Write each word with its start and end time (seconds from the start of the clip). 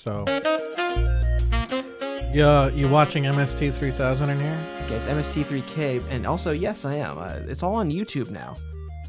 So, 0.00 0.24
yeah, 2.32 2.68
you 2.70 2.88
watching 2.88 3.24
MST 3.24 3.74
3000 3.74 4.30
in 4.30 4.40
here? 4.40 4.58
Okay, 4.84 4.94
it's 4.94 5.06
MST3K, 5.06 6.04
and 6.08 6.26
also 6.26 6.52
yes, 6.52 6.86
I 6.86 6.94
am. 6.94 7.18
Uh, 7.18 7.34
it's 7.46 7.62
all 7.62 7.74
on 7.74 7.90
YouTube 7.90 8.30
now. 8.30 8.56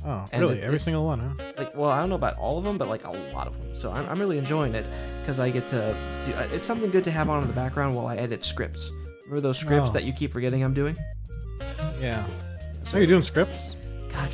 Oh, 0.06 0.26
And 0.34 0.42
really? 0.42 0.58
it- 0.58 0.66
Every 0.66 0.80
single 0.80 1.06
one, 1.06 1.20
huh? 1.22 1.54
Like, 1.58 1.74
well, 1.78 1.90
I 1.92 2.00
don't 2.02 2.10
know 2.10 2.16
about 2.16 2.38
all 2.38 2.58
of 2.58 2.66
them, 2.66 2.78
but 2.78 2.90
like 2.90 3.06
a 3.06 3.12
lot 3.34 3.48
of 3.48 3.58
them. 3.58 3.74
So 3.74 3.90
I'm, 3.94 4.06
I'm 4.10 4.20
really 4.20 4.38
enjoying 4.38 4.76
it 4.76 4.86
because 5.22 5.40
I 5.40 5.50
get 5.50 5.66
to. 5.68 5.96
Do, 6.26 6.34
uh, 6.34 6.50
it's 6.52 6.66
something 6.68 6.92
good 6.92 7.06
to 7.06 7.12
have 7.12 7.30
on 7.30 7.42
in 7.42 7.48
the 7.48 7.54
background 7.54 7.96
while 7.96 8.08
I 8.08 8.18
edit 8.18 8.44
scripts. 8.44 8.92
Remember 9.24 9.40
those 9.40 9.60
scripts 9.60 9.92
Oh. 9.92 9.94
that 9.94 10.04
you 10.04 10.12
keep 10.12 10.34
forgetting 10.34 10.62
I'm 10.62 10.74
doing? 10.74 10.98
Yeah. 12.02 12.26
So 12.84 12.98
you're 12.98 13.08
doing 13.08 13.22
scripts? 13.22 13.78
God 14.12 14.30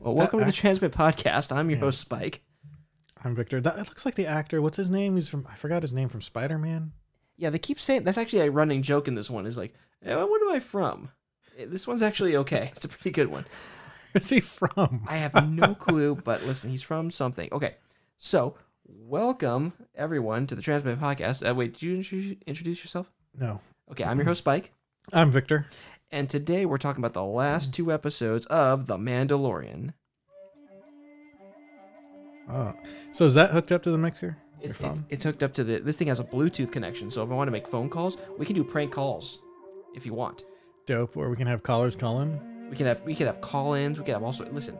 Well, 0.00 0.14
that 0.14 0.18
welcome 0.18 0.38
to 0.40 0.44
the 0.46 0.52
Transmit 0.52 0.92
Podcast. 0.92 1.54
I'm 1.54 1.68
your 1.68 1.78
Yeah. 1.78 1.84
host, 1.84 2.00
Spike. 2.00 2.42
I'm 3.22 3.34
Victor. 3.34 3.60
That 3.60 3.78
it 3.78 3.86
looks 3.88 4.06
like 4.06 4.14
the 4.14 4.26
actor. 4.26 4.62
What's 4.62 4.78
his 4.78 4.90
name? 4.90 5.14
He's 5.16 5.28
from. 5.28 5.46
I 5.50 5.54
forgot 5.56 5.82
his 5.82 5.92
name 5.92 6.08
from 6.08 6.22
Spider 6.22 6.56
Man. 6.56 6.92
Yeah, 7.36 7.50
they 7.50 7.58
keep 7.58 7.78
saying 7.78 8.04
that's 8.04 8.16
actually 8.16 8.40
a 8.46 8.50
running 8.50 8.82
joke 8.82 9.08
in 9.08 9.14
this 9.14 9.28
one. 9.28 9.44
Is 9.44 9.58
like, 9.58 9.74
eh, 10.02 10.14
what 10.14 10.40
am 10.40 10.48
I 10.50 10.58
from? 10.60 11.10
Eh, 11.58 11.66
This 11.68 11.86
one's 11.86 12.00
actually 12.00 12.34
okay. 12.36 12.70
It's 12.76 12.84
a 12.86 12.88
pretty 12.88 13.10
good 13.10 13.28
one. 13.28 13.44
Where's 14.12 14.30
he 14.30 14.40
from? 14.40 15.04
I 15.06 15.16
have 15.16 15.48
no 15.50 15.74
clue, 15.74 16.14
but 16.16 16.44
listen, 16.44 16.70
he's 16.70 16.82
from 16.82 17.10
something. 17.10 17.50
Okay, 17.52 17.76
so 18.16 18.56
welcome 18.86 19.74
everyone 19.94 20.46
to 20.46 20.54
the 20.54 20.62
Transmit 20.62 20.98
Podcast. 20.98 21.46
Uh, 21.48 21.54
wait, 21.54 21.74
did 21.74 21.82
you 21.82 22.36
introduce 22.46 22.82
yourself? 22.82 23.12
No, 23.38 23.60
Okay, 23.90 24.04
I'm 24.04 24.16
your 24.16 24.26
host 24.26 24.38
Spike, 24.38 24.72
I'm 25.12 25.30
Victor. 25.30 25.66
And 26.10 26.28
today 26.28 26.66
we're 26.66 26.78
talking 26.78 27.00
about 27.00 27.14
the 27.14 27.24
last 27.24 27.72
two 27.72 27.92
episodes 27.92 28.46
of 28.46 28.86
The 28.86 28.96
Mandalorian. 28.96 29.92
Oh, 32.50 32.74
so 33.12 33.26
is 33.26 33.34
that 33.34 33.50
hooked 33.50 33.70
up 33.70 33.82
to 33.84 33.90
the 33.90 33.98
mixer? 33.98 34.36
It, 34.60 34.78
Your 34.80 34.92
it, 34.92 34.98
it's 35.08 35.24
hooked 35.24 35.42
up 35.42 35.54
to 35.54 35.64
the. 35.64 35.78
This 35.78 35.96
thing 35.96 36.08
has 36.08 36.18
a 36.18 36.24
Bluetooth 36.24 36.72
connection, 36.72 37.10
so 37.10 37.22
if 37.22 37.30
I 37.30 37.34
want 37.34 37.48
to 37.48 37.52
make 37.52 37.68
phone 37.68 37.88
calls, 37.88 38.18
we 38.38 38.44
can 38.44 38.56
do 38.56 38.64
prank 38.64 38.92
calls 38.92 39.38
if 39.94 40.04
you 40.04 40.12
want. 40.12 40.44
Dope. 40.84 41.16
Or 41.16 41.30
we 41.30 41.36
can 41.36 41.46
have 41.46 41.62
callers 41.62 41.94
call 41.94 42.20
in. 42.22 42.68
We 42.68 42.76
can 42.76 42.86
have 42.86 43.02
we 43.02 43.14
could 43.14 43.26
have 43.26 43.40
call-ins. 43.40 43.98
We 43.98 44.04
could 44.04 44.14
have 44.14 44.24
also 44.24 44.50
listen. 44.50 44.76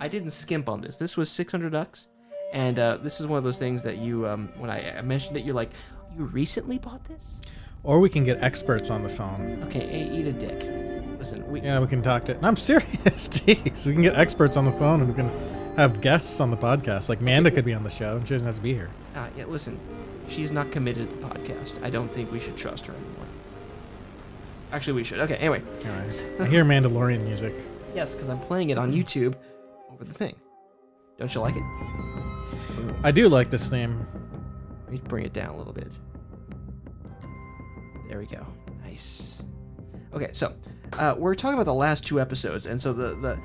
I 0.00 0.08
didn't 0.08 0.32
skimp 0.32 0.68
on 0.68 0.80
this. 0.80 0.96
This 0.96 1.16
was 1.16 1.30
600 1.30 1.72
bucks, 1.72 2.08
and 2.52 2.78
uh, 2.78 2.98
this 2.98 3.20
is 3.20 3.26
one 3.26 3.38
of 3.38 3.44
those 3.44 3.58
things 3.58 3.82
that 3.84 3.98
you 3.98 4.26
um, 4.28 4.50
when 4.58 4.68
I, 4.70 4.98
I 4.98 5.02
mentioned 5.02 5.36
it, 5.36 5.44
you're 5.44 5.54
like, 5.54 5.70
you 6.16 6.24
recently 6.24 6.78
bought 6.78 7.04
this? 7.04 7.40
Or 7.84 8.00
we 8.00 8.08
can 8.08 8.24
get 8.24 8.42
experts 8.42 8.90
on 8.90 9.02
the 9.02 9.08
phone. 9.10 9.62
Okay, 9.64 9.86
hey, 9.86 10.10
eat 10.10 10.26
a 10.26 10.32
dick. 10.32 10.68
Listen, 11.18 11.46
we 11.46 11.60
Yeah, 11.60 11.80
we 11.80 11.86
can 11.86 12.02
talk 12.02 12.24
to. 12.26 12.38
I'm 12.44 12.56
serious. 12.56 12.88
Jeez, 13.28 13.86
we 13.86 13.92
can 13.92 14.02
get 14.02 14.16
experts 14.16 14.56
on 14.56 14.64
the 14.64 14.72
phone, 14.72 15.00
and 15.00 15.08
we 15.08 15.14
can 15.14 15.30
have 15.76 16.00
guests 16.00 16.40
on 16.40 16.50
the 16.50 16.56
podcast. 16.56 17.08
Like 17.08 17.20
Manda 17.20 17.50
could 17.50 17.64
be 17.64 17.74
on 17.74 17.84
the 17.84 17.90
show, 17.90 18.16
and 18.16 18.26
she 18.26 18.34
doesn't 18.34 18.46
have 18.46 18.56
to 18.56 18.62
be 18.62 18.72
here. 18.72 18.90
uh, 19.14 19.28
yeah. 19.36 19.44
Listen, 19.44 19.78
she's 20.28 20.50
not 20.50 20.72
committed 20.72 21.10
to 21.10 21.16
the 21.16 21.26
podcast. 21.26 21.82
I 21.82 21.90
don't 21.90 22.10
think 22.12 22.32
we 22.32 22.40
should 22.40 22.56
trust 22.56 22.86
her 22.86 22.94
anymore. 22.94 23.26
Actually, 24.72 24.94
we 24.94 25.04
should. 25.04 25.20
Okay. 25.20 25.36
Anyway. 25.36 25.62
I 26.40 26.46
hear 26.46 26.64
Mandalorian 26.64 27.24
music. 27.24 27.54
yes, 27.94 28.14
because 28.14 28.28
I'm 28.30 28.40
playing 28.40 28.70
it 28.70 28.78
on 28.78 28.92
YouTube 28.92 29.34
over 29.92 30.04
the 30.04 30.14
thing. 30.14 30.36
Don't 31.18 31.32
you 31.34 31.40
like 31.42 31.54
it? 31.54 31.62
I 33.04 33.12
do 33.12 33.28
like 33.28 33.50
this 33.50 33.68
theme. 33.68 34.06
Let 34.84 34.92
me 34.92 35.00
bring 35.06 35.24
it 35.26 35.32
down 35.32 35.50
a 35.54 35.56
little 35.56 35.72
bit. 35.72 35.98
There 38.14 38.20
we 38.20 38.26
go. 38.26 38.46
Nice. 38.84 39.42
Okay, 40.12 40.30
so 40.34 40.54
uh, 41.00 41.16
we're 41.18 41.34
talking 41.34 41.54
about 41.54 41.64
the 41.64 41.74
last 41.74 42.06
two 42.06 42.20
episodes, 42.20 42.64
and 42.66 42.80
so 42.80 42.92
the 42.92 43.08
the, 43.16 43.38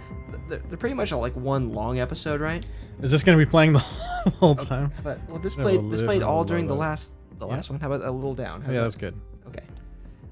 the 0.47 0.57
they're 0.67 0.77
pretty 0.77 0.93
much 0.93 1.11
all 1.11 1.21
like 1.21 1.35
one 1.35 1.69
long 1.69 1.97
episode, 1.99 2.39
right? 2.39 2.63
Is 3.01 3.09
this 3.09 3.23
going 3.23 3.35
to 3.35 3.43
be 3.43 3.49
playing 3.49 3.73
the 3.73 3.79
whole 4.39 4.53
time? 4.53 4.91
But 5.03 5.27
well, 5.27 5.39
this 5.39 5.57
Never 5.57 5.71
played 5.71 5.91
this 5.91 6.03
played 6.03 6.21
all 6.21 6.43
during 6.43 6.67
the 6.67 6.75
last 6.75 7.13
the 7.39 7.47
Yeah. 7.47 7.53
last 7.55 7.71
one. 7.71 7.79
How 7.79 7.91
about 7.91 8.07
a 8.07 8.11
little 8.11 8.35
down? 8.35 8.61
How 8.61 8.71
Yeah, 8.71 8.81
that's 8.81 8.93
good. 8.95 9.19
Okay. 9.47 9.63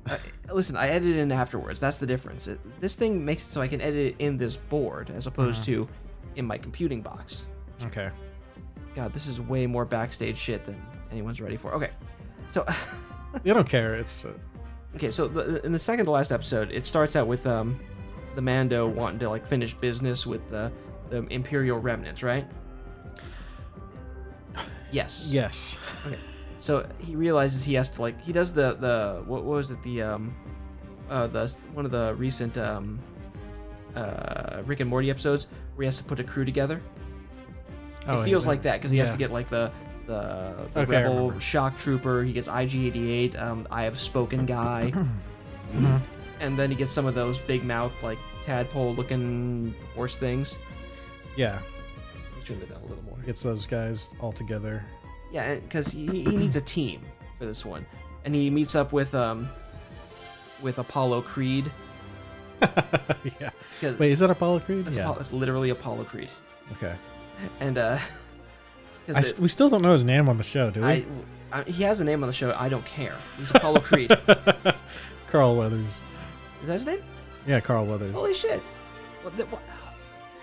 Uh, 0.08 0.18
listen, 0.54 0.78
I 0.78 0.90
edited 0.90 1.16
in 1.18 1.32
afterwards. 1.32 1.80
That's 1.80 1.98
the 1.98 2.06
difference. 2.06 2.48
It, 2.48 2.60
this 2.80 2.94
thing 2.94 3.26
makes 3.26 3.48
it 3.48 3.52
so 3.54 3.62
I 3.62 3.68
can 3.68 3.82
edit 3.82 4.14
it 4.14 4.16
in 4.20 4.38
this 4.38 4.56
board 4.56 5.10
as 5.10 5.26
opposed 5.26 5.62
Uh-huh. 5.68 5.86
to 5.86 5.90
in 6.36 6.46
my 6.46 6.60
computing 6.60 7.02
box. 7.02 7.48
Okay. 7.86 8.12
God, 8.94 9.14
this 9.14 9.26
is 9.26 9.42
way 9.42 9.66
more 9.66 9.84
backstage 9.84 10.38
shit 10.38 10.64
than 10.64 10.80
anyone's 11.12 11.42
ready 11.42 11.58
for. 11.58 11.74
Okay, 11.74 11.90
so 12.52 12.64
You 13.44 13.54
don't 13.54 13.70
care. 13.70 13.96
It's 13.96 14.26
uh, 14.26 14.34
okay, 14.96 15.12
so 15.12 15.28
the, 15.28 15.64
in 15.66 15.72
the 15.72 15.80
second 15.80 16.06
to 16.06 16.12
last 16.12 16.32
episode, 16.32 16.72
it 16.72 16.86
starts 16.86 17.16
out 17.16 17.28
with 17.28 17.46
um 17.46 17.80
the 18.36 18.42
Mando 18.42 18.88
wanting 18.88 19.20
to 19.20 19.30
like 19.30 19.46
finish 19.46 19.74
business 19.74 20.26
with 20.26 20.48
the 20.50 20.72
the 21.10 21.26
Imperial 21.28 21.80
remnants, 21.80 22.24
right? 22.24 22.48
Yes. 24.92 25.28
yes. 25.30 25.78
Okay. 26.06 26.18
So 26.60 26.88
he 27.00 27.16
realizes 27.16 27.64
he 27.64 27.74
has 27.76 27.90
to 27.90 28.02
like 28.02 28.20
he 28.22 28.32
does 28.32 28.54
the 28.54 28.74
the 28.74 29.24
what, 29.26 29.44
what 29.44 29.56
was 29.58 29.72
it 29.72 29.82
the 29.84 30.02
um 30.02 30.36
uh 31.10 31.28
the 31.28 31.54
one 31.74 31.86
of 31.86 31.92
the 31.92 32.16
recent 32.16 32.58
um 32.58 33.00
uh 33.96 34.62
Rick 34.66 34.80
and 34.80 34.90
Morty 34.90 35.10
episodes 35.10 35.48
where 35.76 35.84
he 35.84 35.88
has 35.88 35.98
to 35.98 36.04
put 36.04 36.20
a 36.20 36.24
crew 36.24 36.46
together. 36.46 36.82
Oh, 38.08 38.22
it 38.22 38.26
feels 38.26 38.46
yeah. 38.46 38.50
like 38.50 38.62
that 38.64 38.78
because 38.78 38.92
he 38.92 38.98
has 39.00 39.12
to 39.12 39.18
get 39.18 39.32
like 39.32 39.50
the 39.50 39.72
the, 40.08 40.56
the 40.74 40.80
Okay, 40.82 40.92
rebel 41.04 41.38
shock 41.40 41.78
trooper. 41.78 42.24
He 42.24 42.34
gets 42.34 42.48
IG88. 42.48 43.40
Um, 43.42 43.68
I 43.70 43.84
have 43.84 44.00
spoken 44.00 44.46
guy, 44.46 44.92
Mhm. 45.74 46.02
and 46.40 46.58
then 46.58 46.70
he 46.72 46.76
gets 46.76 46.94
some 46.94 47.06
of 47.06 47.14
those 47.14 47.38
big 47.40 47.64
mouth 47.64 47.92
like 48.02 48.18
tadpole 48.44 48.94
looking 48.96 49.76
horse 49.96 50.18
things. 50.18 50.58
Yeah. 51.36 51.60
Turn 52.46 52.60
that 52.62 52.70
down 52.70 52.80
a 52.82 52.86
little 52.88 53.04
more. 53.04 53.18
Gets 53.26 53.44
those 53.44 53.68
guys 53.68 54.10
all 54.22 54.32
together. 54.32 54.86
Yeah, 55.32 55.56
because 55.56 55.90
he, 55.90 56.06
he 56.08 56.36
needs 56.36 56.56
a 56.56 56.62
team 56.62 57.02
for 57.38 57.46
this 57.46 57.66
one, 57.66 57.86
and 58.24 58.34
he 58.34 58.50
meets 58.50 58.74
up 58.76 58.94
with 58.94 59.14
um 59.14 59.50
with 60.62 60.80
Apollo 60.80 61.24
Creed. 61.24 61.70
yeah. 63.40 63.50
Wait, 64.00 64.12
is 64.12 64.20
that 64.20 64.30
Apollo 64.30 64.62
Creed? 64.62 64.86
That's, 64.86 64.98
yeah. 64.98 65.04
Apollo, 65.04 65.20
it's 65.20 65.34
literally 65.34 65.70
Apollo 65.70 66.06
Creed, 66.06 66.30
Okay. 66.72 66.96
and 67.60 67.78
uh, 67.78 68.00
I 69.16 69.24
we 69.40 69.48
still 69.48 69.70
don't 69.70 69.82
know 69.82 69.94
his 69.94 70.04
name 70.04 70.28
on 70.30 70.38
the 70.38 70.44
show, 70.44 70.70
do 70.72 70.82
we? 70.82 70.88
I, 70.88 71.06
I, 71.52 71.64
he 71.64 71.84
has 71.84 72.02
a 72.02 72.04
name 72.04 72.24
on 72.24 72.28
the 72.28 72.34
show. 72.34 72.54
I 72.58 72.70
don't 72.70 72.86
care. 72.86 73.16
He's 73.38 73.52
Apollo 73.52 73.82
Creed. 73.82 74.12
Carl 75.28 75.56
Weathers. 75.56 76.02
Is 76.62 76.68
that 76.68 76.74
his 76.74 76.86
name? 76.86 77.04
Yeah, 77.46 77.60
Carl 77.60 77.86
Weathers. 77.86 78.14
Holy 78.14 78.34
shit! 78.34 78.60
What? 79.24 79.38
The, 79.38 79.46
what? 79.46 79.62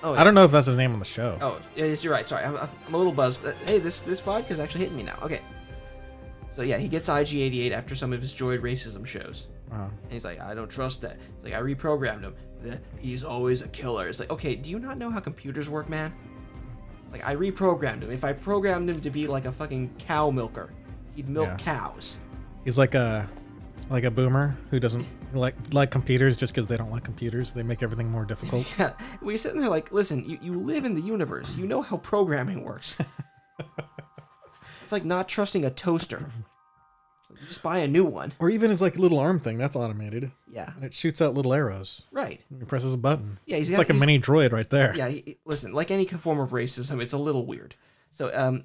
Oh, 0.03 0.15
I 0.15 0.23
don't 0.25 0.35
know 0.35 0.45
if 0.45 0.51
that's 0.53 0.67
his 0.67 0.77
name 0.77 0.93
on 0.93 0.99
the 0.99 1.05
show. 1.05 1.39
Oh, 1.41 1.61
yeah, 1.75 1.87
yes, 1.87 2.05
you're 2.05 2.13
right. 2.13 2.29
Sorry, 2.29 2.45
I'm, 2.45 2.57
I'm 2.57 2.95
a 2.95 2.97
little 2.97 3.13
buzzed. 3.13 3.45
Uh, 3.45 3.53
Hey, 3.67 3.79
this 3.79 4.01
this 4.01 4.21
vodka's 4.21 4.61
actually 4.61 4.83
hitting 4.83 4.97
me 4.97 5.03
now. 5.03 5.19
Okay. 5.23 5.41
So 6.53 6.63
yeah, 6.63 6.77
he 6.79 6.89
gets 6.89 7.09
IG88 7.09 7.73
after 7.73 7.95
some 7.95 8.13
of 8.13 8.21
his 8.21 8.33
droid 8.35 8.61
racism 8.61 9.05
shows. 9.07 9.49
Uh-huh. 9.73 9.85
And 10.05 10.13
he's 10.13 10.25
like, 10.25 10.41
I 10.41 10.55
don't 10.55 10.71
trust 10.71 11.01
that. 11.03 11.19
It's 11.35 11.45
like 11.45 11.55
I 11.55 11.61
reprogrammed 11.61 12.21
him. 12.23 12.35
He's 12.99 13.25
always 13.25 13.63
a 13.63 13.69
killer. 13.69 14.09
It's 14.09 14.21
like, 14.21 14.31
okay, 14.31 14.55
do 14.55 14.71
you 14.71 14.79
not 14.79 14.97
know 14.99 15.11
how 15.11 15.21
computers 15.21 15.69
work, 15.69 15.89
man? 15.89 16.15
Like 17.15 17.25
I 17.25 17.37
reprogrammed 17.37 18.03
him. 18.03 18.11
If 18.11 18.25
I 18.25 18.33
programmed 18.33 18.91
him 18.91 18.99
to 18.99 19.09
be 19.09 19.29
like 19.29 19.45
a 19.45 19.53
fucking 19.53 19.95
cow 20.01 20.31
milker, 20.33 20.71
he'd 21.15 21.29
milk 21.29 21.47
Yeah. 21.47 21.57
cows. 21.59 22.19
He's 22.65 22.77
like 22.77 22.97
a 22.97 23.31
like 23.89 24.03
a 24.03 24.11
boomer 24.11 24.57
who 24.71 24.81
doesn't 24.81 25.07
like 25.33 25.55
like 25.73 25.93
computers 25.93 26.37
just 26.37 26.53
because 26.53 26.67
they 26.67 26.77
don't 26.77 26.91
like 26.91 27.05
computers. 27.05 27.53
They 27.53 27.63
make 27.63 27.85
everything 27.85 28.11
more 28.11 28.25
difficult. 28.25 28.67
Yeah, 28.81 28.95
we're 29.23 29.39
sitting 29.39 29.61
there 29.61 29.69
like, 29.71 29.93
listen, 29.93 30.25
you, 30.25 30.39
you 30.43 30.55
live 30.55 30.85
in 30.85 30.97
the 30.97 31.03
universe. 31.03 31.57
You 31.57 31.69
know 31.69 31.83
how 31.83 31.99
programming 31.99 32.65
works. 32.65 32.99
it's 34.83 34.91
like 34.91 35.05
not 35.05 35.29
trusting 35.29 35.65
a 35.65 35.71
toaster. 35.71 36.27
You 37.45 37.49
just 37.49 37.63
buy 37.63 37.79
a 37.79 37.89
new 37.89 38.05
one. 38.05 38.33
or 38.39 38.49
even 38.49 38.71
his 38.71 38.81
like 38.81 38.97
little 38.97 39.19
arm 39.19 39.39
thing 39.39 39.59
that's 39.59 39.77
automated 39.77 40.33
Yeah, 40.51 40.73
and 40.77 40.85
it 40.85 40.95
shoots 40.95 41.21
out 41.21 41.35
little 41.35 41.53
arrows. 41.53 42.03
right. 42.11 42.41
He 42.59 42.65
presses 42.65 42.95
a 42.95 42.99
button. 42.99 43.39
Yeah, 43.47 43.59
he's 43.59 43.69
It's 43.69 43.77
got- 43.77 43.89
like 43.89 43.91
a 43.91 44.01
mini 44.01 44.19
droid 44.19 44.53
right 44.53 44.69
there. 44.71 44.95
Yeah, 44.97 45.09
he, 45.09 45.37
listen, 45.45 45.73
like 45.73 45.91
any 45.91 46.07
form 46.07 46.41
of 46.41 46.51
racism, 46.51 47.03
it's 47.03 47.13
a 47.13 47.19
little 47.19 47.45
weird. 47.45 47.75
So, 48.11 48.31
um, 48.35 48.65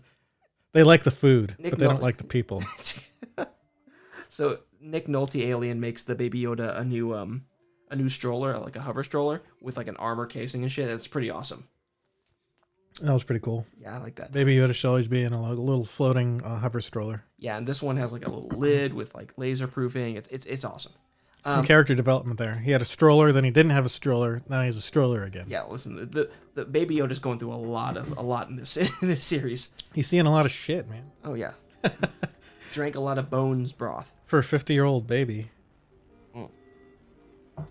They 0.71 0.83
like 0.83 1.04
the 1.04 1.12
food, 1.12 1.56
Nick 1.59 1.71
but 1.71 1.80
they 1.80 1.86
don't 1.88 2.01
like 2.01 2.18
the 2.18 2.24
people. 2.24 2.63
so 4.30 4.59
Nick 4.81 5.07
Nolte 5.07 5.42
alien 5.45 5.80
makes 5.80 6.04
the 6.04 6.15
Baby 6.15 6.42
Yoda 6.44 6.77
a 6.77 6.83
new 6.86 7.13
um 7.13 7.45
a 7.92 7.95
new 7.95 8.07
stroller, 8.09 8.57
like 8.59 8.75
a 8.75 8.81
hover 8.81 9.04
stroller 9.04 9.42
with 9.62 9.75
like 9.75 9.88
an 9.88 9.98
armor 9.98 10.25
casing 10.27 10.62
and 10.63 10.71
shit. 10.71 10.88
That's 10.88 11.07
pretty 11.07 11.30
awesome. 11.30 11.68
That 13.01 13.13
was 13.13 13.24
pretty 13.24 13.40
cool. 13.42 13.66
Yeah, 13.78 13.96
I 13.96 14.00
like 14.00 14.16
that. 14.16 14.31
Baby 14.31 14.56
Yoda 14.57 14.74
should 14.75 14.88
always 14.90 15.07
be 15.07 15.24
in 15.24 15.34
a 15.34 15.51
little 15.54 15.86
floating 15.86 16.42
uh, 16.44 16.60
hover 16.60 16.81
stroller. 16.81 17.24
Yeah, 17.38 17.57
and 17.57 17.66
this 17.68 17.81
one 17.81 17.98
has 17.98 18.12
like 18.13 18.25
a 18.28 18.30
little 18.30 18.50
lid 18.60 18.94
with 18.94 19.16
like 19.16 19.34
laser 19.38 19.68
proofing. 19.68 20.16
It's 20.16 20.28
it's 20.30 20.46
it's 20.46 20.66
awesome. 20.66 20.94
Some 21.46 21.60
Um, 21.62 21.66
character 21.66 21.96
development 21.96 22.38
there. 22.38 22.60
He 22.60 22.72
had 22.72 22.81
a 22.81 22.86
stroller, 22.86 23.31
then 23.31 23.46
he 23.46 23.51
didn't 23.51 23.72
have 23.72 23.86
a 23.86 23.90
stroller. 23.90 24.42
Now 24.50 24.60
he 24.60 24.66
has 24.66 24.75
a 24.75 24.81
stroller 24.81 25.24
again. 25.24 25.46
Yeah, 25.48 25.63
listen, 25.63 25.96
the, 25.96 26.06
the 26.06 26.30
the 26.56 26.66
Baby 26.66 26.98
Yoda's 26.98 27.19
going 27.19 27.40
through 27.40 27.54
a 27.54 27.56
lot 27.56 27.96
of 27.96 28.18
a 28.18 28.22
lot 28.22 28.50
in 28.50 28.57
this 28.57 28.75
in 29.02 29.07
this 29.07 29.24
series. 29.24 29.69
He's 29.94 30.07
seeing 30.07 30.25
a 30.25 30.31
lot 30.31 30.45
of 30.45 30.52
shit, 30.52 30.90
man. 30.90 31.12
Oh 31.24 31.36
yeah, 31.36 31.54
drank 32.74 32.95
a 32.95 33.00
lot 33.00 33.18
of 33.18 33.30
bones 33.30 33.72
broth. 33.72 34.13
For 34.25 34.40
a 34.40 34.44
50 34.44 34.74
year 34.74 34.84
old 34.84 35.07
baby. 35.07 35.50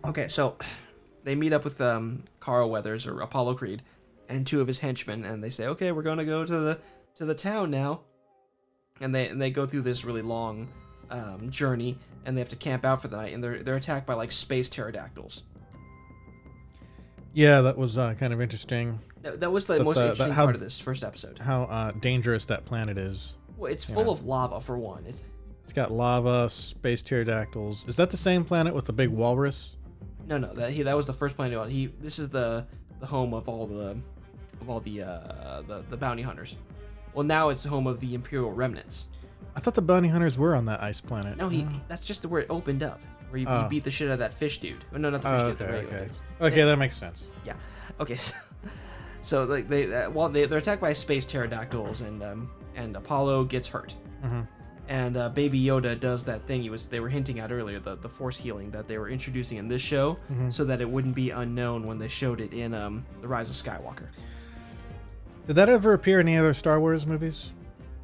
Okay, 0.05 0.29
so 0.29 0.57
they 1.25 1.35
meet 1.35 1.53
up 1.53 1.65
with 1.65 1.81
um 1.81 2.25
Carl 2.41 2.71
Weathers 2.71 3.07
or 3.07 3.21
Apollo 3.21 3.55
Creed, 3.55 3.83
and 4.29 4.47
two 4.47 4.61
of 4.61 4.67
his 4.69 4.81
henchmen, 4.81 5.25
and 5.25 5.43
they 5.43 5.51
say, 5.51 5.67
"Okay, 5.67 5.93
we're 5.93 6.03
gonna 6.03 6.25
go 6.25 6.45
to 6.45 6.59
the 6.59 6.79
to 7.17 7.25
the 7.25 7.35
town 7.35 7.71
now." 7.71 8.01
And 9.01 9.15
they 9.15 9.29
and 9.29 9.41
they 9.41 9.51
go 9.51 9.67
through 9.67 9.83
this 9.83 10.05
really 10.05 10.23
long 10.23 10.69
um, 11.11 11.51
journey, 11.51 11.99
and 12.25 12.37
they 12.37 12.41
have 12.41 12.49
to 12.51 12.57
camp 12.57 12.85
out 12.85 13.01
for 13.03 13.09
the 13.09 13.17
night, 13.17 13.33
and 13.33 13.43
they're 13.43 13.63
they're 13.63 13.77
attacked 13.77 14.07
by 14.07 14.15
like 14.15 14.33
space 14.33 14.69
pterodactyls. 14.69 15.43
Yeah, 17.35 17.61
that 17.63 17.77
was 17.77 17.99
uh, 17.99 18.15
kind 18.15 18.33
of 18.33 18.41
interesting. 18.41 18.99
That, 19.23 19.41
that 19.41 19.51
was 19.53 19.67
the 19.67 19.83
most 19.83 19.97
the- 19.97 20.03
interesting 20.11 20.33
how- 20.33 20.45
part 20.45 20.55
of 20.55 20.61
this 20.61 20.79
first 20.79 21.05
episode. 21.05 21.39
How 21.39 21.65
uh, 21.65 21.91
dangerous 21.93 22.47
that 22.47 22.65
planet 22.65 22.99
is. 22.99 23.37
Well, 23.57 23.71
it's 23.73 23.85
full 23.85 24.11
of 24.11 24.25
lava 24.25 24.61
for 24.61 24.79
one. 24.79 25.05
It's 25.07 25.23
It's 25.65 25.73
got 25.73 25.91
lava, 25.91 26.49
space 26.49 27.03
pterodactyls. 27.03 27.89
Is 27.89 27.97
that 27.97 28.11
the 28.11 28.17
same 28.17 28.45
planet 28.45 28.73
with 28.75 28.85
the 28.85 28.93
big 28.93 29.09
walrus? 29.11 29.77
no, 30.27 30.39
no. 30.39 30.53
That 30.55 30.73
he 30.73 30.83
that 30.83 30.97
was 30.97 31.07
the 31.07 31.13
first 31.15 31.37
planet. 31.37 31.71
He 31.71 31.87
this 31.87 32.19
is 32.19 32.29
the 32.31 32.67
the 33.01 33.07
home 33.07 33.35
of 33.35 33.49
all 33.49 33.67
the 33.67 33.97
of 34.61 34.69
all 34.71 34.81
the 34.81 35.03
uh, 35.03 35.63
the 35.67 35.85
the 35.89 35.97
bounty 35.97 36.23
hunters. 36.23 36.57
Well, 37.15 37.25
now 37.25 37.49
it's 37.49 37.65
home 37.65 37.87
of 37.87 38.01
the 38.01 38.15
Imperial 38.15 38.53
remnants. 38.53 39.09
I 39.57 39.61
thought 39.61 39.75
the 39.75 39.83
bounty 39.83 40.09
hunters 40.09 40.39
were 40.39 40.55
on 40.55 40.67
that 40.67 40.83
ice 40.83 41.01
planet. 41.01 41.37
No, 41.37 41.49
he 41.49 41.67
that's 41.89 42.07
just 42.07 42.25
where 42.27 42.41
it 42.43 42.47
opened 42.51 42.83
up, 42.83 43.01
where 43.31 43.41
you, 43.41 43.47
you 43.49 43.53
Oh. 43.53 43.69
beat 43.69 43.85
the 43.85 43.91
shit 43.91 44.09
out 44.09 44.13
of 44.15 44.19
that 44.21 44.35
fish 44.35 44.61
dude. 44.61 44.85
Oh, 44.95 44.99
no, 44.99 45.11
not 45.11 45.23
the 45.23 45.29
fish 45.29 45.41
Oh, 45.41 45.49
dude. 45.49 45.59
The 45.59 45.65
okay, 45.65 45.73
regular. 45.75 45.97
okay. 45.99 46.09
dude. 46.39 46.47
Okay, 46.53 46.63
that 46.65 46.79
makes 46.79 46.97
sense. 46.97 47.31
Yeah. 47.45 47.55
Okay. 48.01 48.17
So, 49.21 49.43
so 49.43 49.43
like 49.43 49.69
they 49.69 49.93
uh, 49.93 50.11
well 50.11 50.29
they 50.29 50.45
they're 50.47 50.59
attacked 50.61 50.81
by 50.81 50.93
space 50.93 51.25
pterodactyls 51.25 52.01
and 52.03 52.23
um 52.23 52.51
and 52.77 52.95
Apollo 52.97 53.45
gets 53.45 53.69
hurt. 53.69 53.95
hmm 54.23 54.43
And 54.89 55.17
uh, 55.17 55.29
Baby 55.31 55.61
Yoda 55.61 55.99
does 55.99 56.25
that 56.25 56.43
thing 56.43 56.63
he 56.63 56.71
was 56.71 56.87
they 56.87 57.01
were 57.01 57.09
hinting 57.09 57.41
at 57.41 57.51
earlier, 57.51 57.79
the, 57.81 57.97
the 57.97 58.09
force 58.09 58.39
healing 58.39 58.71
that 58.71 58.87
they 58.89 58.97
were 58.97 59.09
introducing 59.09 59.59
in 59.59 59.69
this 59.69 59.83
show, 59.83 60.19
Mhm. 60.33 60.53
so 60.53 60.65
that 60.65 60.81
it 60.81 60.89
wouldn't 60.89 61.15
be 61.17 61.31
unknown 61.31 61.83
when 61.85 61.99
they 61.99 62.09
showed 62.09 62.41
it 62.41 62.53
in 62.55 62.73
um, 62.75 63.05
the 63.21 63.29
Rise 63.29 63.51
of 63.51 63.57
Skywalker. 63.57 64.09
Did 65.49 65.55
that 65.57 65.69
ever 65.69 65.93
appear 65.95 66.21
in 66.21 66.29
any 66.29 66.37
other 66.39 66.55
Star 66.55 66.79
Wars 66.79 67.07
movies 67.07 67.53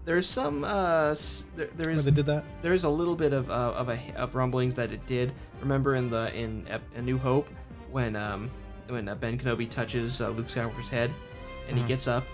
There's 0.05 0.26
some 0.26 0.64
uh, 0.64 1.11
s- 1.11 1.44
there, 1.56 1.69
there 1.76 1.87
where 1.87 1.94
is 1.96 2.05
they 2.05 2.11
did 2.11 2.26
that? 2.26 2.44
there 2.62 2.73
is 2.73 2.85
a 2.85 2.88
little 2.88 3.14
bit 3.14 3.32
of 3.32 3.50
uh, 3.50 3.75
of 3.76 3.88
a 3.91 3.99
of 4.17 4.35
rumblings 4.35 4.75
that 4.76 4.91
it 4.93 5.05
did. 5.06 5.32
Remember 5.61 5.94
in 5.94 6.11
the 6.11 6.35
in 6.35 6.67
A 6.96 7.02
New 7.02 7.19
Hope 7.19 7.49
when 7.93 8.17
um 8.17 8.50
when 8.88 9.08
uh, 9.08 9.14
Ben 9.14 9.38
Kenobi 9.38 9.69
touches 9.70 10.20
uh, 10.20 10.31
Luke 10.31 10.46
Skywalker's 10.49 10.88
head 10.88 11.11
and 11.69 11.76
Mhm. 11.79 11.82
he 11.82 11.88
gets 11.88 12.08
up, 12.08 12.25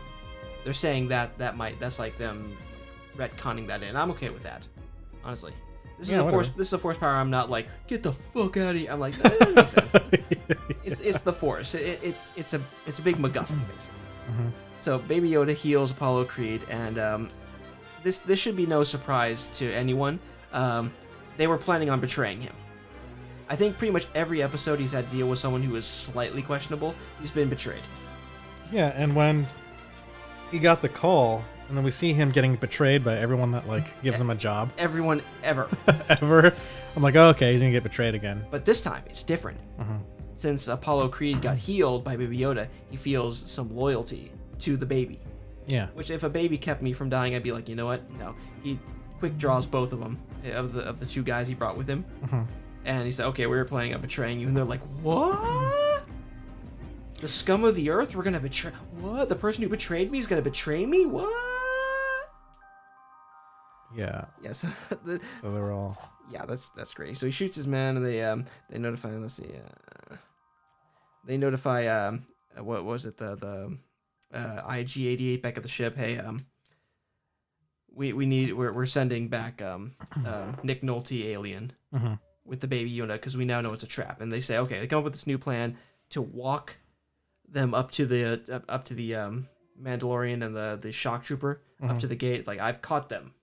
they're 0.65 0.73
saying 0.75 1.09
that 1.09 1.37
that 1.39 1.57
might 1.57 1.79
that's 1.81 1.99
like 1.99 2.17
them 2.17 2.57
retconning 3.17 3.67
that 3.67 3.83
in. 3.83 3.97
I'm 3.97 4.11
okay 4.13 4.31
with 4.31 4.43
that, 4.45 4.67
honestly. 5.25 5.53
This 5.99 6.07
is 6.09 6.13
Yeah, 6.15 6.21
a 6.27 6.31
force. 6.31 6.49
This 6.57 6.69
is 6.69 6.73
a 6.73 6.79
force 6.79 6.97
power. 6.99 7.11
I'm 7.11 7.31
not 7.31 7.51
like 7.51 7.67
get 7.89 8.03
the 8.03 8.13
fuck 8.13 8.57
out 8.57 8.71
of 8.75 8.81
here. 8.81 8.91
I'm 8.91 9.01
like 9.01 9.15
that 9.19 9.39
doesn't 9.39 9.55
make 9.55 9.69
sense. 9.69 9.95
It's 10.85 11.01
it's 11.01 11.21
the 11.23 11.33
force. 11.33 11.75
It, 11.75 12.01
it's 12.03 12.31
it's 12.37 12.55
a 12.55 12.61
it's 12.87 12.99
a 13.01 13.03
big 13.03 13.17
MacGuffin 13.17 13.59
basically. 13.69 13.99
Mhm. 14.33 14.51
So 14.81 14.99
Baby 14.99 15.31
Yoda 15.31 15.55
heals 15.55 15.91
Apollo 15.91 16.25
Creed, 16.27 16.63
and 16.71 16.99
um, 16.99 17.29
this 18.03 18.21
this 18.21 18.39
should 18.39 18.57
be 18.57 18.67
no 18.67 18.83
surprise 18.85 19.49
to 19.59 19.71
anyone. 19.73 20.19
Um, 20.53 20.93
they 21.37 21.47
were 21.47 21.59
planning 21.59 21.91
on 21.91 22.01
betraying 22.01 22.41
him. 22.41 22.55
I 23.49 23.57
think 23.57 23.77
pretty 23.79 23.93
much 23.93 24.07
every 24.15 24.43
episode 24.43 24.79
he's 24.79 24.93
had 24.93 25.11
to 25.11 25.17
deal 25.17 25.27
with 25.29 25.39
someone 25.39 25.63
who 25.63 25.75
is 25.77 25.85
slightly 25.87 26.41
questionable. 26.43 26.95
He's 27.21 27.31
been 27.31 27.49
betrayed. 27.49 27.83
Yeah, 28.73 28.93
and 28.95 29.15
when 29.17 29.47
he 30.51 30.59
got 30.59 30.81
the 30.83 30.89
call, 30.89 31.45
and 31.69 31.77
then 31.77 31.85
we 31.85 31.91
see 31.91 32.13
him 32.13 32.31
getting 32.31 32.55
betrayed 32.57 33.05
by 33.05 33.17
everyone 33.19 33.51
that 33.53 33.69
like 33.69 34.01
gives 34.03 34.21
him 34.21 34.31
a 34.31 34.35
job 34.35 34.71
Everyone 34.79 35.21
ever. 35.43 35.69
ever, 36.09 36.55
I'm 36.97 37.03
like, 37.03 37.17
oh, 37.17 37.29
okay, 37.31 37.53
he's 37.53 37.61
gonna 37.61 37.73
get 37.73 37.83
betrayed 37.83 38.15
again. 38.15 38.45
but 38.51 38.65
this 38.65 38.81
time 38.81 39.03
it's 39.07 39.25
different. 39.25 39.59
Mhm. 39.79 40.01
Since 40.37 40.69
Apollo 40.69 41.09
Creed 41.11 41.43
got 41.43 41.59
healed 41.59 42.03
by 42.03 42.17
Baby 42.17 42.39
Yoda, 42.39 42.69
he 42.89 42.97
feels 42.97 43.39
some 43.39 43.77
loyalty 43.77 44.33
to 44.61 44.77
the 44.77 44.87
baby. 44.87 45.19
Yeah, 45.67 45.89
Which, 45.95 46.11
if 46.11 46.23
a 46.25 46.29
baby 46.31 46.59
kept 46.59 46.83
me 46.83 46.93
from 46.93 47.11
dying, 47.11 47.35
I'd 47.35 47.43
be 47.43 47.53
like, 47.53 47.69
you 47.69 47.77
know 47.77 47.87
what? 47.87 48.11
No. 48.19 48.35
He 48.63 48.79
quick 49.21 49.37
draws 49.39 49.67
both 49.67 49.93
of 49.93 50.01
them 50.01 50.19
eh, 50.45 50.51
of 50.53 50.73
the 50.73 50.83
of 50.89 50.99
the 50.99 51.07
two 51.07 51.23
guys 51.23 51.47
he 51.49 51.55
brought 51.55 51.77
with 51.77 51.87
him, 51.87 52.05
Mhm. 52.25 52.47
and 52.87 53.05
he 53.05 53.13
said, 53.13 53.27
"Okay, 53.27 53.47
we 53.47 53.57
were 53.57 53.65
planning 53.67 53.95
on 53.95 54.01
betraying 54.01 54.41
you," 54.41 54.49
and 54.49 54.57
they're 54.57 54.65
like, 54.65 54.81
"What? 55.03 56.05
The 57.21 57.29
scum 57.29 57.63
of 57.65 57.75
the 57.77 57.91
earth? 57.91 58.17
We're 58.17 58.23
gonna 58.23 58.41
betray? 58.41 58.73
What? 58.99 59.29
The 59.29 59.37
person 59.37 59.63
who 59.63 59.69
betrayed 59.69 60.11
me 60.11 60.19
is 60.19 60.27
gonna 60.27 60.41
betray 60.43 60.87
me? 60.87 61.05
What?" 61.07 61.31
yeah. 63.95 64.25
Yes. 64.43 64.63
the, 65.05 65.21
So 65.41 65.53
they're 65.53 65.73
all. 65.73 65.99
yeah, 66.31 66.47
that's 66.47 66.71
that's 66.71 66.95
great. 66.95 67.19
So 67.19 67.27
he 67.27 67.33
shoots 67.33 67.57
his 67.57 67.67
man, 67.67 67.97
and 67.97 68.05
they 68.05 68.23
um 68.23 68.47
they 68.71 68.79
notify. 68.79 69.11
Let's 69.17 69.35
see. 69.35 69.51
Uh, 70.11 70.17
they 71.25 71.37
notify 71.37 71.87
um 71.87 72.27
uh, 72.59 72.65
what 72.65 72.85
was 72.85 73.05
it 73.07 73.17
the 73.19 73.37
the 73.37 73.77
uh, 74.33 74.63
IG 74.71 74.99
eighty 74.99 75.31
eight 75.31 75.43
back 75.43 75.57
at 75.57 75.63
the 75.63 75.69
ship. 75.69 75.97
Hey 75.97 76.19
um. 76.19 76.39
We, 77.93 78.13
we 78.13 78.25
need 78.25 78.53
we're, 78.55 78.73
we're 78.73 78.87
sending 78.87 79.29
back 79.29 79.61
um, 79.61 79.93
um 80.25 80.57
Nick 80.63 80.81
Nolte 80.83 81.25
alien 81.25 81.73
Mhm. 81.93 82.21
with 82.45 82.61
the 82.61 82.69
baby 82.69 82.91
Yoda 82.91 83.15
because 83.15 83.37
we 83.37 83.45
now 83.45 83.61
know 83.61 83.71
it's 83.73 83.83
a 83.83 83.89
trap. 83.89 84.21
And 84.21 84.31
they 84.31 84.41
say, 84.41 84.59
okay, 84.59 84.79
they 84.79 84.87
come 84.87 84.99
up 85.01 85.05
with 85.05 85.13
this 85.13 85.27
new 85.27 85.39
plan 85.39 85.77
to 86.11 86.23
walk 86.23 86.77
them 87.49 87.75
up 87.75 87.91
to 87.93 88.07
the 88.07 88.41
uh, 88.49 88.61
up 88.69 88.85
to 88.87 88.95
the 88.95 89.17
um, 89.17 89.49
Mandalorian 89.81 90.45
and 90.45 90.55
the 90.55 90.79
the 90.81 90.93
shock 90.93 91.25
trooper 91.25 91.63
up 91.83 91.97
Mhm. 91.97 91.99
to 92.01 92.07
the 92.07 92.15
gate. 92.15 92.47
Like 92.47 92.61
I've 92.61 92.81
caught 92.81 93.09
them, 93.09 93.35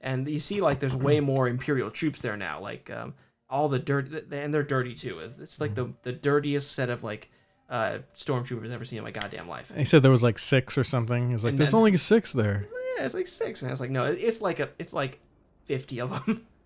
and 0.00 0.26
you 0.26 0.40
see 0.40 0.60
like 0.60 0.80
there's 0.80 0.96
way 0.96 1.20
more 1.32 1.46
Imperial 1.46 1.92
troops 1.92 2.20
there 2.20 2.36
now. 2.36 2.60
Like 2.60 2.90
um, 2.90 3.14
all 3.48 3.68
the 3.68 3.78
dirt, 3.78 4.10
and 4.32 4.52
they're 4.52 4.64
dirty 4.64 4.94
too. 4.94 5.20
It's- 5.20 5.38
It's 5.38 5.60
like 5.60 5.76
the 5.76 5.92
the 6.02 6.12
dirtiest 6.12 6.72
set 6.72 6.90
of 6.90 7.04
like 7.04 7.30
uh, 7.70 7.98
stormtroopers 8.14 8.66
I've 8.66 8.72
ever 8.72 8.84
seen 8.84 8.98
in 8.98 9.04
my 9.04 9.10
goddamn 9.10 9.48
life. 9.48 9.70
He 9.76 9.84
said 9.84 10.02
there 10.02 10.10
was 10.10 10.22
like 10.22 10.38
six 10.38 10.76
or 10.78 10.84
something. 10.84 11.28
He 11.28 11.32
was 11.34 11.44
like, 11.44 11.52
And 11.52 11.58
there's 11.58 11.70
then- 11.72 11.78
only 11.78 11.96
six 11.96 12.32
there. 12.32 12.66
Yeah, 12.98 13.04
it's 13.06 13.14
like 13.14 13.26
six 13.26 13.62
man. 13.62 13.72
It's 13.72 13.80
like 13.80 13.90
no, 13.90 14.04
it's 14.04 14.40
like 14.40 14.60
a 14.60 14.68
it's 14.78 14.92
like 14.92 15.18
fifty 15.64 16.00
of 16.00 16.10
them. 16.10 16.46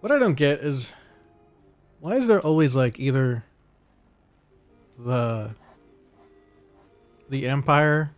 What 0.00 0.10
I 0.10 0.18
don't 0.18 0.34
get 0.34 0.58
is 0.60 0.92
why 2.00 2.16
is 2.16 2.26
there 2.26 2.40
always 2.40 2.74
like 2.74 2.98
either 2.98 3.44
the 4.98 5.54
the 7.30 7.46
Empire 7.46 8.10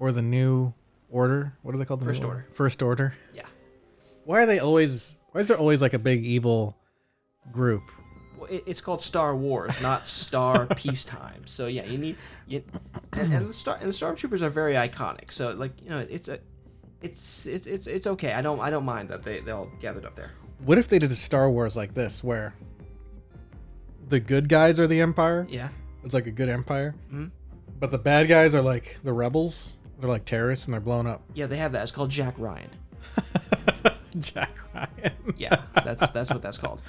or 0.00 0.10
the 0.10 0.20
New 0.20 0.74
Order? 1.10 1.54
What 1.62 1.74
are 1.74 1.78
they 1.78 1.84
called? 1.84 2.00
The 2.00 2.06
New 2.06 2.10
First 2.12 2.24
Order. 2.24 2.46
First 2.52 2.82
Order. 2.82 3.14
Yeah. 3.34 3.46
Why 4.24 4.42
are 4.42 4.46
they 4.46 4.58
always? 4.58 5.16
Why 5.30 5.40
is 5.40 5.46
there 5.48 5.56
always 5.56 5.80
like 5.80 5.94
a 5.94 5.98
big 5.98 6.24
evil 6.24 6.76
group? 7.52 7.84
It's 8.48 8.80
called 8.80 9.02
Star 9.02 9.34
Wars, 9.36 9.80
not 9.82 10.06
Star 10.06 10.66
Peacetime. 10.76 11.42
So 11.46 11.66
yeah, 11.66 11.84
you 11.84 11.98
need 11.98 12.16
you, 12.46 12.62
and, 13.12 13.32
and 13.32 13.48
the 13.48 13.52
star 13.52 13.76
and 13.80 13.88
the 13.88 13.92
stormtroopers 13.94 14.42
are 14.42 14.50
very 14.50 14.74
iconic. 14.74 15.32
So 15.32 15.50
like 15.52 15.72
you 15.82 15.90
know, 15.90 15.98
it's 15.98 16.28
a, 16.28 16.38
it's 17.02 17.46
it's 17.46 17.66
it's 17.66 17.86
it's 17.86 18.06
okay. 18.06 18.32
I 18.32 18.42
don't 18.42 18.60
I 18.60 18.70
don't 18.70 18.84
mind 18.84 19.08
that 19.10 19.22
they 19.22 19.40
they 19.40 19.50
all 19.52 19.70
gathered 19.80 20.04
up 20.04 20.14
there. 20.14 20.32
What 20.64 20.78
if 20.78 20.88
they 20.88 20.98
did 20.98 21.12
a 21.12 21.16
Star 21.16 21.48
Wars 21.50 21.76
like 21.76 21.94
this, 21.94 22.22
where 22.24 22.54
the 24.08 24.20
good 24.20 24.48
guys 24.48 24.80
are 24.80 24.86
the 24.86 25.00
Empire? 25.00 25.46
Yeah. 25.48 25.68
It's 26.04 26.14
like 26.14 26.26
a 26.26 26.30
good 26.32 26.48
Empire, 26.48 26.94
Mhm. 27.12 27.30
but 27.78 27.90
the 27.90 27.98
bad 27.98 28.28
guys 28.28 28.54
are 28.54 28.62
like 28.62 28.98
the 29.04 29.12
rebels. 29.12 29.76
They're 30.00 30.08
like 30.08 30.24
terrorists 30.24 30.64
and 30.66 30.72
they're 30.74 30.80
blown 30.80 31.06
up. 31.06 31.22
Yeah, 31.34 31.46
they 31.46 31.56
have 31.56 31.72
that. 31.72 31.82
It's 31.82 31.92
called 31.92 32.10
Jack 32.10 32.34
Ryan. 32.38 32.70
Jack 34.20 34.50
Ryan. 34.74 35.12
Yeah, 35.36 35.62
that's 35.74 36.10
that's 36.10 36.30
what 36.30 36.42
that's 36.42 36.58
called. 36.58 36.82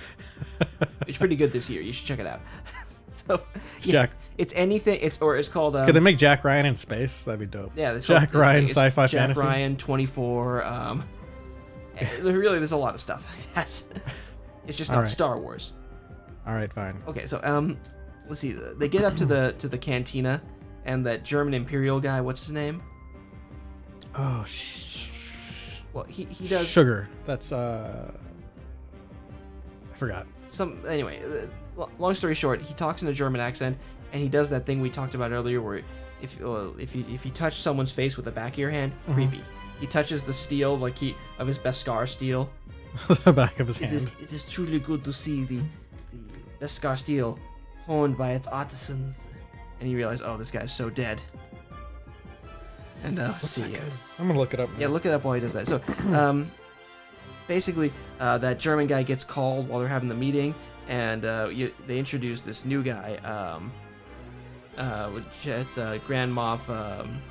It's 1.07 1.17
pretty 1.17 1.35
good 1.35 1.51
this 1.51 1.69
year. 1.69 1.81
You 1.81 1.91
should 1.93 2.05
check 2.05 2.19
it 2.19 2.27
out. 2.27 2.41
so 3.11 3.41
yeah, 3.81 3.91
Jack. 3.91 4.11
it's 4.37 4.53
anything. 4.55 4.99
It's 5.01 5.19
or 5.21 5.35
it's 5.37 5.49
called. 5.49 5.75
Um, 5.75 5.85
Could 5.85 5.95
they 5.95 5.99
make 5.99 6.17
Jack 6.17 6.43
Ryan 6.43 6.65
in 6.67 6.75
space? 6.75 7.23
That'd 7.23 7.39
be 7.39 7.45
dope. 7.45 7.71
yeah, 7.75 7.93
it's 7.93 8.07
Jack 8.07 8.31
called- 8.31 8.41
Ryan 8.41 8.63
it's 8.63 8.71
sci-fi 8.73 9.07
Jack 9.07 9.19
fantasy. 9.19 9.41
Ryan 9.41 9.75
twenty 9.77 10.05
four. 10.05 10.63
Um, 10.63 11.03
eh, 11.97 12.07
really, 12.21 12.59
there's 12.59 12.71
a 12.71 12.77
lot 12.77 12.93
of 12.93 12.99
stuff 12.99 13.27
like 13.35 13.53
that. 13.55 13.83
It's 14.67 14.77
just 14.77 14.91
not 14.91 15.01
right. 15.01 15.09
Star 15.09 15.37
Wars. 15.39 15.73
All 16.47 16.53
right, 16.53 16.71
fine. 16.71 17.01
Okay, 17.07 17.25
so 17.27 17.39
um, 17.43 17.77
let's 18.27 18.39
see. 18.39 18.53
They 18.53 18.87
get 18.87 19.03
up 19.03 19.15
to 19.17 19.25
the 19.25 19.55
to 19.59 19.67
the 19.67 19.77
cantina, 19.77 20.41
and 20.85 21.05
that 21.05 21.23
German 21.23 21.53
Imperial 21.53 21.99
guy. 21.99 22.21
What's 22.21 22.41
his 22.45 22.51
name? 22.53 22.81
Oh, 24.15 24.43
sh- 24.45 25.08
Well, 25.93 26.03
he 26.05 26.25
he 26.25 26.47
does 26.47 26.67
sugar. 26.67 27.09
That's 27.25 27.51
uh, 27.51 28.11
I 29.93 29.97
forgot. 29.97 30.27
some 30.47 30.79
anyway 30.87 31.21
uh, 31.77 31.85
long 31.97 32.13
story 32.13 32.33
short 32.33 32.61
he 32.61 32.73
talks 32.73 33.01
in 33.03 33.07
a 33.07 33.13
german 33.13 33.39
accent 33.41 33.77
and 34.11 34.21
he 34.21 34.27
does 34.29 34.49
that 34.49 34.65
thing 34.65 34.81
we 34.81 34.89
talked 34.89 35.13
about 35.15 35.31
earlier 35.31 35.61
where 35.61 35.81
if 36.21 36.41
uh, 36.43 36.69
if 36.79 36.95
you 36.95 37.05
if 37.09 37.25
you 37.25 37.31
touch 37.31 37.61
someone's 37.61 37.91
face 37.91 38.15
with 38.17 38.25
the 38.25 38.31
back 38.31 38.53
of 38.53 38.59
your 38.59 38.69
hand 38.71 38.91
Mhm. 39.07 39.13
creepy 39.13 39.41
he 39.79 39.87
touches 39.87 40.23
the 40.23 40.33
steel 40.33 40.77
like 40.77 40.97
he 40.97 41.15
of 41.37 41.47
his 41.47 41.57
beskar 41.57 42.07
steel 42.07 42.49
the 43.23 43.31
back 43.33 43.59
of 43.59 43.67
his 43.67 43.79
it 43.81 43.91
is, 43.91 44.03
hand. 44.05 44.15
it 44.21 44.33
is 44.33 44.43
truly 44.45 44.79
good 44.79 45.03
to 45.03 45.13
see 45.13 45.43
the 45.43 45.61
the 46.59 46.65
beskar 46.65 46.97
steel 46.97 47.37
honed 47.85 48.17
by 48.17 48.31
its 48.31 48.47
artisans 48.47 49.27
and 49.79 49.89
you 49.89 49.95
realize 49.97 50.21
oh 50.21 50.37
this 50.37 50.51
guy's 50.51 50.73
so 50.73 50.89
dead 50.89 51.21
and 53.03 53.19
uh 53.19 53.29
What's 53.29 53.49
see 53.49 53.75
I'm 54.17 54.27
gonna 54.27 54.39
look 54.39 54.53
it 54.53 54.59
up. 54.59 54.69
yeah, 54.77 54.87
look 54.87 55.05
it 55.05 55.11
up 55.11 55.23
while 55.23 55.33
he 55.33 55.39
does 55.41 55.53
that. 55.53 55.67
So, 55.67 55.81
um, 56.13 56.51
basically, 57.47 57.91
uh, 58.19 58.37
that 58.39 58.59
German 58.59 58.87
guy 58.87 59.03
gets 59.03 59.23
called 59.23 59.67
while 59.69 59.79
they're 59.79 59.87
having 59.87 60.09
the 60.09 60.15
meeting, 60.15 60.53
and 60.87 61.25
uh, 61.25 61.49
you, 61.51 61.71
they 61.87 61.97
introduce 61.97 62.41
this 62.41 62.65
new 62.65 62.83
guy, 62.83 63.15
um, 63.23 63.71
uh, 64.77 65.09
which 65.09 65.23
it's 65.45 65.77
uh, 65.77 65.97
Grand 66.07 66.33
Moff. 66.33 66.67
Um, 66.69 67.21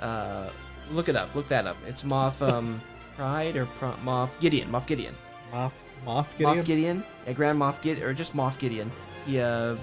uh, 0.00 0.50
look 0.90 1.08
it 1.08 1.16
up. 1.16 1.34
Look 1.34 1.48
that 1.48 1.66
up. 1.66 1.76
It's 1.86 2.02
Moff 2.02 2.40
um, 2.48 2.80
Pride 3.16 3.56
or 3.56 3.66
Pro- 3.66 3.96
Moff 4.04 4.38
Gideon. 4.40 4.70
Moff 4.70 4.86
Gideon. 4.86 5.14
Moth, 5.52 5.84
Moth 6.04 6.36
Gideon. 6.36 6.56
Moff 6.56 6.64
Gideon. 6.64 7.04
Yeah, 7.26 7.32
Grand 7.32 7.58
Moff 7.58 7.80
Gideon, 7.80 8.06
or 8.06 8.12
just 8.14 8.34
Moff 8.36 8.58
Gideon. 8.58 8.90
He 9.26 9.40
uh, 9.40 9.76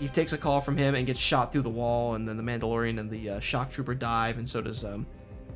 he 0.00 0.08
takes 0.08 0.32
a 0.32 0.38
call 0.38 0.60
from 0.60 0.76
him 0.76 0.94
and 0.94 1.06
gets 1.06 1.20
shot 1.20 1.52
through 1.52 1.62
the 1.62 1.70
wall, 1.70 2.14
and 2.14 2.28
then 2.28 2.36
the 2.36 2.42
Mandalorian 2.42 2.98
and 2.98 3.10
the 3.10 3.30
uh, 3.30 3.40
shock 3.40 3.70
trooper 3.70 3.94
dive, 3.94 4.38
and 4.38 4.48
so 4.48 4.60
does 4.60 4.84
um, 4.84 5.06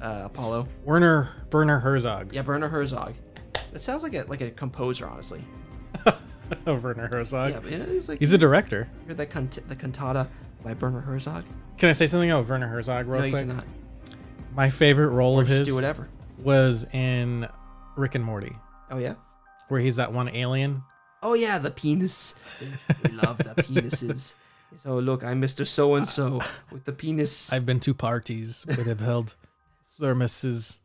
uh, 0.01 0.23
Apollo. 0.27 0.69
Werner 0.85 1.29
Werner 1.53 1.79
Herzog. 1.81 2.33
Yeah, 2.33 2.43
Werner 2.43 2.69
Herzog. 2.69 3.15
That 3.73 3.81
sounds 3.81 4.03
like 4.03 4.15
a 4.15 4.23
like 4.29 4.41
a 4.41 4.51
composer, 4.51 5.07
honestly. 5.09 5.43
Werner 6.67 7.09
Herzog. 7.09 7.51
Yeah, 7.51 7.61
but 7.61 7.73
it's 7.73 8.09
like 8.09 8.19
He's 8.21 8.33
a 8.33 8.39
director. 8.39 8.89
hear 9.07 9.15
that 9.15 9.31
cant- 9.31 9.67
the 9.69 9.77
cantata 9.77 10.29
by 10.63 10.73
Werner 10.75 11.01
Herzog. 11.01 11.45
Can 11.77 11.89
I 11.91 11.93
say 11.93 12.07
something 12.07 12.31
about 12.31 12.49
Werner 12.49 12.69
Herzog 12.69 13.07
real 13.07 13.21
no, 13.21 13.27
you 13.27 13.33
quick? 13.33 13.47
cannot. 13.49 13.65
My 14.55 14.71
favorite 14.71 15.09
role 15.11 15.39
Or 15.39 15.43
of 15.43 15.49
his 15.49 15.69
do 15.69 15.75
whatever. 15.75 16.09
was 16.39 16.85
in 16.93 17.47
Rick 17.97 18.15
and 18.17 18.25
Morty, 18.25 18.53
Oh 18.91 18.99
yeah. 18.99 19.15
where 19.69 19.79
he's 19.81 19.97
that 19.97 20.13
one 20.13 20.29
alien. 20.31 20.83
Oh 21.23 21.35
yeah, 21.35 21.59
the 21.59 21.71
penis. 21.71 22.35
we 23.05 23.11
love 23.13 23.39
the 23.39 23.55
penises. 23.63 24.35
So 24.77 24.99
look, 24.99 25.25
I'm 25.25 25.41
Mr. 25.41 25.67
So 25.67 25.95
and 25.95 26.07
So 26.07 26.41
with 26.71 26.85
the 26.85 26.93
penis. 26.93 27.51
I've 27.51 27.65
been 27.65 27.81
to 27.81 27.95
parties 27.95 28.67
where 28.67 28.85
they've 28.85 29.01
held 29.01 29.35
thermoses 29.99 30.81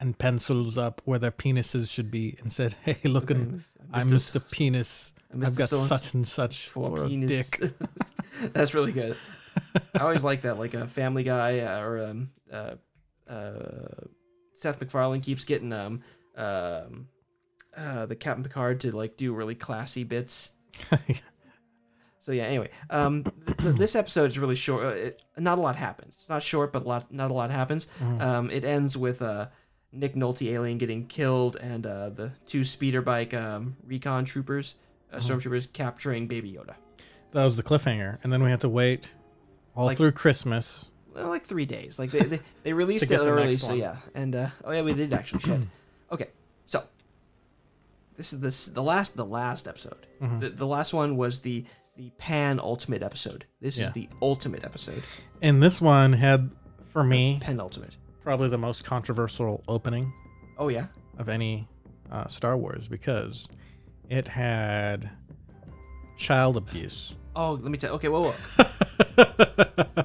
and 0.00 0.18
pencils 0.18 0.76
up 0.76 1.00
where 1.04 1.18
their 1.20 1.30
penises 1.30 1.88
should 1.88 2.10
be 2.10 2.36
and 2.40 2.52
said, 2.52 2.74
"Hey, 2.84 2.98
look, 3.04 3.30
Okay, 3.30 3.40
I'm 3.92 4.08
Mr. 4.08 4.42
Penis. 4.50 5.14
I'm 5.32 5.44
I've 5.44 5.54
got 5.54 5.68
So-and-so 5.68 5.86
such 5.96 6.14
and 6.14 6.26
such 6.26 6.68
for, 6.70 7.04
a 7.04 7.08
dick." 7.08 7.60
That's 8.52 8.74
really 8.74 8.92
good. 8.92 9.16
I 9.94 10.00
always 10.00 10.24
like 10.24 10.42
that, 10.42 10.58
like 10.58 10.74
a 10.74 10.88
Family 10.88 11.22
Guy 11.22 11.60
uh, 11.60 11.80
or 11.80 12.04
um, 12.04 12.30
uh, 12.52 12.74
uh, 13.28 14.06
Seth 14.54 14.80
MacFarlane 14.80 15.20
keeps 15.20 15.44
getting 15.44 15.72
um, 15.72 16.02
um, 16.36 17.06
uh, 17.76 18.06
the 18.06 18.16
Captain 18.16 18.42
Picard 18.44 18.80
to 18.80 18.90
like 18.94 19.16
do 19.16 19.32
really 19.34 19.54
classy 19.54 20.04
bits. 20.04 20.50
So 22.22 22.32
yeah. 22.32 22.44
Anyway, 22.44 22.68
um, 22.90 23.24
th- 23.24 23.56
th- 23.56 23.76
this 23.76 23.96
episode 23.96 24.28
is 24.30 24.38
really 24.38 24.54
short. 24.54 24.84
Uh, 24.84 24.88
it, 24.88 25.24
not 25.38 25.56
a 25.56 25.60
lot 25.62 25.76
happens. 25.76 26.14
It's 26.18 26.28
not 26.28 26.42
short, 26.42 26.70
but 26.70 26.84
a 26.84 26.86
lot. 26.86 27.10
Not 27.10 27.30
a 27.30 27.34
lot 27.34 27.50
happens. 27.50 27.88
Mhm. 27.98 28.20
Um, 28.20 28.50
it 28.50 28.62
ends 28.62 28.94
with 28.94 29.22
uh, 29.22 29.46
Nick 29.90 30.14
Nolte 30.14 30.46
alien 30.52 30.76
getting 30.76 31.06
killed 31.06 31.56
and 31.56 31.86
uh, 31.86 32.10
the 32.10 32.32
two 32.46 32.62
speeder 32.64 33.00
bike 33.00 33.32
um, 33.32 33.76
recon 33.86 34.26
troopers, 34.26 34.74
uh, 35.10 35.16
Mhm. 35.16 35.22
stormtroopers 35.40 35.72
capturing 35.72 36.26
Baby 36.26 36.52
Yoda. 36.52 36.74
That 37.32 37.42
was 37.44 37.56
the 37.56 37.62
cliffhanger, 37.62 38.18
and 38.22 38.30
then 38.30 38.42
we 38.42 38.50
had 38.50 38.60
to 38.60 38.68
wait 38.68 39.14
all 39.74 39.86
Like- 39.86 39.96
through 39.96 40.12
Christmas. 40.12 40.90
Like 41.14 41.46
three 41.46 41.66
days. 41.66 41.98
Like 41.98 42.10
they 42.10 42.20
they, 42.20 42.40
they 42.64 42.72
released 42.82 43.04
it 43.04 43.08
the 43.18 43.26
early, 43.26 43.56
so 43.56 43.72
yeah. 43.72 43.96
And 44.14 44.36
uh, 44.36 44.48
oh 44.62 44.72
yeah, 44.72 44.82
we 44.82 44.92
did 44.92 45.12
actually 45.14 45.40
shit. 45.40 45.60
Okay, 46.12 46.28
this 48.20 48.34
is 48.34 48.40
this 48.40 48.66
the 48.66 48.82
last 48.82 49.16
the 49.16 49.24
last 49.24 49.66
episode. 49.66 50.06
Mhm. 50.20 50.40
The, 50.40 50.50
the 50.50 50.66
last 50.66 50.92
one 50.92 51.16
was 51.16 51.40
the 51.40 51.64
the 51.96 52.10
pan 52.18 52.60
ultimate 52.60 53.02
episode. 53.02 53.46
This 53.62 53.78
Yeah. 53.78 53.86
is 53.86 53.92
the 53.92 54.10
ultimate 54.20 54.62
episode, 54.62 55.02
And 55.40 55.62
this 55.62 55.80
one 55.80 56.12
had, 56.12 56.50
for 56.92 57.02
me, 57.02 57.38
penultimate. 57.40 57.96
probably 58.22 58.48
the 58.50 58.58
most 58.58 58.84
controversial 58.84 59.62
opening 59.68 60.12
Oh 60.58 60.68
yeah. 60.68 60.86
of 61.18 61.28
any 61.30 61.66
uh, 62.10 62.26
Star 62.26 62.56
Wars 62.58 62.88
because 62.88 63.48
it 64.10 64.28
had 64.28 65.08
child 66.18 66.56
abuse. 66.58 67.16
Oh, 67.34 67.52
let 67.52 67.70
me 67.70 67.78
tell. 67.78 67.94
Okay, 67.94 68.08
whoa, 68.08 68.32
whoa. 68.32 68.64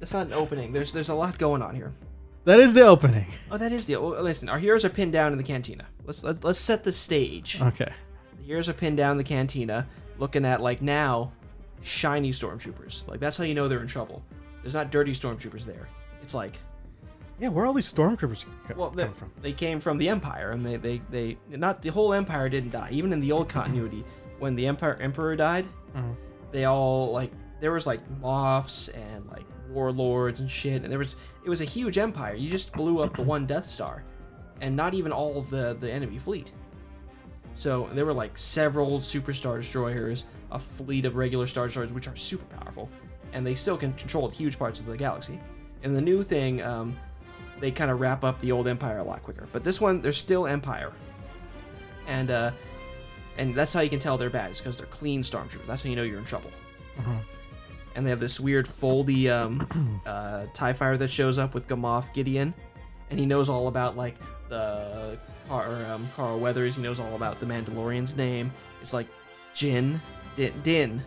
That's 0.00 0.12
not 0.12 0.26
an 0.26 0.32
opening. 0.34 0.72
There's 0.72 0.92
there's 0.92 1.08
a 1.08 1.14
lot 1.14 1.38
going 1.38 1.62
on 1.62 1.74
here. 1.74 1.92
That 2.44 2.58
is 2.60 2.72
the 2.74 2.82
opening. 2.82 3.26
Oh, 3.50 3.58
that 3.58 3.72
is 3.72 3.86
the. 3.86 3.96
Well, 3.96 4.22
listen, 4.22 4.48
our 4.48 4.58
heroes 4.58 4.84
are 4.84 4.88
pinned 4.90 5.12
down 5.12 5.32
in 5.32 5.38
the 5.38 5.44
cantina. 5.44 5.86
Let's 6.04 6.22
let, 6.24 6.42
let's 6.44 6.58
set 6.58 6.84
the 6.84 6.92
stage. 6.92 7.60
Okay. 7.60 7.92
The 8.38 8.42
heroes 8.44 8.68
are 8.68 8.72
pinned 8.72 8.96
down 8.96 9.12
in 9.12 9.18
the 9.18 9.24
cantina, 9.24 9.86
looking 10.18 10.44
at 10.44 10.60
like 10.60 10.82
now, 10.82 11.32
shiny 11.82 12.30
stormtroopers. 12.32 13.06
Like 13.08 13.20
that's 13.20 13.36
how 13.36 13.44
you 13.44 13.54
know 13.54 13.68
they're 13.68 13.80
in 13.80 13.86
trouble. 13.86 14.24
There's 14.62 14.74
not 14.74 14.90
dirty 14.90 15.12
stormtroopers 15.12 15.64
there. 15.64 15.88
It's 16.22 16.34
like 16.34 16.56
Yeah, 17.40 17.48
where 17.48 17.66
all 17.66 17.72
these 17.72 17.92
stormtroopers 17.92 18.44
co- 18.66 18.74
well, 18.76 18.90
they, 18.90 19.04
come 19.04 19.14
from? 19.14 19.32
they 19.40 19.52
came 19.52 19.80
from 19.80 19.98
the 19.98 20.08
Empire, 20.08 20.50
and 20.50 20.64
they 20.64 20.76
they 20.76 21.00
they 21.10 21.38
not 21.50 21.82
the 21.82 21.90
whole 21.90 22.12
Empire 22.14 22.48
didn't 22.48 22.70
die. 22.70 22.88
Even 22.92 23.12
in 23.12 23.20
the 23.20 23.32
old 23.32 23.48
continuity, 23.58 24.04
when 24.38 24.54
the 24.56 24.66
Empire 24.66 24.96
Emperor 25.00 25.36
died, 25.36 25.66
Mhm. 25.96 26.16
they 26.50 26.64
all 26.64 27.12
like 27.12 27.30
there 27.60 27.72
was 27.72 27.86
like 27.86 28.00
moths 28.20 28.88
and 28.88 29.26
like 29.30 29.44
warlords 29.72 30.40
and 30.40 30.50
shit, 30.50 30.82
and 30.82 30.90
there 30.92 30.98
was 30.98 31.16
it 31.44 31.48
was 31.50 31.60
a 31.60 31.64
huge 31.64 31.98
empire. 31.98 32.34
You 32.34 32.50
just 32.50 32.72
blew 32.72 33.00
up 33.00 33.16
the 33.16 33.22
one 33.22 33.46
Death 33.46 33.66
Star, 33.66 34.04
and 34.60 34.76
not 34.76 34.94
even 34.94 35.12
all 35.12 35.42
the 35.42 35.76
the 35.78 35.90
enemy 35.90 36.18
fleet. 36.18 36.52
So 37.54 37.88
there 37.92 38.06
were 38.06 38.14
like 38.14 38.38
several 38.38 38.98
superstar 39.00 39.58
destroyers, 39.58 40.24
a 40.50 40.58
fleet 40.58 41.04
of 41.04 41.16
regular 41.16 41.46
star 41.46 41.66
destroyers, 41.66 41.92
which 41.92 42.08
are 42.08 42.16
super 42.16 42.44
powerful, 42.56 42.88
and 43.32 43.46
they 43.46 43.54
still 43.54 43.76
can 43.76 43.92
control 43.94 44.28
huge 44.30 44.58
parts 44.58 44.80
of 44.80 44.86
the 44.86 44.96
galaxy. 44.96 45.38
And 45.82 45.94
the 45.94 46.00
new 46.00 46.22
thing, 46.22 46.62
um, 46.62 46.96
they 47.60 47.70
kind 47.70 47.90
of 47.90 48.00
wrap 48.00 48.24
up 48.24 48.40
the 48.40 48.52
old 48.52 48.68
empire 48.68 48.98
a 48.98 49.04
lot 49.04 49.22
quicker. 49.22 49.48
But 49.52 49.64
this 49.64 49.80
one, 49.80 50.00
they're 50.00 50.12
still 50.12 50.46
empire, 50.46 50.92
and 52.06 52.30
uh, 52.30 52.50
and 53.36 53.54
that's 53.54 53.72
how 53.72 53.80
you 53.80 53.90
can 53.90 53.98
tell 53.98 54.16
they're 54.16 54.30
bad. 54.30 54.50
Is 54.52 54.58
because 54.58 54.78
they're 54.78 54.86
clean 54.86 55.22
stormtroopers. 55.22 55.66
That's 55.66 55.82
how 55.82 55.90
you 55.90 55.96
know 55.96 56.02
you're 56.04 56.18
in 56.18 56.24
trouble. 56.24 56.50
Mhm. 56.98 57.18
And 57.94 58.06
they 58.06 58.10
have 58.10 58.20
this 58.20 58.40
weird 58.40 58.66
foldy 58.66 59.28
um, 59.28 60.00
uh, 60.06 60.46
Tie 60.54 60.72
Fighter 60.72 60.96
that 60.98 61.08
shows 61.10 61.38
up 61.38 61.52
with 61.54 61.68
Gamoth 61.68 62.12
Gideon, 62.14 62.54
and 63.10 63.20
he 63.20 63.26
knows 63.26 63.48
all 63.48 63.68
about 63.68 63.96
like 63.96 64.14
the 64.48 65.18
Car- 65.48 65.84
um, 65.92 66.08
Carl 66.16 66.38
Weathers. 66.38 66.76
He 66.76 66.82
knows 66.82 66.98
all 66.98 67.14
about 67.14 67.38
the 67.40 67.46
Mandalorian's 67.46 68.16
name. 68.16 68.50
It's 68.80 68.92
like 68.94 69.06
Jin, 69.54 70.00
Din, 70.36 70.52
Din 70.62 71.02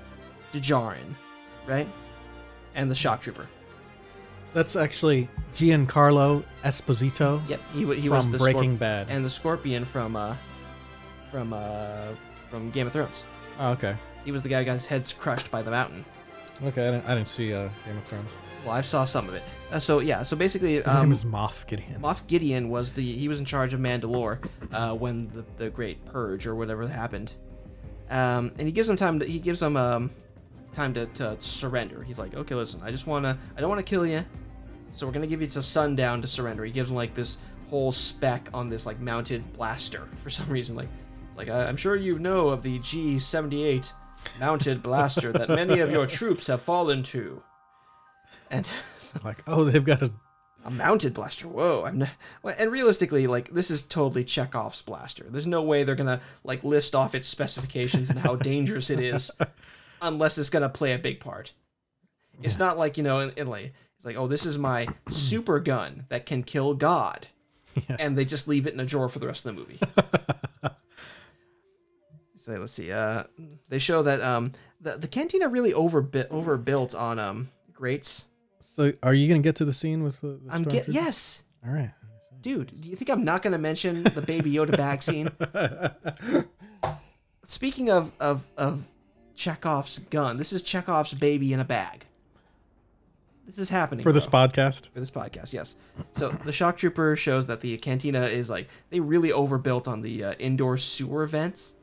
Djarin, 0.54 1.16
right? 1.66 1.88
And 2.76 2.92
the 2.92 2.96
Shock 2.96 3.22
Trooper. 3.24 3.48
That's 4.54 4.76
actually 4.76 5.28
Giancarlo 5.54 6.44
Esposito 6.64 7.42
Yep, 7.50 7.60
he, 7.74 7.80
he 7.80 8.08
from 8.08 8.10
was 8.18 8.32
the 8.32 8.38
Breaking 8.38 8.76
Scorp- 8.76 8.80
Bad. 8.80 9.08
and 9.10 9.26
the 9.26 9.30
Scorpion 9.30 9.84
from 9.86 10.16
uh, 10.16 10.36
from 11.32 11.52
uh, 11.52 12.08
from 12.50 12.70
Game 12.72 12.88
of 12.88 12.94
Thrones. 12.94 13.24
oh, 13.60 13.72
okay. 13.72 13.96
He 14.24 14.32
was 14.32 14.44
the 14.44 14.50
guy 14.50 14.60
who 14.60 14.66
got 14.66 14.74
his 14.74 14.86
head 14.86 15.12
crushed 15.18 15.52
by 15.52 15.62
the 15.62 15.72
mountain. 15.72 16.06
Okay, 16.64 16.88
I 16.88 16.92
didn't, 16.92 17.06
I 17.06 17.16
didn't 17.16 17.28
see 17.28 17.54
uh, 17.54 17.70
Game 17.86 17.98
of 17.98 18.06
Thrones. 18.06 18.30
Well, 18.64 18.74
I 18.74 18.82
saw 18.82 19.06
some 19.06 19.28
of 19.28 19.36
it. 19.36 19.44
Uh, 19.72 19.80
so 19.80 20.00
yeah, 20.00 20.24
so 20.24 20.36
basically, 20.36 20.76
His 20.76 20.88
um, 20.88 21.04
name 21.04 21.12
is 21.12 21.26
Moff 21.26 21.68
Gideon. 21.68 22.02
Moff 22.02 22.26
Gideon 22.28 22.70
was 22.70 22.94
the 22.94 23.16
he 23.16 23.28
was 23.28 23.40
in 23.40 23.46
charge 23.46 23.74
of 23.74 23.80
Mandalore 23.80 24.46
uh, 24.72 24.96
when 24.96 25.30
the, 25.30 25.46
the 25.58 25.70
Great 25.70 26.04
Purge 26.06 26.48
or 26.48 26.56
whatever 26.56 26.88
happened, 26.88 27.32
um, 28.10 28.52
and 28.58 28.62
he 28.62 28.72
gives 28.72 28.88
them 28.88 28.98
time 28.98 29.20
to 29.20 29.26
he 29.26 29.40
gives 29.40 29.60
them 29.60 29.76
um, 29.76 30.12
time 30.74 30.94
to, 30.94 31.06
to 31.08 31.36
surrender. 31.40 32.04
He's 32.04 32.18
like, 32.18 32.34
okay, 32.34 32.56
listen, 32.56 32.82
I 32.84 32.92
just 32.92 33.06
wanna 33.06 33.38
I 33.56 33.60
don't 33.60 33.70
want 33.70 33.86
to 33.86 33.90
kill 33.90 34.06
you, 34.06 34.26
so 34.94 35.06
we're 35.06 35.14
gonna 35.14 35.28
give 35.28 35.42
you 35.42 35.48
to 35.48 35.62
sundown 35.62 36.22
to 36.22 36.28
surrender. 36.28 36.64
He 36.64 36.72
gives 36.72 36.90
them 36.90 36.96
like 36.96 37.14
this 37.14 37.38
whole 37.70 37.92
spec 37.92 38.50
on 38.54 38.70
this 38.70 38.86
like 38.86 39.00
mounted 39.00 39.54
blaster 39.54 40.08
for 40.24 40.30
some 40.30 40.50
reason. 40.50 40.76
Like 40.76 40.90
it's 41.28 41.38
like 41.38 41.50
I'm 41.50 41.78
sure 41.78 41.96
you 41.96 42.18
know 42.18 42.48
of 42.50 42.64
the 42.64 42.80
G78 42.80 43.92
mounted 44.40 44.82
blaster 44.84 45.32
that 45.32 45.50
many 45.50 45.80
of 45.80 45.92
your 45.92 46.08
troops 46.08 46.48
have 46.48 46.62
fallen 46.62 47.04
to, 47.04 47.42
and. 48.50 48.70
Like, 49.24 49.44
oh, 49.48 49.64
they've 49.64 49.82
got 49.84 50.02
a. 50.02 50.12
A 50.66 50.70
mounted 50.72 51.14
blaster. 51.14 51.48
Whoa! 51.48 51.86
I'm 51.86 52.00
not, 52.00 52.10
and 52.60 52.70
realistically, 52.70 53.28
like 53.28 53.54
this 53.54 53.72
is 53.72 53.82
totally 53.84 54.26
Chekhov's 54.26 54.82
blaster. 54.82 55.26
There's 55.30 55.48
no 55.48 55.62
way 55.62 55.84
they're 55.86 55.96
gonna 55.96 56.20
like 56.44 56.64
list 56.66 56.94
off 56.96 57.14
its 57.16 57.30
specifications 57.30 58.10
and 58.10 58.20
how 58.20 58.36
dangerous 58.52 58.90
it 58.90 59.00
is, 59.00 59.30
unless 60.02 60.38
it's 60.38 60.50
gonna 60.50 60.68
play 60.68 60.92
a 60.92 60.98
big 60.98 61.20
part. 61.22 61.54
It's 62.44 62.58
not 62.60 62.78
like 62.80 62.98
you 62.98 63.04
know, 63.04 63.20
in, 63.20 63.32
in 63.38 63.48
like 63.48 63.74
it's 63.96 64.06
like, 64.06 64.18
oh, 64.18 64.26
this 64.28 64.46
is 64.46 64.58
my 64.58 64.88
super 65.12 65.60
gun 65.62 66.08
that 66.10 66.26
can 66.26 66.42
kill 66.44 66.74
God, 66.74 67.28
Yeah. 67.88 67.96
and 68.00 68.18
they 68.18 68.26
just 68.26 68.46
leave 68.48 68.66
it 68.68 68.74
in 68.74 68.80
a 68.82 68.86
drawer 68.86 69.08
for 69.08 69.20
the 69.20 69.28
rest 69.28 69.46
of 69.46 69.56
the 69.56 69.62
movie. 69.62 69.80
So 72.46 72.54
let's 72.54 72.74
see. 72.74 72.92
Uh, 72.92 73.24
they 73.70 73.80
show 73.80 74.04
that 74.04 74.22
um 74.22 74.52
the 74.80 74.98
the 74.98 75.08
cantina 75.08 75.48
really 75.48 75.74
overbuilt 75.74 76.28
overbuilt 76.30 76.94
on 76.94 77.18
um 77.18 77.50
grates. 77.74 78.26
So, 78.60 78.94
are 79.02 79.16
you 79.16 79.28
gonna 79.28 79.42
get 79.42 79.56
to 79.58 79.66
the 79.66 79.74
scene 79.74 80.04
with 80.04 80.22
the? 80.22 80.40
the 80.44 80.54
I'm 80.54 80.62
get 80.62 80.88
yes. 80.88 81.42
All 81.66 81.74
right. 81.74 81.92
Dude, 82.42 82.80
do 82.80 82.90
you 82.90 82.96
think 82.96 83.10
I'm 83.10 83.26
not 83.26 83.42
going 83.42 83.54
to 83.54 83.58
mention 83.58 84.04
the 84.04 84.22
Baby 84.22 84.54
Yoda 84.54 84.78
bag 84.78 85.02
scene? 85.02 85.32
Speaking 87.44 87.90
of, 87.90 88.12
of, 88.20 88.46
of 88.56 88.84
Chekhov's 89.34 89.98
gun, 89.98 90.38
this 90.38 90.54
is 90.54 90.62
Chekhov's 90.62 91.16
baby 91.16 91.54
in 91.54 91.60
a 91.60 91.66
bag. 91.66 92.06
This 93.46 93.60
is 93.60 93.70
happening 93.70 94.04
For 94.04 94.12
this 94.12 94.28
bro. 94.28 94.42
podcast. 94.42 94.90
For 94.90 95.00
this 95.00 95.12
podcast, 95.12 95.54
yes. 95.54 95.76
So 96.18 96.30
the 96.30 96.52
shock 96.52 96.78
trooper 96.78 97.16
shows 97.16 97.48
that 97.48 97.62
the 97.62 97.78
cantina 97.78 98.26
is 98.26 98.50
like 98.50 98.68
they 98.90 99.00
really 99.00 99.32
overbuilt 99.32 99.88
on 99.88 100.02
the 100.02 100.24
uh, 100.24 100.34
indoor 100.34 100.78
sewer 100.78 101.28
vents. 101.28 101.75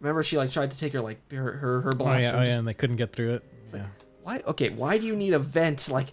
Remember, 0.00 0.22
she 0.22 0.36
like 0.36 0.50
tried 0.50 0.70
to 0.70 0.78
take 0.78 0.92
her 0.92 1.00
like 1.00 1.30
her 1.32 1.52
her, 1.52 1.80
her 1.82 1.90
Oh 1.92 1.96
blaster. 1.96 2.22
yeah, 2.22 2.38
oh 2.38 2.42
yeah, 2.42 2.58
and 2.58 2.68
they 2.68 2.74
couldn't 2.74 2.96
get 2.96 3.12
through 3.14 3.34
it. 3.34 3.44
Yeah. 3.74 3.86
Why? 4.22 4.42
Okay, 4.46 4.68
why 4.70 4.98
do 4.98 5.06
you 5.06 5.16
need 5.16 5.32
a 5.34 5.38
vent? 5.38 5.88
Like, 5.88 6.08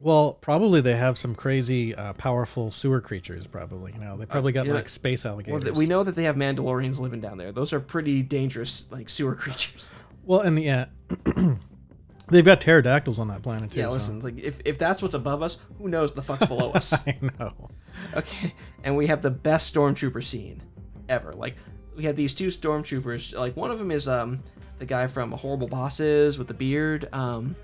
Well, 0.00 0.32
probably 0.34 0.80
they 0.80 0.96
have 0.96 1.16
some 1.16 1.34
crazy, 1.34 1.94
uh, 1.94 2.12
powerful 2.14 2.70
sewer 2.70 3.00
creatures. 3.00 3.46
Probably, 3.46 3.92
you 3.92 3.98
know, 4.00 4.16
they 4.16 4.26
probably 4.26 4.52
got 4.52 4.66
Uh, 4.66 4.70
yeah. 4.70 4.74
like 4.74 4.88
space 4.88 5.24
well, 5.24 5.34
alligators. 5.34 5.62
th- 5.64 5.74
we 5.76 5.86
know 5.86 6.02
that 6.02 6.16
they 6.16 6.24
have 6.24 6.36
Mandalorians 6.36 6.98
living 7.00 7.20
down 7.20 7.38
there. 7.38 7.52
Those 7.52 7.72
are 7.72 7.80
pretty 7.80 8.22
dangerous, 8.22 8.86
like 8.90 9.08
sewer 9.08 9.34
creatures. 9.44 9.90
Well, 10.24 10.40
and 10.40 10.56
the 10.58 10.62
yeah, 10.62 10.86
they've 12.28 12.44
got 12.44 12.60
pterodactyls 12.60 13.18
on 13.18 13.28
that 13.28 13.42
planet 13.42 13.70
too. 13.70 13.80
yeah, 13.80 13.86
so- 13.86 13.92
listen, 13.92 14.20
like 14.20 14.38
if 14.38 14.60
if 14.64 14.78
that's 14.78 15.02
what's 15.02 15.14
above 15.14 15.42
us, 15.42 15.58
who 15.78 15.88
knows 15.88 16.14
the 16.14 16.22
fuck 16.22 16.40
below 16.48 16.72
us? 16.74 16.92
I 17.06 17.18
know. 17.38 17.70
Okay, 18.14 18.54
and 18.82 18.96
we 18.96 19.06
have 19.06 19.22
the 19.22 19.30
best 19.30 19.74
stormtrooper 19.74 20.22
scene 20.22 20.62
ever. 21.08 21.32
Like 21.32 21.56
we 21.96 22.04
have 22.04 22.16
these 22.16 22.34
two 22.34 22.48
stormtroopers. 22.48 23.34
Like 23.34 23.56
one 23.56 23.70
of 23.70 23.78
them 23.78 23.90
is 23.90 24.08
um 24.08 24.42
the 24.78 24.86
guy 24.86 25.06
from 25.06 25.32
Horrible 25.32 25.68
Bosses 25.68 26.38
with 26.38 26.48
the 26.48 26.54
beard. 26.54 27.08
Um, 27.12 27.56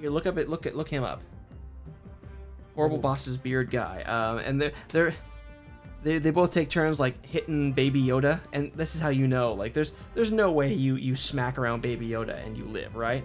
you 0.00 0.10
look 0.10 0.26
up 0.26 0.38
it. 0.38 0.48
Look 0.48 0.66
at 0.66 0.76
look 0.76 0.88
him 0.88 1.04
up. 1.04 1.22
Horrible 2.74 2.98
Bosses 2.98 3.36
beard 3.36 3.70
guy. 3.70 4.02
Um, 4.02 4.38
and 4.38 4.60
they're 4.60 4.72
they're. 4.88 5.14
They, 6.04 6.18
they 6.18 6.32
both 6.32 6.50
take 6.50 6.68
turns 6.68 6.98
like 6.98 7.24
hitting 7.24 7.70
Baby 7.70 8.02
Yoda, 8.02 8.40
and 8.52 8.72
this 8.74 8.96
is 8.96 9.00
how 9.00 9.10
you 9.10 9.28
know. 9.28 9.52
Like, 9.52 9.72
there's 9.72 9.92
there's 10.14 10.32
no 10.32 10.50
way 10.50 10.74
you 10.74 10.96
you 10.96 11.14
smack 11.14 11.58
around 11.58 11.80
Baby 11.80 12.08
Yoda 12.08 12.44
and 12.44 12.58
you 12.58 12.64
live, 12.64 12.96
right? 12.96 13.22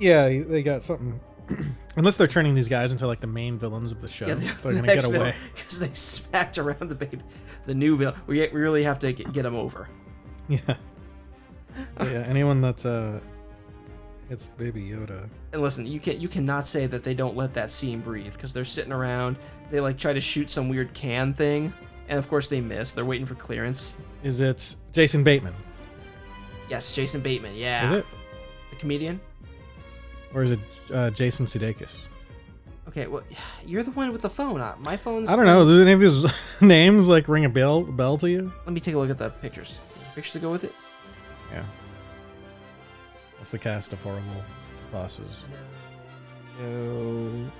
Yeah, 0.00 0.28
they 0.28 0.64
got 0.64 0.82
something. 0.82 1.20
Unless 1.96 2.16
they're 2.16 2.26
turning 2.26 2.54
these 2.54 2.68
guys 2.68 2.92
into 2.92 3.06
like 3.06 3.20
the 3.20 3.26
main 3.26 3.58
villains 3.58 3.92
of 3.92 4.00
the 4.00 4.08
show, 4.08 4.26
they're 4.26 4.72
gonna 4.72 4.86
get 4.86 5.04
away. 5.04 5.34
because 5.54 5.80
they 5.80 5.92
smacked 5.94 6.58
around 6.58 6.88
the 6.88 6.94
baby, 6.94 7.20
the 7.66 7.74
new 7.74 7.96
villain. 7.96 8.14
We, 8.26 8.40
we 8.48 8.60
really 8.60 8.84
have 8.84 8.98
to 9.00 9.12
get, 9.12 9.32
get 9.32 9.44
him 9.44 9.54
over. 9.54 9.88
Yeah. 10.48 10.74
yeah. 12.00 12.24
Anyone 12.26 12.60
that's 12.60 12.84
uh, 12.84 13.20
it's 14.30 14.48
Baby 14.48 14.82
Yoda. 14.82 15.28
And 15.52 15.60
listen, 15.60 15.86
you 15.86 16.00
can 16.00 16.20
you 16.20 16.28
cannot 16.28 16.66
say 16.66 16.86
that 16.86 17.04
they 17.04 17.14
don't 17.14 17.36
let 17.36 17.54
that 17.54 17.70
scene 17.70 18.00
breathe 18.00 18.32
because 18.32 18.52
they're 18.52 18.64
sitting 18.64 18.92
around. 18.92 19.36
They 19.70 19.80
like 19.80 19.98
try 19.98 20.12
to 20.12 20.20
shoot 20.20 20.50
some 20.50 20.68
weird 20.68 20.92
can 20.94 21.34
thing, 21.34 21.72
and 22.08 22.18
of 22.18 22.28
course 22.28 22.48
they 22.48 22.60
miss. 22.60 22.92
They're 22.92 23.04
waiting 23.04 23.26
for 23.26 23.34
clearance. 23.34 23.96
Is 24.22 24.40
it 24.40 24.74
Jason 24.92 25.24
Bateman? 25.24 25.54
Yes, 26.68 26.92
Jason 26.92 27.20
Bateman. 27.20 27.56
Yeah, 27.56 27.86
Is 27.86 27.98
it, 27.98 28.06
the 28.70 28.76
comedian? 28.76 29.20
Or 30.34 30.42
is 30.42 30.52
it 30.52 30.60
uh, 30.92 31.10
Jason 31.10 31.46
Sudeikis? 31.46 32.06
Okay, 32.88 33.06
well, 33.06 33.22
you're 33.66 33.82
the 33.82 33.90
one 33.92 34.12
with 34.12 34.22
the 34.22 34.30
phone. 34.30 34.60
Uh, 34.60 34.74
My 34.80 34.96
phone's. 34.96 35.28
I 35.30 35.36
don't 35.36 35.46
know. 35.46 35.64
Do 35.64 35.80
any 35.82 35.92
of 35.92 36.00
these 36.00 36.24
names 36.60 37.06
like 37.06 37.28
ring 37.28 37.44
a 37.44 37.48
bell 37.48 37.82
bell 37.82 38.18
to 38.18 38.28
you? 38.30 38.52
Let 38.66 38.72
me 38.72 38.80
take 38.80 38.94
a 38.94 38.98
look 38.98 39.10
at 39.10 39.18
the 39.18 39.30
pictures. 39.30 39.78
Pictures 40.14 40.32
to 40.34 40.38
go 40.40 40.50
with 40.50 40.64
it. 40.64 40.74
Yeah. 41.52 41.64
That's 43.38 43.50
the 43.52 43.58
cast 43.58 43.92
of 43.92 44.02
horrible 44.02 44.44
bosses. 44.92 45.46
No. 46.60 47.50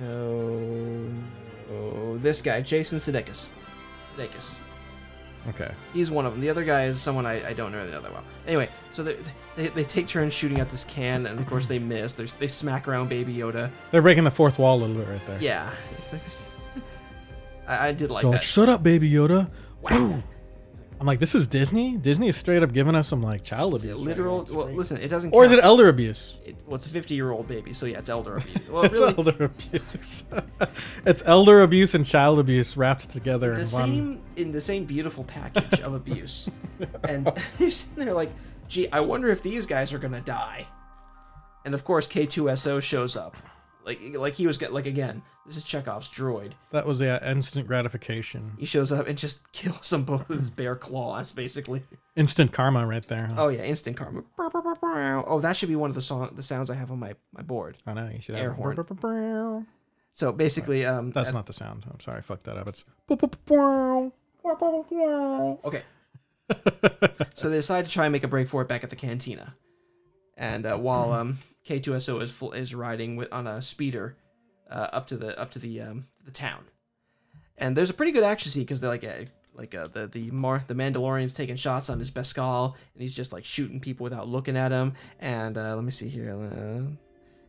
No. 0.00 1.10
No. 1.70 2.18
This 2.18 2.40
guy, 2.42 2.60
Jason 2.62 2.98
Sudeikis. 2.98 3.46
Sudeikis. 4.14 4.54
Okay. 5.48 5.70
He's 5.94 6.10
one 6.10 6.26
of 6.26 6.32
them. 6.32 6.40
The 6.40 6.50
other 6.50 6.64
guy 6.64 6.84
is 6.86 7.00
someone 7.00 7.26
I, 7.26 7.48
I 7.48 7.52
don't 7.52 7.72
know 7.72 7.88
that 7.90 8.02
well. 8.02 8.24
Anyway, 8.46 8.68
so 8.92 9.02
they, 9.02 9.16
they, 9.56 9.68
they 9.68 9.84
take 9.84 10.08
turns 10.08 10.32
shooting 10.34 10.58
at 10.58 10.70
this 10.70 10.84
can, 10.84 11.26
and 11.26 11.38
of 11.38 11.46
course 11.46 11.66
they 11.66 11.78
miss. 11.78 12.14
There's, 12.14 12.34
they 12.34 12.48
smack 12.48 12.88
around 12.88 13.08
Baby 13.08 13.34
Yoda. 13.34 13.70
They're 13.90 14.02
breaking 14.02 14.24
the 14.24 14.30
fourth 14.30 14.58
wall 14.58 14.78
a 14.78 14.80
little 14.80 14.96
bit 14.96 15.08
right 15.08 15.26
there. 15.26 15.40
Yeah. 15.40 15.70
Like 16.12 16.22
I, 17.66 17.88
I 17.88 17.92
did 17.92 18.10
like 18.10 18.22
Don't 18.22 18.32
that. 18.32 18.42
shut 18.42 18.68
up, 18.68 18.82
Baby 18.82 19.10
Yoda. 19.10 19.50
Wow. 19.80 20.22
I'm 21.00 21.06
like, 21.06 21.20
this 21.20 21.34
is 21.34 21.46
Disney. 21.46 21.96
Disney 21.96 22.26
is 22.28 22.36
straight 22.36 22.62
up 22.62 22.72
giving 22.72 22.96
us 22.96 23.06
some 23.06 23.22
like 23.22 23.44
child 23.44 23.74
Is 23.76 23.84
it 23.84 23.90
abuse. 23.92 24.04
literal. 24.04 24.40
right. 24.40 24.50
Well, 24.52 24.66
listen, 24.72 24.96
it 24.96 25.08
doesn't. 25.08 25.32
or 25.32 25.44
is 25.44 25.52
it 25.52 25.60
elder 25.62 25.88
abuse? 25.88 26.40
It, 26.44 26.56
well, 26.66 26.74
it's 26.74 26.86
a 26.86 26.90
50 26.90 27.14
year 27.14 27.30
old 27.30 27.46
baby, 27.46 27.72
so 27.72 27.86
yeah, 27.86 27.98
it's 27.98 28.08
elder 28.10 28.38
abuse. 28.38 28.68
Well, 28.70 28.84
It's 28.84 28.94
really, 28.94 29.14
elder 29.16 29.44
abuse. 29.44 30.24
it's 31.06 31.22
elder 31.24 31.60
abuse 31.62 31.94
and 31.94 32.04
child 32.04 32.38
abuse 32.40 32.76
wrapped 32.76 33.10
together 33.10 33.54
the 33.54 33.60
in 33.62 33.66
one. 33.68 33.82
same 33.82 34.20
in 34.36 34.52
the 34.52 34.60
same 34.60 34.84
beautiful 34.86 35.22
package 35.24 35.80
of 35.80 35.94
abuse. 35.94 36.50
and 37.08 37.32
you're 37.60 37.70
sitting 37.70 38.04
there 38.04 38.14
like, 38.14 38.30
gee, 38.66 38.88
I 38.90 39.00
wonder 39.00 39.28
if 39.30 39.40
these 39.42 39.66
guys 39.66 39.92
are 39.92 39.98
gonna 39.98 40.20
die. 40.20 40.66
And 41.64 41.74
of 41.74 41.84
course, 41.84 42.08
K2SO 42.08 42.82
shows 42.82 43.16
up, 43.16 43.36
like 43.88 44.00
like 44.16 44.34
he 44.34 44.46
was 44.46 44.60
like 44.62 44.86
again. 44.86 45.22
This 45.46 45.56
is 45.56 45.64
Chekhov's 45.64 46.08
droid. 46.10 46.52
That 46.72 46.84
was 46.86 47.00
yeah, 47.00 47.18
instant 47.26 47.66
gratification, 47.66 48.52
He 48.58 48.66
shows 48.66 48.92
up 48.92 49.06
and 49.08 49.16
just 49.16 49.50
kills 49.52 49.88
them 49.88 50.04
both 50.04 50.28
with 50.28 50.38
his 50.40 50.50
bare 50.50 50.76
claws, 50.76 51.32
basically. 51.32 51.82
instant 52.16 52.52
karma 52.52 52.86
right 52.86 53.02
there. 53.08 53.28
huh? 53.32 53.44
Oh 53.44 53.48
yeah, 53.48 53.62
instant 53.62 53.96
karma. 53.96 54.22
Oh, 55.26 55.40
that 55.40 55.56
should 55.56 55.70
be 55.70 55.76
one 55.76 55.88
of 55.90 55.94
the 55.96 56.02
song 56.02 56.30
the 56.36 56.42
sounds 56.42 56.68
I 56.70 56.74
have 56.74 56.90
on 56.90 56.98
my 56.98 57.14
my 57.32 57.42
board. 57.42 57.80
I 57.86 57.94
know 57.94 58.08
you 58.12 58.20
should 58.20 58.34
Air 58.36 58.50
have. 58.50 58.58
horn. 58.58 59.66
So 60.12 60.32
basically, 60.32 60.84
um, 60.84 61.12
That's 61.12 61.28
at- 61.30 61.34
not 61.34 61.46
the 61.46 61.52
sound. 61.54 61.86
I'm 61.90 62.00
sorry, 62.00 62.18
I 62.18 62.20
fucked 62.20 62.44
that 62.44 62.58
up. 62.58 62.68
It's 62.68 62.84
Okay. 65.64 65.82
so 67.34 67.50
they 67.50 67.56
decide 67.56 67.84
to 67.86 67.90
try 67.90 68.06
and 68.06 68.12
make 68.12 68.24
a 68.24 68.28
break 68.28 68.48
for 68.48 68.62
it 68.62 68.68
back 68.68 68.82
at 68.84 68.90
the 68.90 68.96
cantina, 68.96 69.54
and 70.36 70.66
uh, 70.66 70.76
while 70.76 71.12
um, 71.12 71.38
K2SO 71.68 72.22
is 72.22 72.30
fl- 72.32 72.52
is 72.52 72.74
riding 72.74 73.16
with, 73.16 73.30
on 73.30 73.46
a 73.46 73.60
speeder 73.60 74.16
uh, 74.70 74.88
up 74.92 75.06
to 75.08 75.16
the 75.16 75.38
up 75.38 75.50
to 75.52 75.58
the 75.58 75.82
um, 75.82 76.06
the 76.24 76.30
town, 76.30 76.64
and 77.58 77.76
there's 77.76 77.90
a 77.90 77.94
pretty 77.94 78.12
good 78.12 78.24
action 78.24 78.50
scene 78.50 78.62
because 78.62 78.80
they're 78.80 78.88
like 78.88 79.04
uh, 79.04 79.24
like 79.54 79.74
uh, 79.74 79.86
the 79.92 80.06
the 80.06 80.30
Mar- 80.30 80.64
the 80.66 80.74
Mandalorian's 80.74 81.34
taking 81.34 81.56
shots 81.56 81.90
on 81.90 81.98
his 81.98 82.10
Beskar, 82.10 82.72
and 82.94 83.02
he's 83.02 83.14
just 83.14 83.32
like 83.32 83.44
shooting 83.44 83.80
people 83.80 84.04
without 84.04 84.28
looking 84.28 84.56
at 84.56 84.72
him. 84.72 84.94
And 85.20 85.58
uh, 85.58 85.74
let 85.74 85.84
me 85.84 85.90
see 85.90 86.08
here, 86.08 86.32
uh, 86.32 86.90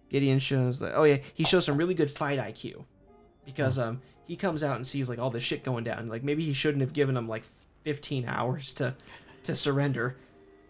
Gideon 0.09 0.39
shows 0.39 0.81
like 0.81 0.93
oh 0.95 1.03
yeah, 1.03 1.17
he 1.33 1.45
shows 1.45 1.65
some 1.65 1.77
really 1.77 1.93
good 1.93 2.11
fight 2.11 2.39
IQ 2.39 2.83
because 3.45 3.79
um 3.79 4.01
he 4.27 4.35
comes 4.35 4.63
out 4.63 4.75
and 4.75 4.85
sees 4.85 5.07
like 5.07 5.19
all 5.19 5.29
this 5.29 5.43
shit 5.43 5.63
going 5.63 5.85
down. 5.85 6.07
Like 6.07 6.23
maybe 6.23 6.43
he 6.43 6.53
shouldn't 6.53 6.81
have 6.81 6.93
given 6.93 7.15
him 7.15 7.29
like 7.29 7.45
15 7.85 8.25
hours 8.27 8.73
to 8.75 8.95
to 9.45 9.55
surrender, 9.55 10.17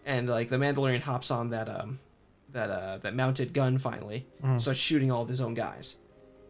and 0.06 0.28
like 0.28 0.50
the 0.50 0.56
Mandalorian 0.56 1.00
hops 1.00 1.32
on 1.32 1.50
that 1.50 1.68
um 1.68 1.98
that 2.52 2.70
uh 2.70 2.98
that 2.98 3.14
mounted 3.14 3.52
gun 3.54 3.78
finally, 3.78 4.26
starts 4.58 4.78
shooting 4.80 5.10
all 5.10 5.22
of 5.22 5.28
his 5.28 5.40
own 5.40 5.54
guys, 5.54 5.96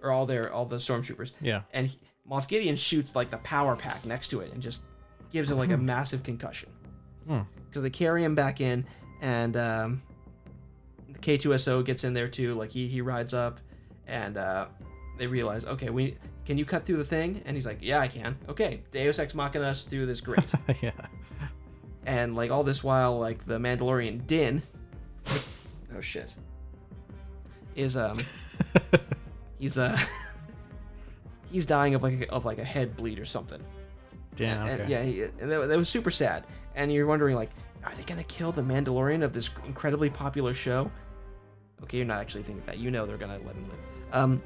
or 0.02 0.10
all 0.10 0.26
their 0.26 0.52
all 0.52 0.64
the 0.66 0.76
stormtroopers, 0.76 1.32
yeah. 1.40 1.62
and 1.72 1.88
he, 1.88 1.98
Moff 2.30 2.46
Gideon 2.48 2.76
shoots 2.76 3.16
like 3.16 3.30
the 3.30 3.38
power 3.38 3.74
pack 3.76 4.04
next 4.04 4.28
to 4.28 4.40
it 4.40 4.52
and 4.52 4.62
just 4.62 4.82
gives 5.32 5.50
him 5.50 5.58
like 5.58 5.70
a 5.70 5.76
massive 5.76 6.22
concussion 6.22 6.68
Hmm. 7.26 7.40
because 7.68 7.82
they 7.82 7.90
carry 7.90 8.22
him 8.24 8.34
back 8.34 8.60
in 8.60 8.84
and 9.20 9.56
um, 9.56 10.02
the 11.12 11.18
K2SO 11.18 11.84
gets 11.84 12.04
in 12.04 12.14
there 12.14 12.28
too. 12.28 12.54
Like 12.54 12.70
he 12.70 12.86
he 12.88 13.00
rides 13.00 13.34
up 13.34 13.60
and 14.06 14.36
uh, 14.36 14.66
they 15.18 15.26
realize 15.26 15.64
okay 15.64 15.90
we 15.90 16.16
can 16.46 16.56
you 16.58 16.64
cut 16.64 16.84
through 16.86 16.96
the 16.96 17.04
thing 17.04 17.42
and 17.44 17.56
he's 17.56 17.66
like 17.66 17.78
yeah 17.80 18.00
I 18.00 18.08
can 18.08 18.36
okay 18.48 18.82
Deus 18.90 19.18
Ex 19.18 19.34
Machina 19.34 19.66
us 19.66 19.84
through 19.84 20.06
this 20.06 20.20
grate. 20.20 20.50
yeah. 20.82 20.90
and 22.06 22.34
like 22.34 22.50
all 22.50 22.64
this 22.64 22.82
while 22.82 23.18
like 23.18 23.44
the 23.46 23.58
Mandalorian 23.58 24.26
Din 24.26 24.62
oh 25.96 26.00
shit 26.00 26.34
is 27.76 27.96
um 27.96 28.18
he's 29.58 29.78
uh 29.78 29.98
he's 31.52 31.66
dying 31.66 31.94
of 31.94 32.02
like 32.02 32.20
a, 32.22 32.30
of 32.32 32.44
like 32.44 32.58
a 32.58 32.64
head 32.64 32.96
bleed 32.96 33.18
or 33.18 33.24
something 33.24 33.62
Damn. 34.36 34.66
and, 34.68 34.80
Okay. 34.82 34.90
yeah, 34.90 35.02
he, 35.02 35.22
and 35.22 35.50
that, 35.50 35.68
that 35.68 35.76
was 35.76 35.88
super 35.88 36.10
sad. 36.10 36.44
And 36.76 36.90
you're 36.92 37.06
wondering, 37.06 37.34
like, 37.34 37.50
are 37.84 37.92
they 37.96 38.04
gonna 38.04 38.22
kill 38.22 38.52
the 38.52 38.62
Mandalorian 38.62 39.22
of 39.24 39.32
this 39.32 39.50
incredibly 39.66 40.08
popular 40.08 40.54
show? 40.54 40.90
Okay, 41.82 41.98
you're 41.98 42.06
not 42.06 42.20
actually 42.20 42.44
thinking 42.44 42.64
that. 42.64 42.78
You 42.78 42.90
know 42.92 43.04
they're 43.06 43.18
gonna 43.18 43.38
let 43.44 43.54
him 43.56 43.68
live. 43.68 43.78
Um, 44.12 44.42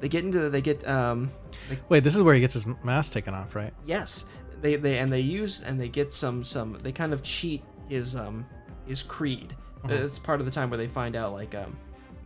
they 0.00 0.08
get 0.08 0.24
into 0.24 0.40
the, 0.40 0.48
they 0.50 0.60
get 0.60 0.86
um, 0.86 1.30
they, 1.70 1.78
Wait, 1.88 2.00
this 2.04 2.16
is 2.16 2.22
where 2.22 2.34
he 2.34 2.40
gets 2.40 2.54
his 2.54 2.66
mask 2.82 3.12
taken 3.12 3.32
off, 3.34 3.54
right? 3.54 3.72
yes, 3.86 4.26
they 4.60 4.74
they 4.76 4.98
and 4.98 5.08
they 5.10 5.20
use 5.20 5.62
and 5.62 5.80
they 5.80 5.88
get 5.88 6.12
some 6.12 6.42
some 6.44 6.76
they 6.82 6.92
kind 6.92 7.12
of 7.14 7.22
cheat 7.22 7.62
his 7.88 8.16
um 8.16 8.44
his 8.86 9.02
creed. 9.02 9.54
It's 9.88 10.18
part 10.18 10.40
of 10.40 10.46
the 10.46 10.52
time 10.52 10.70
where 10.70 10.78
they 10.78 10.86
find 10.88 11.16
out 11.16 11.32
like 11.32 11.54
um, 11.54 11.76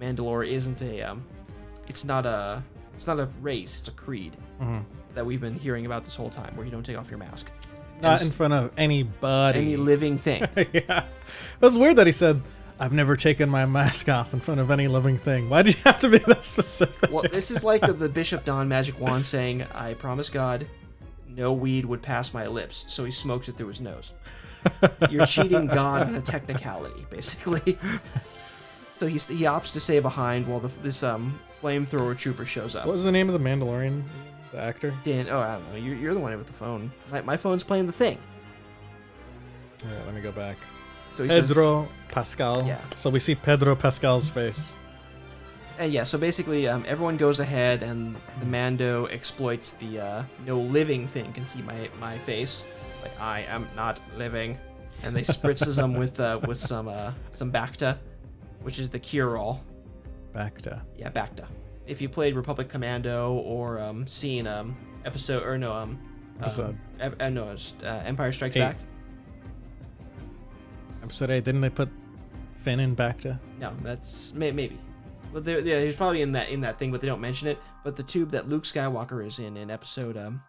Mandalore 0.00 0.48
isn't 0.48 0.80
a 0.82 1.02
um, 1.02 1.24
it's 1.88 2.04
not 2.04 2.26
a 2.26 2.62
it's 2.94 3.06
not 3.06 3.18
a 3.18 3.28
race, 3.40 3.78
it's 3.80 3.88
a 3.88 3.92
creed 3.92 4.36
Mhm. 4.60 4.84
that 5.14 5.24
we've 5.24 5.40
been 5.40 5.54
hearing 5.54 5.86
about 5.86 6.04
this 6.04 6.16
whole 6.16 6.30
time, 6.30 6.56
where 6.56 6.64
you 6.64 6.72
don't 6.72 6.82
take 6.84 6.98
off 6.98 7.10
your 7.10 7.18
mask. 7.18 7.50
Not 8.00 8.22
in 8.22 8.30
front 8.30 8.54
of 8.54 8.72
anybody. 8.76 9.58
any 9.58 9.76
living 9.76 10.18
thing. 10.18 10.46
yeah. 10.72 11.04
Was 11.60 11.76
weird 11.78 11.96
that 11.96 12.06
he 12.06 12.12
said, 12.12 12.40
I've 12.80 12.92
never 12.92 13.16
taken 13.16 13.48
my 13.48 13.66
mask 13.66 14.08
off 14.08 14.32
in 14.32 14.38
front 14.40 14.60
of 14.60 14.70
any 14.70 14.86
living 14.88 15.16
thing. 15.16 15.48
Why 15.48 15.62
do 15.62 15.70
you 15.70 15.76
have 15.84 15.98
to 16.00 16.08
be 16.08 16.18
that 16.18 16.44
specific? 16.44 17.10
well, 17.10 17.24
this 17.30 17.50
is 17.50 17.64
like 17.64 17.80
the, 17.80 17.92
the 17.92 18.08
Bishop 18.08 18.44
Don 18.44 18.68
Magic 18.68 18.98
Juan 19.00 19.24
saying, 19.24 19.64
I 19.74 19.94
promise 19.94 20.30
God, 20.30 20.66
no 21.28 21.52
weed 21.52 21.84
would 21.86 22.02
pass 22.02 22.32
my 22.32 22.46
lips, 22.46 22.84
so 22.88 23.04
he 23.04 23.10
smokes 23.10 23.48
it 23.48 23.56
through 23.56 23.68
his 23.68 23.80
nose. 23.80 24.12
You're 25.10 25.26
cheating 25.26 25.66
God 25.66 26.08
on 26.08 26.14
a 26.14 26.20
technicality, 26.20 27.06
basically. 27.10 27.78
So 28.94 29.06
he, 29.06 29.14
he 29.14 29.44
opts 29.44 29.72
to 29.74 29.80
stay 29.80 30.00
behind 30.00 30.46
while 30.46 30.60
the, 30.60 30.68
this 30.82 31.02
um 31.02 31.38
flamethrower 31.62 32.16
trooper 32.16 32.44
shows 32.44 32.74
up. 32.76 32.86
What 32.86 32.92
was 32.92 33.04
the 33.04 33.12
name 33.12 33.28
of 33.28 33.40
the 33.40 33.48
Mandalorian, 33.48 34.02
the 34.52 34.58
actor? 34.58 34.92
Dan, 35.02 35.28
oh, 35.30 35.38
I 35.40 35.54
don't 35.54 35.72
know. 35.72 35.78
You're, 35.78 35.96
you're 35.96 36.14
the 36.14 36.20
one 36.20 36.36
with 36.36 36.46
the 36.46 36.52
phone. 36.52 36.90
My, 37.10 37.20
my 37.22 37.36
phone's 37.36 37.64
playing 37.64 37.86
the 37.86 37.92
thing. 37.92 38.18
Yeah, 39.84 39.90
let 40.06 40.14
me 40.14 40.20
go 40.20 40.32
back. 40.32 40.56
So 41.12 41.22
he 41.24 41.28
says, 41.30 41.48
Pedro 41.48 41.88
Pascal. 42.08 42.64
Yeah. 42.66 42.78
So 42.96 43.10
we 43.10 43.20
see 43.20 43.34
Pedro 43.34 43.74
Pascal's 43.76 44.28
face. 44.28 44.74
and 45.78 45.92
yeah, 45.92 46.04
so 46.04 46.18
basically, 46.18 46.66
um, 46.68 46.84
everyone 46.86 47.16
goes 47.16 47.40
ahead, 47.40 47.82
and 47.82 48.16
the 48.40 48.46
Mando 48.46 49.06
exploits 49.06 49.72
the 49.72 50.00
uh, 50.00 50.22
no 50.46 50.60
living 50.60 51.08
thing 51.08 51.32
can 51.32 51.46
see 51.46 51.62
my 51.62 51.88
my 52.00 52.18
face. 52.18 52.64
Like 53.08 53.20
I 53.20 53.40
am 53.48 53.68
not 53.76 54.00
living, 54.16 54.58
and 55.02 55.14
they 55.14 55.22
spritzes 55.22 55.76
them 55.76 55.94
with 55.94 56.20
uh, 56.20 56.40
with 56.46 56.58
some 56.58 56.88
uh, 56.88 57.12
some 57.32 57.52
Bacta, 57.52 57.98
which 58.62 58.78
is 58.78 58.90
the 58.90 58.98
cure 58.98 59.36
all. 59.38 59.64
Back 60.32 60.60
to. 60.62 60.82
Yeah, 60.96 61.10
Bacta. 61.10 61.46
If 61.86 62.00
you 62.00 62.08
played 62.08 62.34
Republic 62.34 62.68
Commando 62.68 63.32
or 63.34 63.78
um, 63.78 64.06
seen 64.06 64.46
um, 64.46 64.76
episode 65.04 65.42
or 65.42 65.56
no 65.56 65.72
um, 65.72 65.98
Episode. 66.40 66.76
um 67.00 67.14
uh, 67.18 67.28
no 67.30 67.48
uh, 67.48 67.86
Empire 68.04 68.32
Strikes 68.32 68.56
Eight. 68.56 68.60
Back. 68.60 68.76
Episode 71.02 71.30
8, 71.30 71.44
didn't 71.44 71.60
they 71.60 71.70
put 71.70 71.88
Finn 72.56 72.80
in 72.80 72.94
Bacta? 72.94 73.38
No, 73.58 73.72
that's 73.82 74.34
may- 74.34 74.50
maybe. 74.52 74.78
But 75.32 75.46
yeah, 75.64 75.80
he's 75.80 75.96
probably 75.96 76.22
in 76.22 76.32
that 76.32 76.48
in 76.48 76.62
that 76.62 76.78
thing, 76.78 76.90
but 76.90 77.00
they 77.00 77.06
don't 77.06 77.20
mention 77.20 77.48
it. 77.48 77.58
But 77.84 77.96
the 77.96 78.02
tube 78.02 78.30
that 78.32 78.48
Luke 78.48 78.64
Skywalker 78.64 79.24
is 79.26 79.38
in 79.38 79.56
in 79.56 79.70
episode 79.70 80.16
um, 80.16 80.42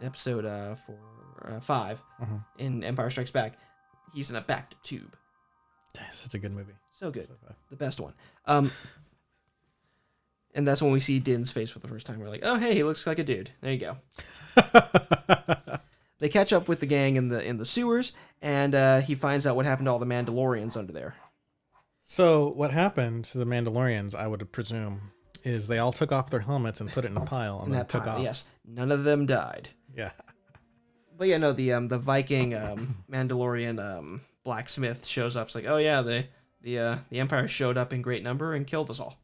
in 0.00 0.06
episode 0.06 0.44
uh 0.44 0.74
four 0.74 0.98
uh, 1.46 1.60
five 1.60 2.00
Uh-huh. 2.20 2.36
in 2.58 2.82
Empire 2.84 3.10
Strikes 3.10 3.30
Back, 3.30 3.54
he's 4.14 4.30
in 4.30 4.36
a 4.36 4.42
Bacta 4.42 4.80
tube. 4.82 5.14
Such 6.12 6.34
a 6.34 6.38
good 6.38 6.52
movie. 6.52 6.74
So 6.92 7.10
good, 7.10 7.26
So 7.28 7.54
the 7.70 7.76
best 7.76 8.00
one. 8.00 8.12
Um, 8.46 8.70
and 10.54 10.66
that's 10.66 10.80
when 10.82 10.92
we 10.92 11.00
see 11.00 11.18
Din's 11.18 11.50
face 11.52 11.70
for 11.70 11.78
the 11.80 11.88
first 11.88 12.06
time. 12.06 12.18
We're 12.20 12.28
like, 12.28 12.42
oh 12.44 12.56
hey, 12.56 12.74
he 12.74 12.84
looks 12.84 13.06
like 13.06 13.18
a 13.18 13.24
dude. 13.24 13.50
There 13.60 13.72
you 13.72 13.78
go. 13.78 13.96
They 16.20 16.28
catch 16.28 16.52
up 16.52 16.66
with 16.66 16.80
the 16.80 16.86
gang 16.86 17.14
in 17.14 17.28
the 17.28 17.40
in 17.40 17.58
the 17.58 17.64
sewers, 17.64 18.10
and 18.42 18.74
uh, 18.74 19.00
he 19.02 19.14
finds 19.14 19.46
out 19.46 19.54
what 19.54 19.66
happened 19.66 19.86
to 19.86 19.92
all 19.92 20.00
the 20.00 20.06
Mandalorians 20.06 20.76
under 20.76 20.92
there. 20.92 21.14
so 22.00 22.48
what 22.48 22.72
happened 22.72 23.24
to 23.26 23.38
the 23.38 23.44
Mandalorians, 23.44 24.16
I 24.16 24.26
would 24.26 24.50
presume, 24.50 25.12
is 25.44 25.68
they 25.68 25.78
all 25.78 25.92
took 25.92 26.10
off 26.10 26.28
their 26.30 26.40
helmets 26.40 26.80
and 26.80 26.90
put 26.90 27.04
it 27.04 27.12
in 27.12 27.16
a 27.16 27.20
pile 27.24 27.58
and 27.60 27.68
In 27.68 27.72
then 27.74 27.86
took 27.86 28.02
pile, 28.02 28.16
off. 28.16 28.22
yes, 28.24 28.44
none 28.66 28.90
of 28.90 29.04
them 29.04 29.26
died. 29.26 29.68
Yeah. 29.96 30.10
But 31.18 31.26
yeah, 31.28 31.36
no, 31.38 31.52
the 31.52 31.72
um 31.72 31.88
the 31.88 31.98
Viking 31.98 32.54
um 32.54 33.04
Mandalorian 33.10 33.78
um 33.80 34.20
blacksmith 34.44 35.04
shows 35.04 35.36
up. 35.36 35.48
It's 35.48 35.54
like, 35.54 35.66
oh 35.66 35.76
yeah, 35.78 36.00
the 36.00 36.26
the 36.62 36.78
uh 36.78 36.96
the 37.10 37.18
Empire 37.18 37.48
showed 37.48 37.76
up 37.76 37.92
in 37.92 38.00
great 38.02 38.22
number 38.22 38.54
and 38.54 38.66
killed 38.66 38.90
us 38.90 39.00
all. 39.00 39.18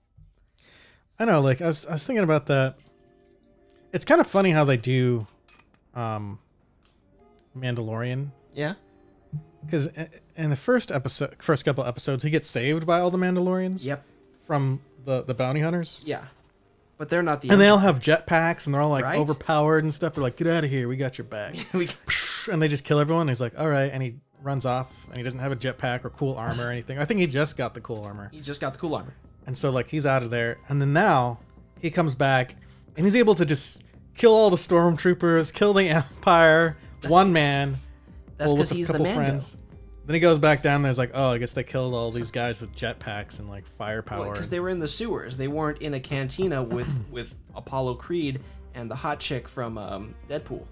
I 1.19 1.25
know, 1.25 1.41
like 1.41 1.63
I 1.63 1.69
was, 1.69 1.87
I 1.87 1.93
was 1.93 2.05
thinking 2.05 2.25
about 2.25 2.47
that. 2.47 2.75
It's 3.93 4.05
kind 4.05 4.21
of 4.21 4.27
funny 4.27 4.51
how 4.51 4.65
they 4.65 4.77
do, 4.77 5.29
um, 5.95 6.41
Mandalorian 7.57 8.31
Yeah, 8.53 8.75
because 9.65 9.87
in 10.37 10.51
the 10.51 10.57
first 10.57 10.91
episode, 10.91 11.37
first 11.41 11.65
couple 11.65 11.85
episodes, 11.85 12.25
he 12.25 12.31
gets 12.31 12.49
saved 12.49 12.85
by 12.85 12.99
all 12.99 13.13
the 13.13 13.19
Mandalorians. 13.19 13.85
Yep. 13.85 14.05
From 14.45 14.81
the 15.05 15.23
the 15.23 15.35
bounty 15.35 15.61
hunters, 15.61 16.03
yeah, 16.05 16.25
but 16.99 17.09
they're 17.09 17.23
not 17.23 17.43
the. 17.43 17.51
and 17.51 17.61
they 17.61 17.69
all 17.69 17.79
have 17.79 17.99
jetpacks, 17.99 18.67
and 18.67 18.75
they're 18.75 18.83
all 18.83 18.91
like 18.91 19.05
Right? 19.05 19.19
overpowered 19.19 19.85
and 19.85 19.93
stuff. 19.93 20.15
They're 20.15 20.23
like, 20.23 20.37
"Get 20.37 20.47
out 20.47 20.65
of 20.65 20.71
here, 20.71 20.89
we 20.89 20.97
got 20.97 21.19
your 21.19 21.25
back." 21.27 21.55
we, 21.73 21.89
and 22.53 22.61
they 22.63 22.69
just 22.69 22.85
kill 22.85 22.99
everyone. 23.01 23.29
He's 23.29 23.41
like, 23.41 23.59
"All 23.59 23.69
right," 23.69 23.91
and 23.93 24.03
he 24.03 24.17
runs 24.43 24.67
off, 24.67 25.07
and 25.09 25.17
he 25.17 25.23
doesn't 25.23 25.39
have 25.41 25.53
a 25.53 25.57
jetpack 25.57 26.05
or 26.05 26.11
cool 26.11 26.35
armor 26.37 26.67
or 26.67 26.71
anything. 26.71 26.99
I 26.99 27.05
think 27.05 27.21
he 27.21 27.27
just 27.27 27.57
got 27.57 27.75
the 27.75 27.81
cool 27.81 28.05
armor. 28.05 28.29
he 28.33 28.41
just 28.41 28.61
got 28.61 28.73
the 28.75 28.79
cool 28.79 28.95
armor. 28.95 29.15
And 29.47 29.57
so 29.59 29.71
like 29.71 29.89
he's 29.91 30.07
out 30.07 30.23
of 30.23 30.31
there. 30.31 30.59
And 30.69 30.81
then 30.81 30.93
now 30.93 31.41
he 31.81 31.91
comes 31.91 32.15
back 32.15 32.57
and 32.97 33.05
he's 33.07 33.15
able 33.17 33.35
to 33.35 33.45
just 33.45 33.83
kill 34.15 34.33
all 34.35 34.49
the 34.51 34.57
stormtroopers, 34.57 35.53
kill 35.53 35.73
the 35.75 35.89
Empire, 35.91 36.77
one 37.07 37.33
man. 37.33 37.77
That's 38.37 38.49
well, 38.49 38.57
because 38.57 38.73
a 38.73 38.75
he's 38.75 38.89
the 38.89 38.95
Mando. 38.99 39.15
friends. 39.15 39.57
Then 40.07 40.15
he 40.15 40.21
goes 40.21 40.39
back 40.39 40.63
down 40.63 40.83
there. 40.83 40.89
there's 40.89 40.99
like, 40.99 41.13
oh, 41.15 41.31
I 41.31 41.39
guess 41.39 41.53
they 41.53 41.65
killed 41.65 41.95
all 41.95 42.11
these 42.11 42.31
guys 42.31 42.61
with 42.61 42.75
jetpacks 42.77 43.39
and 43.39 43.49
like 43.49 43.67
firepower. 43.67 44.33
Because 44.33 44.51
they 44.51 44.61
were 44.61 44.69
in 44.69 44.79
the 44.79 44.89
sewers. 44.89 45.37
They 45.39 45.49
weren't 45.49 45.79
in 45.81 45.95
a 45.95 46.01
cantina 46.01 46.63
with 46.63 46.89
with 47.11 47.35
Apollo 47.55 47.95
Creed 47.95 48.41
and 48.75 48.91
the 48.91 48.97
hot 48.97 49.19
chick 49.21 49.49
from 49.49 49.79
um, 49.79 50.15
Deadpool. 50.29 50.65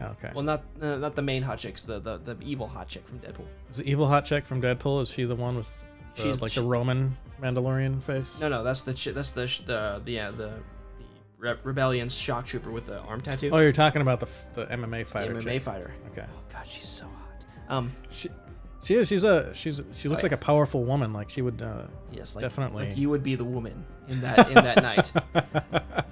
Okay. 0.00 0.30
Well, 0.34 0.42
not 0.42 0.64
uh, 0.80 0.96
not 0.96 1.14
the 1.14 1.22
main 1.22 1.42
hot 1.42 1.58
chicks, 1.58 1.82
the, 1.82 2.00
the 2.00 2.16
the 2.18 2.36
evil 2.42 2.66
hot 2.66 2.88
chick 2.88 3.06
from 3.06 3.18
Deadpool. 3.20 3.46
Is 3.70 3.76
the 3.76 3.88
evil 3.88 4.08
hot 4.08 4.24
chick 4.24 4.44
from 4.44 4.60
Deadpool? 4.60 5.02
Is 5.02 5.10
she 5.10 5.24
the 5.24 5.36
one 5.36 5.56
with 5.56 5.70
the, 6.16 6.22
She's- 6.22 6.40
like 6.40 6.52
she- 6.52 6.60
the 6.60 6.66
Roman 6.66 7.16
Mandalorian 7.40 8.02
face? 8.02 8.40
No, 8.40 8.48
no, 8.48 8.64
that's 8.64 8.80
the 8.80 8.94
chi- 8.94 9.12
that's 9.12 9.30
the 9.30 9.46
sh- 9.46 9.60
the 9.60 10.00
the 10.04 10.10
yeah, 10.12 10.30
the 10.30 10.36
the 10.36 10.54
Re- 11.38 11.54
rebellion's 11.62 12.14
shock 12.14 12.46
trooper 12.46 12.70
with 12.70 12.86
the 12.86 12.98
arm 13.00 13.20
tattoo. 13.20 13.50
Oh, 13.52 13.58
you're 13.58 13.72
talking 13.72 14.00
about 14.02 14.18
the 14.20 14.26
f- 14.26 14.46
the 14.54 14.66
MMA 14.66 14.98
the 15.00 15.04
fighter. 15.04 15.34
MMA 15.34 15.42
chick. 15.44 15.62
fighter. 15.62 15.92
Okay. 16.12 16.24
Oh 16.32 16.40
god, 16.52 16.66
she's 16.66 16.88
so. 16.88 17.06
Um, 17.72 17.92
She, 18.10 18.28
she 18.84 18.94
is. 18.94 19.08
She's 19.08 19.24
a. 19.24 19.54
She's. 19.54 19.82
She 19.94 20.08
looks 20.08 20.22
like 20.22 20.32
a 20.32 20.36
powerful 20.36 20.84
woman. 20.84 21.12
Like 21.12 21.30
she 21.30 21.42
would. 21.42 21.60
Uh, 21.62 21.86
yes, 22.12 22.34
like, 22.34 22.42
Definitely. 22.42 22.86
Like 22.88 22.96
you 22.96 23.08
would 23.10 23.22
be 23.22 23.34
the 23.34 23.44
woman 23.44 23.84
in 24.08 24.20
that 24.20 24.48
in 24.48 24.54
that 24.54 24.82
night. 24.82 25.12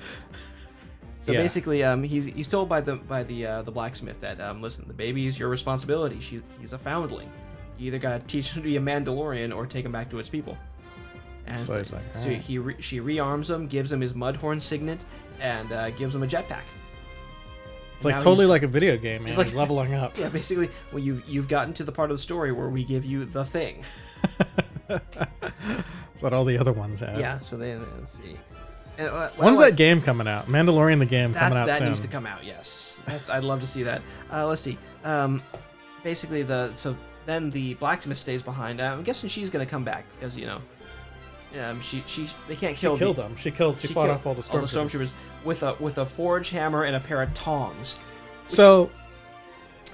So 1.22 1.32
Yeah. 1.32 1.42
basically, 1.42 1.84
um, 1.84 2.02
he's 2.02 2.24
he's 2.24 2.48
told 2.48 2.68
by 2.70 2.80
the 2.80 2.96
by 2.96 3.22
the 3.24 3.44
uh, 3.46 3.62
the 3.62 3.70
blacksmith 3.70 4.18
that 4.22 4.40
um, 4.40 4.62
listen, 4.62 4.86
the 4.88 4.94
baby 4.94 5.26
is 5.26 5.38
your 5.38 5.50
responsibility. 5.50 6.18
She 6.20 6.40
he's 6.58 6.72
a 6.72 6.78
foundling. 6.78 7.30
You 7.76 7.88
either 7.88 7.98
gotta 7.98 8.20
teach 8.24 8.52
him 8.52 8.62
to 8.62 8.66
be 8.66 8.76
a 8.76 8.80
Mandalorian 8.80 9.54
or 9.54 9.66
take 9.66 9.84
him 9.84 9.92
back 9.92 10.08
to 10.10 10.18
its 10.18 10.30
people. 10.30 10.56
And 11.46 11.60
So 11.60 11.76
he's 11.76 11.92
like, 11.92 12.02
so 12.16 12.30
he 12.30 12.58
re- 12.58 12.80
she 12.80 13.00
rearms 13.00 13.50
him, 13.50 13.66
gives 13.66 13.92
him 13.92 14.00
his 14.00 14.14
mudhorn 14.14 14.62
signet, 14.62 15.04
and 15.40 15.70
uh, 15.72 15.90
gives 15.90 16.14
him 16.14 16.22
a 16.22 16.26
jetpack. 16.26 16.62
It's 18.00 18.04
like 18.06 18.22
totally 18.22 18.46
like 18.46 18.62
a 18.62 18.66
video 18.66 18.96
game, 18.96 19.24
man. 19.24 19.28
It's 19.28 19.36
He's, 19.36 19.48
like- 19.48 19.54
leveling 19.54 19.92
up. 19.92 20.16
Yeah, 20.18 20.30
basically, 20.30 20.70
well, 20.90 21.00
you've 21.02 21.22
you've 21.28 21.48
gotten 21.48 21.74
to 21.74 21.84
the 21.84 21.92
part 21.92 22.10
of 22.10 22.16
the 22.16 22.22
story 22.22 22.50
where 22.50 22.70
we 22.70 22.82
give 22.82 23.04
you 23.04 23.26
the 23.26 23.44
thing. 23.44 23.84
That's 24.88 26.22
what 26.22 26.32
all 26.32 26.44
the 26.44 26.56
other 26.56 26.72
ones 26.72 27.00
have. 27.00 27.20
Yeah. 27.20 27.40
So 27.40 27.58
then 27.58 27.84
let's 27.98 28.10
see. 28.12 28.38
And, 28.96 29.08
uh, 29.10 29.28
When's 29.36 29.58
that 29.58 29.76
game 29.76 30.00
coming 30.00 30.26
out? 30.26 30.46
Mandalorian 30.46 30.98
the 30.98 31.04
game 31.04 31.34
coming 31.34 31.58
out 31.58 31.66
that 31.66 31.78
soon. 31.78 31.88
needs 31.88 32.00
to 32.00 32.08
come 32.08 32.24
out. 32.24 32.42
Yes, 32.42 32.98
That's, 33.04 33.28
I'd 33.28 33.44
love 33.44 33.60
to 33.60 33.66
see 33.66 33.82
that. 33.82 34.00
Uh, 34.32 34.46
let's 34.46 34.62
see. 34.62 34.78
Um, 35.04 35.42
basically, 36.02 36.42
the 36.42 36.72
so 36.72 36.96
then 37.26 37.50
the 37.50 37.74
blacksmith 37.74 38.16
stays 38.16 38.40
behind. 38.40 38.80
I'm 38.80 39.02
guessing 39.02 39.28
she's 39.28 39.50
gonna 39.50 39.66
come 39.66 39.84
back 39.84 40.06
because 40.18 40.36
you 40.38 40.46
know, 40.46 40.62
um, 41.58 41.80
she 41.80 42.02
she 42.06 42.28
they 42.48 42.56
can't 42.56 42.76
she 42.76 42.82
kill 42.82 42.96
killed 42.98 43.16
the, 43.16 43.22
them. 43.22 43.36
She 43.36 43.50
killed. 43.50 43.78
She, 43.78 43.88
she 43.88 43.94
fought 43.94 44.06
killed 44.06 44.16
off 44.16 44.26
all 44.26 44.34
the 44.34 44.48
all 44.52 44.60
the 44.60 44.66
stormtroopers. 44.66 45.10
stormtroopers 45.10 45.12
with 45.44 45.62
a 45.62 45.74
with 45.80 45.98
a 45.98 46.06
forge 46.06 46.50
hammer 46.50 46.84
and 46.84 46.94
a 46.94 47.00
pair 47.00 47.22
of 47.22 47.32
tongs. 47.34 47.96
So, 48.46 48.90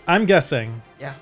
I'm 0.08 0.24
guessing 0.24 0.82
Yeah. 0.98 1.14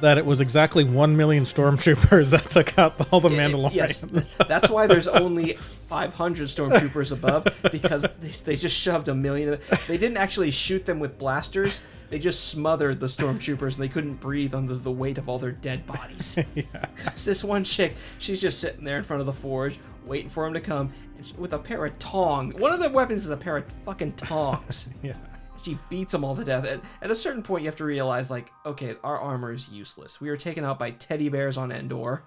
that 0.00 0.18
it 0.18 0.26
was 0.26 0.40
exactly 0.40 0.84
one 0.84 1.16
million 1.16 1.44
stormtroopers 1.44 2.30
that 2.32 2.50
took 2.50 2.78
out 2.78 3.12
all 3.12 3.20
the 3.20 3.30
Mandalorians. 3.30 3.74
Yes, 3.74 4.34
that's 4.34 4.68
why 4.68 4.86
there's 4.86 5.08
only 5.08 5.54
500 5.54 6.48
stormtroopers 6.48 7.10
above 7.12 7.46
because 7.72 8.02
they, 8.20 8.28
they 8.52 8.56
just 8.56 8.76
shoved 8.76 9.08
a 9.08 9.14
million. 9.14 9.54
Of, 9.54 9.86
they 9.86 9.96
didn't 9.98 10.18
actually 10.18 10.50
shoot 10.50 10.84
them 10.86 10.98
with 11.00 11.18
blasters. 11.18 11.80
They 12.10 12.18
just 12.18 12.46
smothered 12.46 13.00
the 13.00 13.06
stormtroopers 13.06 13.74
and 13.74 13.82
they 13.82 13.88
couldn't 13.88 14.14
breathe 14.14 14.54
under 14.54 14.74
the 14.74 14.90
weight 14.90 15.18
of 15.18 15.28
all 15.28 15.38
their 15.38 15.52
dead 15.52 15.86
bodies. 15.86 16.38
yeah. 16.54 16.64
this 17.24 17.44
one 17.44 17.64
chick, 17.64 17.96
she's 18.18 18.40
just 18.40 18.60
sitting 18.60 18.84
there 18.84 18.96
in 18.96 19.04
front 19.04 19.20
of 19.20 19.26
the 19.26 19.32
forge, 19.32 19.78
waiting 20.06 20.30
for 20.30 20.46
him 20.46 20.54
to 20.54 20.60
come, 20.60 20.92
and 21.16 21.26
she- 21.26 21.34
with 21.34 21.52
a 21.52 21.58
pair 21.58 21.84
of 21.84 21.98
tongs. 21.98 22.54
One 22.54 22.72
of 22.72 22.80
the 22.80 22.88
weapons 22.90 23.24
is 23.24 23.30
a 23.30 23.36
pair 23.36 23.58
of 23.58 23.66
fucking 23.84 24.12
tongs. 24.14 24.88
Yeah. 25.02 25.16
she 25.62 25.78
beats 25.90 26.12
them 26.12 26.24
all 26.24 26.34
to 26.36 26.44
death. 26.44 26.66
And 26.66 26.80
at 27.02 27.10
a 27.10 27.14
certain 27.14 27.42
point, 27.42 27.62
you 27.62 27.68
have 27.68 27.76
to 27.76 27.84
realize, 27.84 28.30
like, 28.30 28.50
okay, 28.64 28.94
our 29.04 29.18
armor 29.18 29.52
is 29.52 29.68
useless. 29.68 30.20
We 30.20 30.30
were 30.30 30.36
taken 30.36 30.64
out 30.64 30.78
by 30.78 30.92
teddy 30.92 31.28
bears 31.28 31.56
on 31.58 31.70
Endor. 31.72 32.22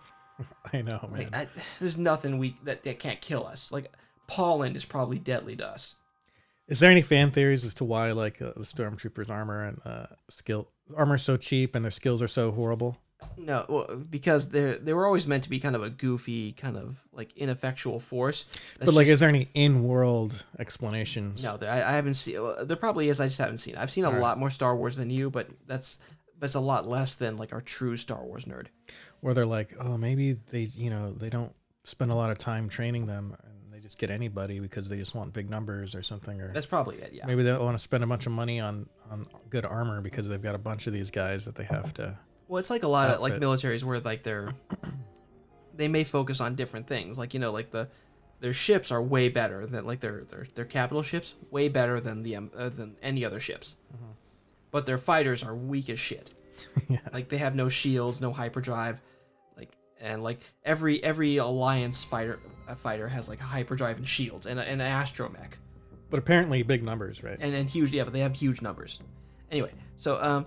I 0.74 0.82
know, 0.82 1.10
man. 1.12 1.30
Like, 1.32 1.36
I, 1.36 1.48
there's 1.80 1.98
nothing 1.98 2.38
we 2.38 2.58
that, 2.63 2.84
that 2.84 3.00
can't 3.00 3.22
kill 3.22 3.46
us. 3.48 3.72
Like, 3.72 3.91
pollen 4.28 4.76
is 4.76 4.86
probably 4.86 5.17
deadly 5.20 5.56
to 5.56 5.67
us. 5.67 5.96
Is 6.71 6.79
there 6.79 6.89
any 6.89 7.01
fan 7.01 7.31
theories 7.31 7.65
as 7.65 7.73
to 7.75 7.84
why 7.84 8.13
like 8.13 8.41
uh, 8.41 8.53
the 8.55 8.62
stormtroopers' 8.63 9.29
armor 9.29 9.63
and 9.65 9.81
uh, 9.86 10.05
skill 10.29 10.69
armor 10.95 11.15
is 11.15 11.21
so 11.21 11.36
cheap 11.36 11.75
and 11.75 11.84
their 11.84 11.91
skills 11.91 12.21
are 12.21 12.29
so 12.29 12.51
horrible? 12.51 12.97
No, 13.38 13.65
well, 13.69 13.95
because 14.10 14.49
they 14.49 14.77
they 14.81 14.93
were 14.93 15.05
always 15.05 15.27
meant 15.27 15.43
to 15.43 15.49
be 15.49 15.60
kind 15.60 15.75
of 15.75 15.84
a 15.84 15.89
goofy, 15.89 16.53
kind 16.53 16.77
of 16.77 17.03
like 17.12 17.36
ineffectual 17.36 17.99
force. 17.99 18.45
That's 18.79 18.86
but 18.86 18.93
like, 18.95 19.05
just- 19.07 19.15
is 19.15 19.19
there 19.19 19.29
any 19.29 19.49
in-world 19.53 20.45
explanations? 20.57 21.43
No, 21.43 21.60
I, 21.62 21.84
I 21.84 21.91
haven't 21.91 22.15
seen. 22.15 22.39
There 22.63 22.77
probably 22.77 23.10
is. 23.10 23.19
I 23.19 23.27
just 23.27 23.38
haven't 23.39 23.60
seen. 23.60 23.75
it. 23.75 23.79
I've 23.81 23.91
seen 23.91 24.05
a 24.05 24.07
Alright. 24.07 24.21
lot 24.21 24.39
more 24.39 24.49
Star 24.49 24.75
Wars 24.75 24.95
than 24.95 25.10
you, 25.10 25.29
but 25.29 25.49
that's 25.67 25.99
it's 26.41 26.55
a 26.55 26.60
lot 26.62 26.88
less 26.88 27.13
than 27.15 27.38
like 27.38 27.53
our 27.53 27.62
true 27.62 27.95
Star 27.97 28.23
Wars 28.23 28.45
nerd. 28.45 28.67
where 29.19 29.34
they're 29.36 29.45
like, 29.45 29.75
oh, 29.79 29.97
maybe 29.97 30.34
they, 30.49 30.62
you 30.62 30.89
know, 30.89 31.12
they 31.12 31.29
don't 31.29 31.53
spend 31.84 32.12
a 32.12 32.15
lot 32.15 32.31
of 32.31 32.38
time 32.39 32.69
training 32.69 33.05
them, 33.05 33.36
just 33.91 33.99
get 33.99 34.10
anybody 34.10 34.62
because 34.62 34.88
they 34.88 34.95
just 34.95 35.13
want 35.15 35.34
big 35.34 35.49
numbers 35.49 35.95
or 35.95 36.01
something, 36.01 36.39
or 36.39 36.54
That's 36.54 36.65
probably 36.65 36.95
it. 36.95 37.12
Yeah. 37.12 37.25
maybe 37.25 37.43
they 37.43 37.49
don't 37.49 37.62
want 37.62 37.77
to 37.77 37.84
spend 37.84 38.06
a 38.06 38.08
bunch 38.08 38.25
of 38.25 38.32
money 38.32 38.62
on 38.62 38.88
on 39.12 39.27
good 39.49 39.65
armor 39.65 39.99
because 39.99 40.30
they've 40.30 40.41
got 40.41 40.56
a 40.56 40.60
bunch 40.60 40.88
of 40.88 40.93
these 40.93 41.12
guys 41.12 41.43
that 41.43 41.56
they 41.56 41.65
have 41.65 41.93
to. 41.95 42.17
Well, 42.47 42.60
it's 42.60 42.69
like 42.69 42.84
a 42.84 42.88
lot 42.88 43.10
of 43.10 43.19
like 43.19 43.34
militaries 43.34 43.84
where 43.84 43.99
like 43.99 44.23
they're 44.23 44.54
they 45.75 45.89
may 45.89 46.06
focus 46.06 46.39
on 46.39 46.56
different 46.56 46.88
things. 46.88 47.17
Like 47.17 47.34
you 47.34 47.41
know, 47.41 47.51
like 47.51 47.71
the 47.71 47.89
their 48.39 48.54
ships 48.54 48.91
are 48.91 49.01
way 49.01 49.27
better 49.27 49.65
than 49.65 49.86
like 49.86 49.99
their 49.99 50.23
their 50.23 50.47
their 50.56 50.65
capital 50.65 51.04
ships 51.04 51.36
way 51.49 51.67
better 51.67 51.99
than 51.99 52.23
the 52.23 52.38
um, 52.38 52.49
uh, 52.56 52.69
than 52.69 52.95
any 53.01 53.25
other 53.25 53.41
ships. 53.41 53.75
Mm-hmm. 53.93 54.12
But 54.71 54.86
their 54.86 54.99
fighters 54.99 55.43
are 55.43 55.54
weak 55.54 55.89
as 55.89 55.99
shit. 55.99 56.34
Yeah. 56.88 56.99
Like 57.12 57.27
they 57.27 57.39
have 57.39 57.56
no 57.56 57.67
shields, 57.67 58.21
no 58.21 58.32
hyperdrive, 58.32 59.01
like 59.58 59.75
and 59.99 60.23
like 60.23 60.39
every 60.63 61.04
every 61.04 61.38
alliance 61.38 62.04
fighter 62.04 62.39
fighter 62.79 63.07
has 63.07 63.27
like 63.29 63.39
a 63.39 63.43
hyperdrive 63.43 63.97
and 63.97 64.07
shields 64.07 64.45
and, 64.45 64.60
a, 64.60 64.63
and 64.63 64.81
an 64.81 64.89
astromech 64.91 65.53
But 66.10 66.19
apparently 66.19 66.63
big 66.63 66.84
numbers, 66.84 67.23
right? 67.23 67.38
and 67.39 67.53
and 67.55 67.69
huge 67.69 67.91
yeah, 67.91 68.03
but 68.03 68.13
they 68.13 68.19
have 68.21 68.36
huge 68.36 68.62
numbers. 68.62 68.99
Anyway, 69.51 69.71
so 69.97 70.21
um, 70.21 70.45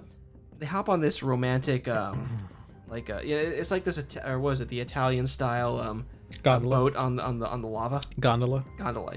they 0.59 0.67
hop 0.67 0.89
on 0.89 1.01
this 1.01 1.23
romantic 1.23 1.89
um, 1.89 2.49
like 2.89 3.11
uh, 3.11 3.21
yeah, 3.25 3.37
it's 3.37 3.71
like 3.71 3.85
this 3.85 3.99
Ita- 3.99 4.29
or 4.31 4.39
was 4.39 4.61
it 4.61 4.69
the 4.69 4.81
Italian 4.81 5.27
style 5.27 5.79
um 5.81 6.07
Gondola. 6.43 6.77
boat 6.77 6.97
on 6.97 7.17
the 7.17 7.23
on 7.23 7.39
the 7.39 7.47
on 7.49 7.61
the 7.63 7.69
lava 7.69 8.01
Gondola. 8.21 8.65
gondola. 8.79 9.15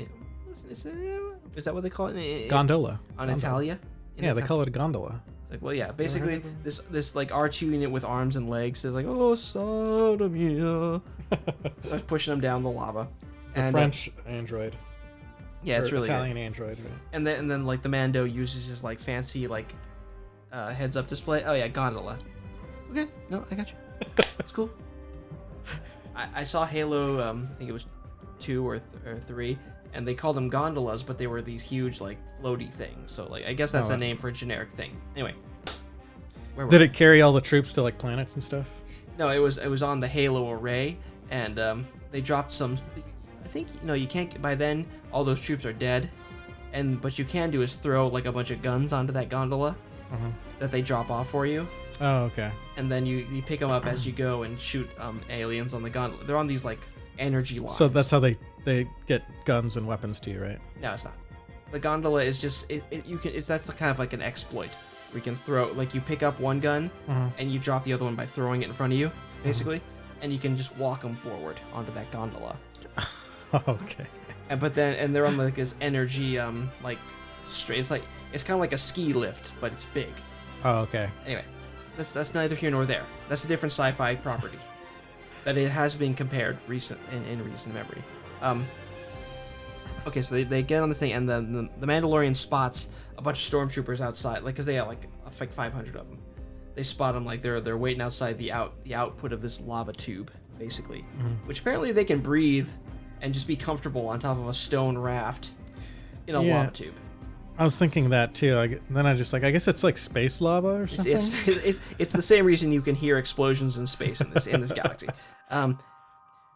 Is, 0.52 0.64
is, 0.66 0.86
is 1.56 1.64
that 1.66 1.74
what 1.74 1.84
they 1.84 1.90
call 1.90 2.08
it 2.08 2.12
in, 2.16 2.20
in- 2.22 2.48
Gondola. 2.50 3.00
on 3.18 3.28
Gondola. 3.28 3.38
Italia? 3.38 3.80
In 4.18 4.24
Yeah, 4.24 4.34
they 4.34 4.42
call 4.42 4.62
it 4.62 4.68
a 4.68 4.72
gondola. 4.72 5.22
It's 5.48 5.52
like, 5.54 5.62
well, 5.62 5.74
yeah, 5.74 5.94
basically 5.94 6.34
heard 6.34 6.40
of 6.40 6.46
it? 6.46 6.64
this 6.66 6.80
this 6.92 7.16
like 7.16 7.30
R2 7.30 7.62
unit 7.62 7.90
with 7.90 8.04
arms 8.04 8.36
and 8.36 8.50
legs 8.50 8.84
is 8.84 8.94
like, 8.94 9.06
oh, 9.06 9.32
sodomia. 9.34 11.02
Starts 11.86 12.04
pushing 12.06 12.32
them 12.34 12.42
down 12.42 12.64
the 12.64 12.70
lava. 12.70 13.08
The 13.54 13.60
And, 13.62 13.76
uh, 13.76 13.80
French 13.80 14.12
android. 14.26 14.76
yeah, 15.64 15.80
it's 15.80 15.94
really 15.94 16.08
good. 16.08 16.16
Italian 16.16 16.38
android. 16.38 16.78
Right? 16.80 16.92
And 17.14 17.26
then 17.26 17.40
and 17.40 17.50
then 17.52 17.66
like 17.66 17.82
the 17.82 17.88
Mando 17.90 18.26
uses 18.26 18.68
his 18.68 18.84
like 18.84 19.00
fancy 19.00 19.48
like 19.48 19.74
uh, 20.52 20.72
heads 20.74 20.98
up 20.98 21.08
display. 21.08 21.44
Oh 21.46 21.54
yeah, 21.54 21.70
gondola. 21.70 22.18
Okay, 22.92 23.08
no, 23.30 23.46
I 23.50 23.56
got 23.56 23.72
you. 23.72 23.78
It's 24.40 24.52
cool. 24.52 24.70
I, 26.16 26.28
I 26.36 26.44
saw 26.44 26.66
Halo. 26.66 27.22
Um, 27.22 27.48
I 27.54 27.58
think 27.58 27.70
it 27.70 27.74
was 27.74 27.86
two 28.40 28.68
or, 28.68 28.80
th- 28.80 29.06
or 29.06 29.18
three, 29.20 29.58
and 29.94 30.08
they 30.08 30.14
called 30.14 30.36
them 30.38 30.50
gondolas, 30.50 31.04
but 31.04 31.18
they 31.18 31.28
were 31.28 31.42
these 31.42 31.64
huge 31.64 32.00
like 32.02 32.18
floaty 32.42 32.72
things. 32.72 33.12
So 33.12 33.28
like 33.30 33.46
I 33.46 33.54
guess 33.54 33.72
that's 33.72 33.90
Oh. 33.90 33.94
a 33.94 33.98
name 33.98 34.18
for 34.18 34.28
a 34.30 34.32
generic 34.34 34.72
thing. 34.74 34.92
Anyway, 35.16 35.34
where 36.56 36.68
Did 36.68 36.82
it 36.82 36.94
carry 36.94 37.22
all 37.22 37.34
the 37.34 37.42
troops 37.42 37.74
to 37.74 37.82
like 37.82 37.98
planets 37.98 38.34
and 38.36 38.44
stuff? 38.44 38.68
No, 39.18 39.30
it 39.30 39.40
was 39.40 39.58
it 39.58 39.68
was 39.68 39.84
on 39.84 40.00
the 40.00 40.08
Halo 40.08 40.52
array, 40.52 40.98
and 41.32 41.58
um, 41.60 41.88
they 42.12 42.22
dropped 42.22 42.52
some. 42.52 42.78
I 43.44 43.48
think 43.48 43.68
you 43.82 43.88
know 43.88 43.94
you 43.94 44.08
can't. 44.08 44.40
By 44.42 44.56
then, 44.56 44.86
all 45.12 45.24
those 45.24 45.40
troops 45.40 45.66
are 45.66 45.74
dead, 45.74 46.10
and 46.74 47.02
what 47.04 47.18
you 47.18 47.26
can 47.26 47.50
do 47.52 47.62
is 47.62 47.76
throw 47.76 48.08
like 48.08 48.26
a 48.26 48.32
bunch 48.32 48.52
of 48.52 48.62
guns 48.62 48.94
onto 48.94 49.14
that 49.14 49.30
gondola 49.30 49.76
Uh-huh. 50.12 50.28
that 50.60 50.72
they 50.72 50.82
drop 50.82 51.10
off 51.10 51.30
for 51.30 51.46
you, 51.46 51.68
Oh, 52.00 52.24
okay. 52.26 52.52
and 52.78 52.92
then 52.92 53.06
you 53.06 53.26
you 53.32 53.42
pick 53.42 53.60
them 53.60 53.72
up 53.72 53.86
as 53.86 54.06
you 54.06 54.12
go 54.12 54.44
and 54.44 54.60
shoot 54.60 54.88
um, 55.00 55.22
aliens 55.30 55.74
on 55.74 55.82
the 55.84 55.90
gondola. 55.90 56.24
They're 56.26 56.38
on 56.38 56.48
these 56.48 56.64
like 56.66 56.80
energy 57.20 57.60
lines. 57.60 57.76
So 57.78 57.88
that's 57.88 58.12
how 58.12 58.20
they 58.20 58.38
they 58.66 58.88
get 59.08 59.24
guns 59.46 59.78
and 59.78 59.88
weapons 59.88 60.20
to 60.22 60.32
you, 60.32 60.42
right? 60.42 60.60
no, 60.82 60.94
it's 60.94 61.04
not. 61.06 61.14
The 61.72 61.80
gondola 61.80 62.24
is 62.24 62.40
just 62.40 62.70
it, 62.72 62.84
it, 62.92 63.06
you 63.06 63.18
can. 63.18 63.34
It's 63.34 63.48
that's 63.48 63.70
kind 63.72 63.92
of 63.92 64.00
like 64.00 64.14
an 64.14 64.22
exploit. 64.22 64.70
We 65.14 65.22
can 65.22 65.36
throw 65.36 65.72
like 65.74 65.94
you 65.94 66.02
pick 66.02 66.24
up 66.24 66.40
one 66.40 66.60
gun 66.60 66.90
Uh-huh. 67.08 67.28
and 67.38 67.52
you 67.52 67.60
drop 67.60 67.84
the 67.84 67.94
other 67.94 68.06
one 68.06 68.16
by 68.16 68.26
throwing 68.26 68.62
it 68.62 68.68
in 68.70 68.74
front 68.74 68.94
of 68.94 69.00
you, 69.00 69.12
basically, 69.44 69.82
and 70.22 70.32
you 70.32 70.40
can 70.40 70.56
just 70.56 70.76
walk 70.78 71.02
them 71.02 71.16
forward 71.16 71.58
onto 71.74 71.92
that 71.94 72.10
gondola. 72.12 72.56
okay. 73.68 74.06
And 74.50 74.60
but 74.60 74.76
then 74.76 74.96
and 74.96 75.16
they're 75.16 75.26
on 75.26 75.38
like 75.38 75.56
this 75.56 75.76
energy 75.82 76.40
um 76.40 76.70
like 76.84 76.98
straight. 77.50 77.80
It's 77.80 77.92
like 77.92 78.04
it's 78.34 78.44
kind 78.44 78.56
of 78.56 78.60
like 78.62 78.74
a 78.74 78.78
ski 78.78 79.14
lift, 79.14 79.52
but 79.60 79.72
it's 79.72 79.86
big. 79.86 80.10
Oh, 80.64 80.80
okay. 80.80 81.10
Anyway, 81.26 81.44
that's 81.98 82.14
that's 82.14 82.34
neither 82.34 82.56
here 82.56 82.72
nor 82.72 82.86
there. 82.86 83.04
That's 83.30 83.44
a 83.46 83.48
different 83.48 83.72
sci-fi 83.74 84.16
property 84.16 84.58
that 85.48 85.58
it 85.58 85.70
has 85.70 85.96
been 85.96 86.14
compared 86.14 86.58
recent 86.68 87.00
in, 87.14 87.24
in 87.24 87.50
recent 87.50 87.74
memory. 87.74 88.04
Um. 88.42 88.66
Okay, 90.06 90.22
so 90.22 90.36
they, 90.36 90.44
they 90.44 90.62
get 90.62 90.84
on 90.84 90.90
this 90.90 91.00
thing, 91.00 91.14
and 91.14 91.28
then 91.28 91.54
the, 91.54 91.70
the 91.80 91.88
Mandalorian 91.88 92.36
spots 92.36 92.90
a 93.18 93.22
bunch 93.22 93.46
of 93.48 93.54
stormtroopers 93.54 94.02
outside, 94.02 94.44
like, 94.44 94.56
cause 94.58 94.66
they 94.66 94.76
have 94.76 94.88
like 94.88 95.08
like 95.40 95.54
500 95.54 95.96
of 95.96 96.10
them. 96.10 96.20
They 96.76 96.84
spot 96.84 97.14
them 97.14 97.24
like 97.26 97.42
they're 97.42 97.62
they're 97.62 97.78
waiting 97.78 98.02
outside 98.02 98.38
the 98.38 98.52
out 98.52 98.74
the 98.84 98.94
output 98.94 99.32
of 99.32 99.42
this 99.42 99.62
lava 99.62 99.94
tube, 99.94 100.32
basically, 100.60 101.06
which 101.46 101.62
apparently 101.62 101.94
they 101.94 102.04
can 102.06 102.20
breathe 102.20 102.68
and 103.22 103.34
just 103.34 103.48
be 103.48 103.56
comfortable 103.56 104.08
on 104.10 104.20
top 104.20 104.38
of 104.38 104.50
a 104.50 104.54
stone 104.54 104.98
raft 104.98 105.52
in 106.28 106.36
a 106.36 106.44
Yeah. 106.44 106.58
lava 106.58 106.72
tube. 106.72 106.94
I 107.58 107.64
was 107.64 107.76
thinking 107.76 108.10
that 108.10 108.36
too. 108.36 108.56
Like 108.56 108.82
then 108.90 109.06
I 109.06 109.16
just 109.16 109.34
like 109.34 109.44
I 109.44 109.52
guess 109.52 109.68
it's 109.68 109.84
like 109.84 109.98
space 109.98 110.42
lava 110.42 110.68
or 110.68 110.84
It's, 110.84 110.96
something. 110.96 111.14
it's, 111.16 111.48
it's, 111.48 111.80
it's 111.98 112.14
the 112.14 112.22
same 112.22 112.46
reason 112.46 112.72
you 112.72 112.82
can 112.82 112.96
hear 112.96 113.18
explosions 113.18 113.78
in 113.78 113.88
space 113.88 114.22
in 114.22 114.30
this 114.32 114.48
in 114.48 114.62
this 114.62 114.72
galaxy. 114.72 115.08
Um, 115.50 115.80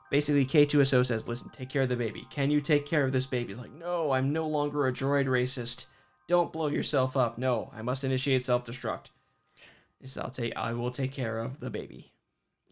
basically, 0.10 0.46
K2SO 0.46 1.06
says, 1.06 1.26
"Listen, 1.26 1.48
take 1.50 1.70
care 1.70 1.84
of 1.84 1.88
the 1.90 1.96
baby. 1.96 2.28
Can 2.30 2.52
you 2.52 2.60
take 2.60 2.86
care 2.86 3.06
of 3.06 3.14
this 3.14 3.26
baby?" 3.26 3.54
He's 3.54 3.58
like, 3.62 3.72
"No, 3.72 4.12
I'm 4.12 4.34
no 4.34 4.46
longer 4.48 4.86
a 4.86 4.92
droid 4.92 5.28
racist. 5.28 5.86
Don't 6.28 6.52
blow 6.52 6.68
yourself 6.68 7.16
up. 7.16 7.38
No, 7.38 7.72
I 7.74 7.82
must 7.84 8.04
initiate 8.04 8.46
self-destruct." 8.46 9.06
He 10.02 10.08
says, 10.08 10.18
"I'll 10.22 10.30
take. 10.30 10.52
I 10.58 10.74
will 10.74 10.92
take 10.92 11.14
care 11.14 11.40
of 11.40 11.62
the 11.62 11.70
baby, 11.70 12.12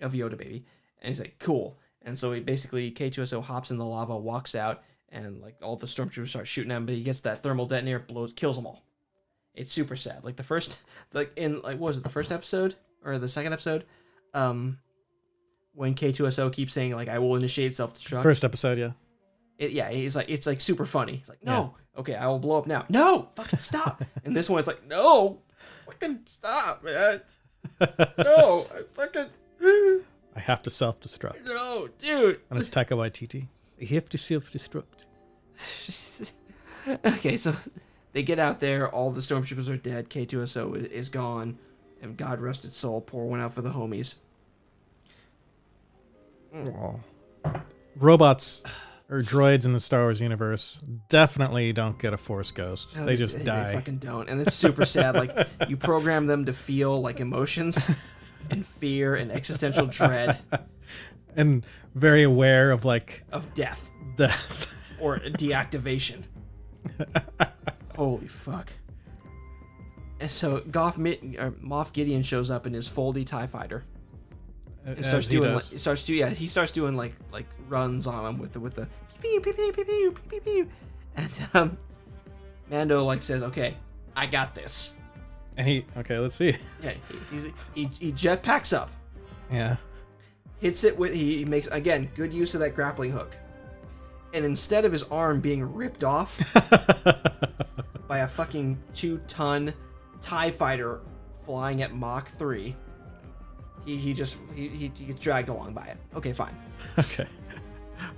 of 0.02 0.12
Yoda 0.12 0.38
baby." 0.38 0.66
And 1.02 1.08
he's 1.08 1.22
like, 1.22 1.36
"Cool." 1.40 1.78
And 2.02 2.20
so 2.20 2.34
he 2.34 2.42
basically 2.42 2.92
K2SO 2.92 3.44
hops 3.44 3.72
in 3.72 3.78
the 3.78 3.86
lava, 3.86 4.18
walks 4.18 4.56
out, 4.56 4.84
and 5.12 5.42
like 5.42 5.56
all 5.62 5.76
the 5.76 5.88
stormtroopers 5.88 6.30
start 6.30 6.48
shooting 6.48 6.72
at 6.72 6.78
him, 6.78 6.86
but 6.86 6.96
he 6.96 7.04
gets 7.04 7.22
that 7.22 7.44
thermal 7.44 7.66
detonator, 7.66 8.00
blows, 8.00 8.34
kills 8.34 8.56
them 8.56 8.68
all. 8.68 8.84
It's 9.56 9.74
super 9.74 9.96
sad. 9.96 10.24
Like 10.24 10.36
the 10.36 10.44
first, 10.44 10.80
like 11.14 11.32
in 11.36 11.62
like 11.62 11.76
what 11.76 11.88
was 11.88 11.98
it 11.98 12.04
the 12.04 12.10
first 12.10 12.32
episode 12.32 12.76
or 13.04 13.18
the 13.18 13.30
second 13.30 13.54
episode? 13.54 13.86
Um, 14.34 14.80
when 15.74 15.96
K2SO 15.96 16.52
keeps 16.52 16.74
saying 16.74 16.96
like 16.96 17.08
I 17.08 17.20
will 17.20 17.36
initiate 17.36 17.74
self 17.74 17.94
destruct. 17.94 18.24
First 18.24 18.44
episode, 18.44 18.78
yeah. 18.78 18.92
It, 19.58 19.72
yeah, 19.72 19.90
he's 19.90 20.16
like 20.16 20.30
it's 20.30 20.48
like 20.48 20.62
super 20.62 20.86
funny. 20.86 21.18
He's 21.18 21.30
like, 21.30 21.44
no, 21.44 21.76
okay, 21.98 22.16
I 22.16 22.28
will 22.28 22.40
blow 22.40 22.58
up 22.58 22.68
now. 22.68 22.86
No, 22.90 23.30
fucking 23.36 23.60
stop. 23.60 24.04
and 24.24 24.36
this 24.36 24.50
one, 24.50 24.60
it's 24.60 24.68
like, 24.68 24.88
no, 24.88 25.40
fucking 25.86 26.22
stop, 26.26 26.84
man. 26.84 27.22
No, 28.18 28.68
I 28.74 28.84
fucking 28.94 29.26
I 30.36 30.40
have 30.40 30.62
to 30.64 30.70
self-destruct, 30.70 31.46
no, 31.46 31.90
dude. 32.00 32.40
and 32.50 32.60
it's 32.60 32.70
Taika 32.70 32.92
Waititi. 32.92 33.48
I 33.82 33.86
have 33.86 34.10
to 34.10 34.18
self-destruct. 34.18 35.06
okay, 37.06 37.38
so 37.38 37.56
they 38.14 38.24
get 38.24 38.40
out 38.40 38.60
there. 38.60 38.90
All 38.90 39.12
the 39.12 39.22
stormtroopers 39.22 39.70
are 39.70 39.78
dead. 39.78 40.10
K2SO 40.10 40.76
is, 40.92 41.10
gone, 41.10 41.58
and 42.02 42.18
God 42.18 42.42
rest 42.42 42.66
its 42.66 42.78
soul. 42.78 43.02
Pour 43.02 43.28
one 43.28 43.40
out 43.40 43.54
for 43.54 43.62
the 43.62 43.72
homies. 43.72 44.16
Well, 46.52 47.02
robots 47.96 48.64
or 49.10 49.22
droids 49.22 49.66
in 49.66 49.74
the 49.74 49.80
Star 49.80 50.02
Wars 50.02 50.22
universe 50.22 50.82
definitely 51.10 51.74
don't 51.74 52.00
get 52.00 52.14
a 52.14 52.18
Force 52.18 52.52
ghost. 52.52 52.98
No, 52.98 53.06
they 53.06 53.16
just 53.16 53.40
They 53.40 53.44
die. 53.44 53.68
They 53.70 53.74
fucking 53.76 53.98
don't, 53.98 54.30
and 54.30 54.42
it's 54.42 54.56
super 54.56 54.86
sad. 54.86 55.16
Like 55.16 55.48
you 55.68 55.78
program 55.78 56.26
them 56.26 56.46
to 56.46 56.54
feel 56.54 57.00
like 57.00 57.20
emotions, 57.20 57.90
and 58.50 58.66
fear, 58.66 59.16
and 59.16 59.32
existential 59.32 59.86
dread 59.86 60.40
and 61.36 61.66
very 61.96 62.24
aware 62.24 62.72
of 62.72 62.86
like 62.86 63.24
of 63.32 63.54
death, 63.54 63.90
death 64.16 64.78
or 65.00 65.20
deactivation. 65.20 66.24
Holy 67.96 68.28
fuck! 68.28 68.74
And 70.20 70.32
so 70.32 70.60
Goff 70.72 70.98
uh, 70.98 71.00
Moff 71.02 71.94
Gideon 71.94 72.24
shows 72.24 72.50
up 72.50 72.68
in 72.68 72.74
his 72.74 72.88
foldy 72.90 73.26
Tie 73.26 73.48
Fighter. 73.48 73.86
And 74.86 75.06
starts 75.06 75.28
doing 75.28 75.54
like, 75.54 75.62
starts 75.62 76.04
to 76.06 76.14
yeah 76.14 76.30
he 76.30 76.48
starts 76.48 76.72
doing 76.72 76.96
like 76.96 77.14
like 77.32 77.46
runs 77.68 78.08
on 78.08 78.26
him 78.26 78.40
with 78.40 78.54
the 78.54 78.60
with 78.60 78.76
the 78.76 78.88
pew 79.22 79.40
pew 79.42 79.54
pew 79.54 79.72
pew 79.74 79.86
pew 79.86 80.16
pew 80.30 80.42
pew, 80.42 80.70
and 81.16 81.48
um, 81.54 81.78
Mando 82.72 83.04
like 83.04 83.22
says 83.22 83.44
okay 83.44 83.76
I 84.16 84.26
got 84.26 84.56
this. 84.56 84.96
And 85.58 85.68
he 85.68 85.86
okay 85.98 86.18
let's 86.18 86.36
see. 86.36 86.56
Yeah, 86.82 86.94
he, 87.32 87.40
he 87.76 87.90
he 88.00 88.12
jetpacks 88.14 88.76
up. 88.76 88.90
Yeah 89.52 89.76
hits 90.60 90.84
it 90.84 90.98
with 90.98 91.14
he, 91.14 91.46
makes 91.46 91.68
again 91.68 92.10
good 92.16 92.34
use 92.34 92.54
of 92.54 92.60
that 92.62 92.76
grappling 92.76 93.12
hook. 93.12 93.36
And 94.34 94.46
instead 94.46 94.86
of 94.86 94.92
his 94.92 95.04
arm 95.04 95.40
being 95.42 95.64
ripped 95.74 96.04
off 96.04 96.38
by 98.08 98.20
a 98.20 98.28
fucking 98.28 98.78
two 98.94 99.20
ton 99.28 99.74
Tie 100.22 100.52
fighter 100.52 101.00
flying 101.46 101.82
at 101.82 101.96
Mach 101.96 102.28
three 102.28 102.76
he 103.86 103.98
he 103.98 104.14
just 104.14 104.38
he, 104.54 104.68
he, 104.68 104.92
he 104.96 105.06
gets 105.06 105.20
dragged 105.20 105.50
along 105.50 105.74
by 105.74 105.84
it. 105.86 105.98
Okay 106.16 106.34
fine. 106.34 106.56
Okay. 106.98 107.28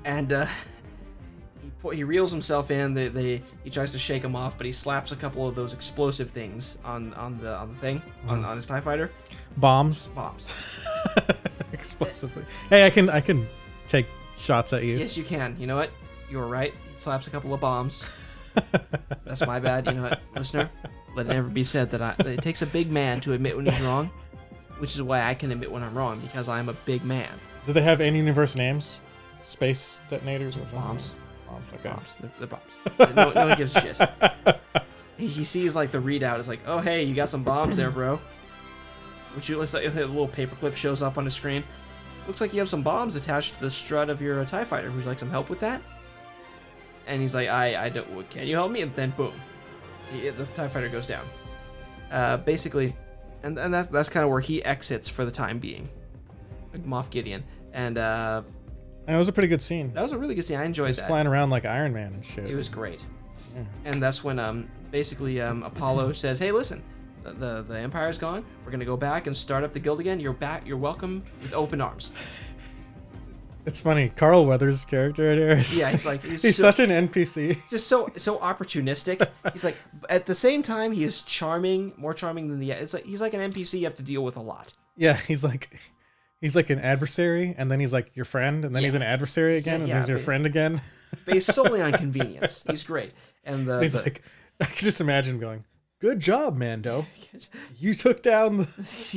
and 0.05 0.33
uh, 0.33 0.45
he 1.83 1.97
he 1.97 2.03
reels 2.03 2.31
himself 2.31 2.71
in. 2.71 2.93
They, 2.93 3.07
they 3.07 3.41
he 3.63 3.69
tries 3.69 3.91
to 3.91 3.99
shake 3.99 4.23
him 4.23 4.35
off, 4.35 4.57
but 4.57 4.65
he 4.65 4.71
slaps 4.71 5.11
a 5.11 5.15
couple 5.15 5.47
of 5.47 5.55
those 5.55 5.73
explosive 5.73 6.31
things 6.31 6.77
on 6.83 7.13
on 7.13 7.37
the 7.37 7.55
on 7.55 7.73
the 7.73 7.79
thing 7.79 8.01
on, 8.27 8.37
mm-hmm. 8.37 8.49
on 8.49 8.55
his 8.57 8.65
Tie 8.65 8.81
Fighter 8.81 9.11
Bombs. 9.57 10.07
bombs. 10.07 10.79
Explosively. 11.73 12.45
Hey, 12.69 12.85
I 12.85 12.89
can 12.89 13.09
I 13.09 13.21
can 13.21 13.47
take 13.87 14.07
shots 14.37 14.73
at 14.73 14.83
you. 14.83 14.97
yes, 14.97 15.17
you 15.17 15.23
can. 15.23 15.55
You 15.59 15.67
know 15.67 15.75
what? 15.75 15.91
You 16.29 16.37
were 16.37 16.47
right. 16.47 16.73
He 16.95 17.01
slaps 17.01 17.27
a 17.27 17.29
couple 17.29 17.53
of 17.53 17.61
bombs. 17.61 18.03
That's 19.25 19.45
my 19.45 19.59
bad. 19.59 19.87
You 19.87 19.93
know 19.93 20.03
what, 20.03 20.21
listener? 20.35 20.69
Let 21.15 21.25
it 21.25 21.29
never 21.29 21.49
be 21.49 21.63
said 21.63 21.91
that 21.91 22.01
I. 22.01 22.15
That 22.17 22.27
it 22.27 22.41
takes 22.41 22.61
a 22.61 22.67
big 22.67 22.91
man 22.91 23.21
to 23.21 23.33
admit 23.33 23.55
when 23.55 23.65
he's 23.65 23.81
wrong, 23.81 24.09
which 24.79 24.95
is 24.95 25.01
why 25.01 25.23
I 25.23 25.33
can 25.33 25.51
admit 25.51 25.71
when 25.71 25.83
I'm 25.83 25.95
wrong 25.95 26.19
because 26.19 26.47
I'm 26.47 26.69
a 26.69 26.73
big 26.73 27.03
man. 27.03 27.31
Do 27.65 27.73
they 27.73 27.81
have 27.81 28.01
any 28.01 28.17
universe 28.17 28.55
names? 28.55 29.01
Space 29.43 29.99
detonators 30.07 30.55
or 30.55 30.61
something? 30.61 30.79
Bombs. 30.79 31.15
Bombs. 31.51 31.73
Okay. 31.73 31.89
Bombs. 31.89 32.15
They're, 32.19 32.31
they're 32.39 32.47
bombs. 32.47 33.15
no, 33.15 33.31
no 33.31 33.47
one 33.47 33.57
gives 33.57 33.75
a 33.75 33.81
shit. 33.81 34.57
He, 35.17 35.43
sees 35.43 35.75
like 35.75 35.91
the 35.91 35.99
readout. 35.99 36.39
It's 36.39 36.47
like, 36.47 36.61
oh 36.65 36.79
hey, 36.79 37.03
you 37.03 37.13
got 37.13 37.29
some 37.29 37.43
bombs 37.43 37.77
there, 37.77 37.91
bro. 37.91 38.19
which 39.35 39.49
you 39.49 39.57
looks 39.57 39.73
like 39.73 39.85
a 39.85 39.89
little 39.89 40.27
paperclip 40.27 40.75
shows 40.75 41.01
up 41.01 41.17
on 41.17 41.25
the 41.25 41.31
screen. 41.31 41.63
Looks 42.27 42.41
like 42.41 42.53
you 42.53 42.59
have 42.59 42.69
some 42.69 42.81
bombs 42.81 43.15
attached 43.15 43.55
to 43.55 43.61
the 43.61 43.69
strut 43.71 44.09
of 44.09 44.21
your 44.21 44.39
uh, 44.41 44.45
Tie 44.45 44.63
Fighter. 44.65 44.89
Would 44.91 45.01
you 45.03 45.07
like 45.07 45.19
some 45.19 45.29
help 45.29 45.49
with 45.49 45.59
that? 45.59 45.81
And 47.07 47.21
he's 47.21 47.33
like, 47.35 47.49
I, 47.49 47.85
I 47.85 47.89
don't. 47.89 48.29
Can 48.29 48.47
you 48.47 48.55
help 48.55 48.71
me? 48.71 48.81
And 48.81 48.93
then 48.95 49.11
boom, 49.11 49.33
he- 50.13 50.29
the 50.29 50.45
Tie 50.45 50.67
Fighter 50.69 50.89
goes 50.89 51.05
down. 51.05 51.25
Uh, 52.11 52.37
basically, 52.37 52.95
and 53.43 53.57
and 53.57 53.73
that's 53.73 53.89
that's 53.89 54.09
kind 54.09 54.23
of 54.23 54.29
where 54.29 54.39
he 54.41 54.63
exits 54.63 55.07
for 55.09 55.23
the 55.25 55.31
time 55.31 55.59
being, 55.59 55.89
like 56.73 56.83
Moff 56.85 57.09
Gideon. 57.09 57.43
And 57.73 57.97
uh, 57.97 58.41
And 59.07 59.15
it 59.15 59.19
was 59.19 59.27
a 59.27 59.33
pretty 59.33 59.47
good 59.47 59.61
scene. 59.61 59.91
that 59.93 60.03
was 60.03 60.11
a 60.11 60.17
really 60.17 60.35
good 60.35 60.45
scene. 60.45 60.57
I 60.57 60.65
enjoyed 60.65 60.87
He's 60.89 60.97
that. 60.97 61.07
flying 61.07 61.27
around 61.27 61.49
like 61.49 61.65
Iron 61.65 61.93
Man 61.93 62.13
and 62.13 62.25
shit. 62.25 62.45
It 62.49 62.55
was 62.55 62.69
great. 62.69 63.03
Yeah. 63.55 63.63
And 63.85 64.01
that's 64.01 64.23
when 64.23 64.39
um 64.39 64.69
basically 64.91 65.41
um 65.41 65.63
Apollo 65.63 66.11
says, 66.23 66.39
"Hey, 66.39 66.51
listen, 66.51 66.83
the, 67.23 67.31
the 67.33 67.61
the 67.67 67.77
Empire's 67.79 68.17
gone. 68.17 68.45
We're 68.63 68.71
gonna 68.71 68.85
go 68.85 68.97
back 68.97 69.27
and 69.27 69.35
start 69.35 69.63
up 69.63 69.73
the 69.73 69.79
guild 69.79 69.99
again. 69.99 70.19
You're 70.19 70.33
back. 70.33 70.65
You're 70.67 70.77
welcome 70.77 71.23
with 71.41 71.53
open 71.53 71.81
arms." 71.81 72.11
It's 73.63 73.79
funny. 73.79 74.09
Carl 74.09 74.47
Weathers' 74.47 74.85
character 74.85 75.29
right 75.29 75.37
here 75.37 75.49
is 75.51 75.77
Yeah, 75.77 75.91
he's 75.91 76.03
like 76.03 76.23
he's, 76.23 76.41
he's 76.47 76.57
so- 76.57 76.63
such 76.71 76.79
an 76.79 76.89
NPC. 76.89 77.57
just 77.69 77.85
so 77.87 78.09
so 78.17 78.37
opportunistic. 78.39 79.27
He's 79.53 79.63
like 79.63 79.77
at 80.09 80.25
the 80.25 80.33
same 80.33 80.63
time 80.63 80.91
he 80.93 81.03
is 81.03 81.21
charming, 81.21 81.93
more 81.95 82.15
charming 82.15 82.47
than 82.49 82.59
the. 82.59 82.71
It's 82.71 82.91
like 82.93 83.05
he's 83.05 83.21
like 83.21 83.35
an 83.35 83.51
NPC 83.51 83.79
you 83.79 83.85
have 83.85 83.93
to 83.97 84.03
deal 84.03 84.23
with 84.23 84.35
a 84.35 84.41
lot. 84.41 84.73
Yeah, 84.97 85.15
he's 85.15 85.43
like 85.43 85.79
he's 86.41 86.55
like 86.55 86.69
an 86.69 86.79
adversary, 86.79 87.55
and 87.57 87.71
then 87.71 87.79
he's 87.79 87.93
like 87.93 88.15
your 88.15 88.25
friend, 88.25 88.65
and 88.65 88.75
then 88.75 88.83
he's 88.83 88.95
an 88.95 89.01
adversary 89.03 89.55
again, 89.57 89.81
and 89.81 89.89
yeah, 89.89 89.97
he's 89.99 90.09
your 90.09 90.19
friend 90.19 90.45
again. 90.45 90.81
based 91.25 91.53
solely 91.53 91.81
on 91.81 91.91
convenience. 91.93 92.63
He's 92.69 92.83
great. 92.83 93.11
And 93.43 93.65
the, 93.67 93.79
he's 93.79 93.93
the- 93.93 94.01
like, 94.01 94.21
I 94.61 94.65
can 94.65 94.75
just 94.77 94.99
imagine 95.01 95.39
going, 95.39 95.63
"Good 95.99 96.19
job, 96.19 96.57
Mando. 96.57 97.05
You 97.77 97.93
took 97.95 98.21
down 98.21 98.57
the 98.57 98.63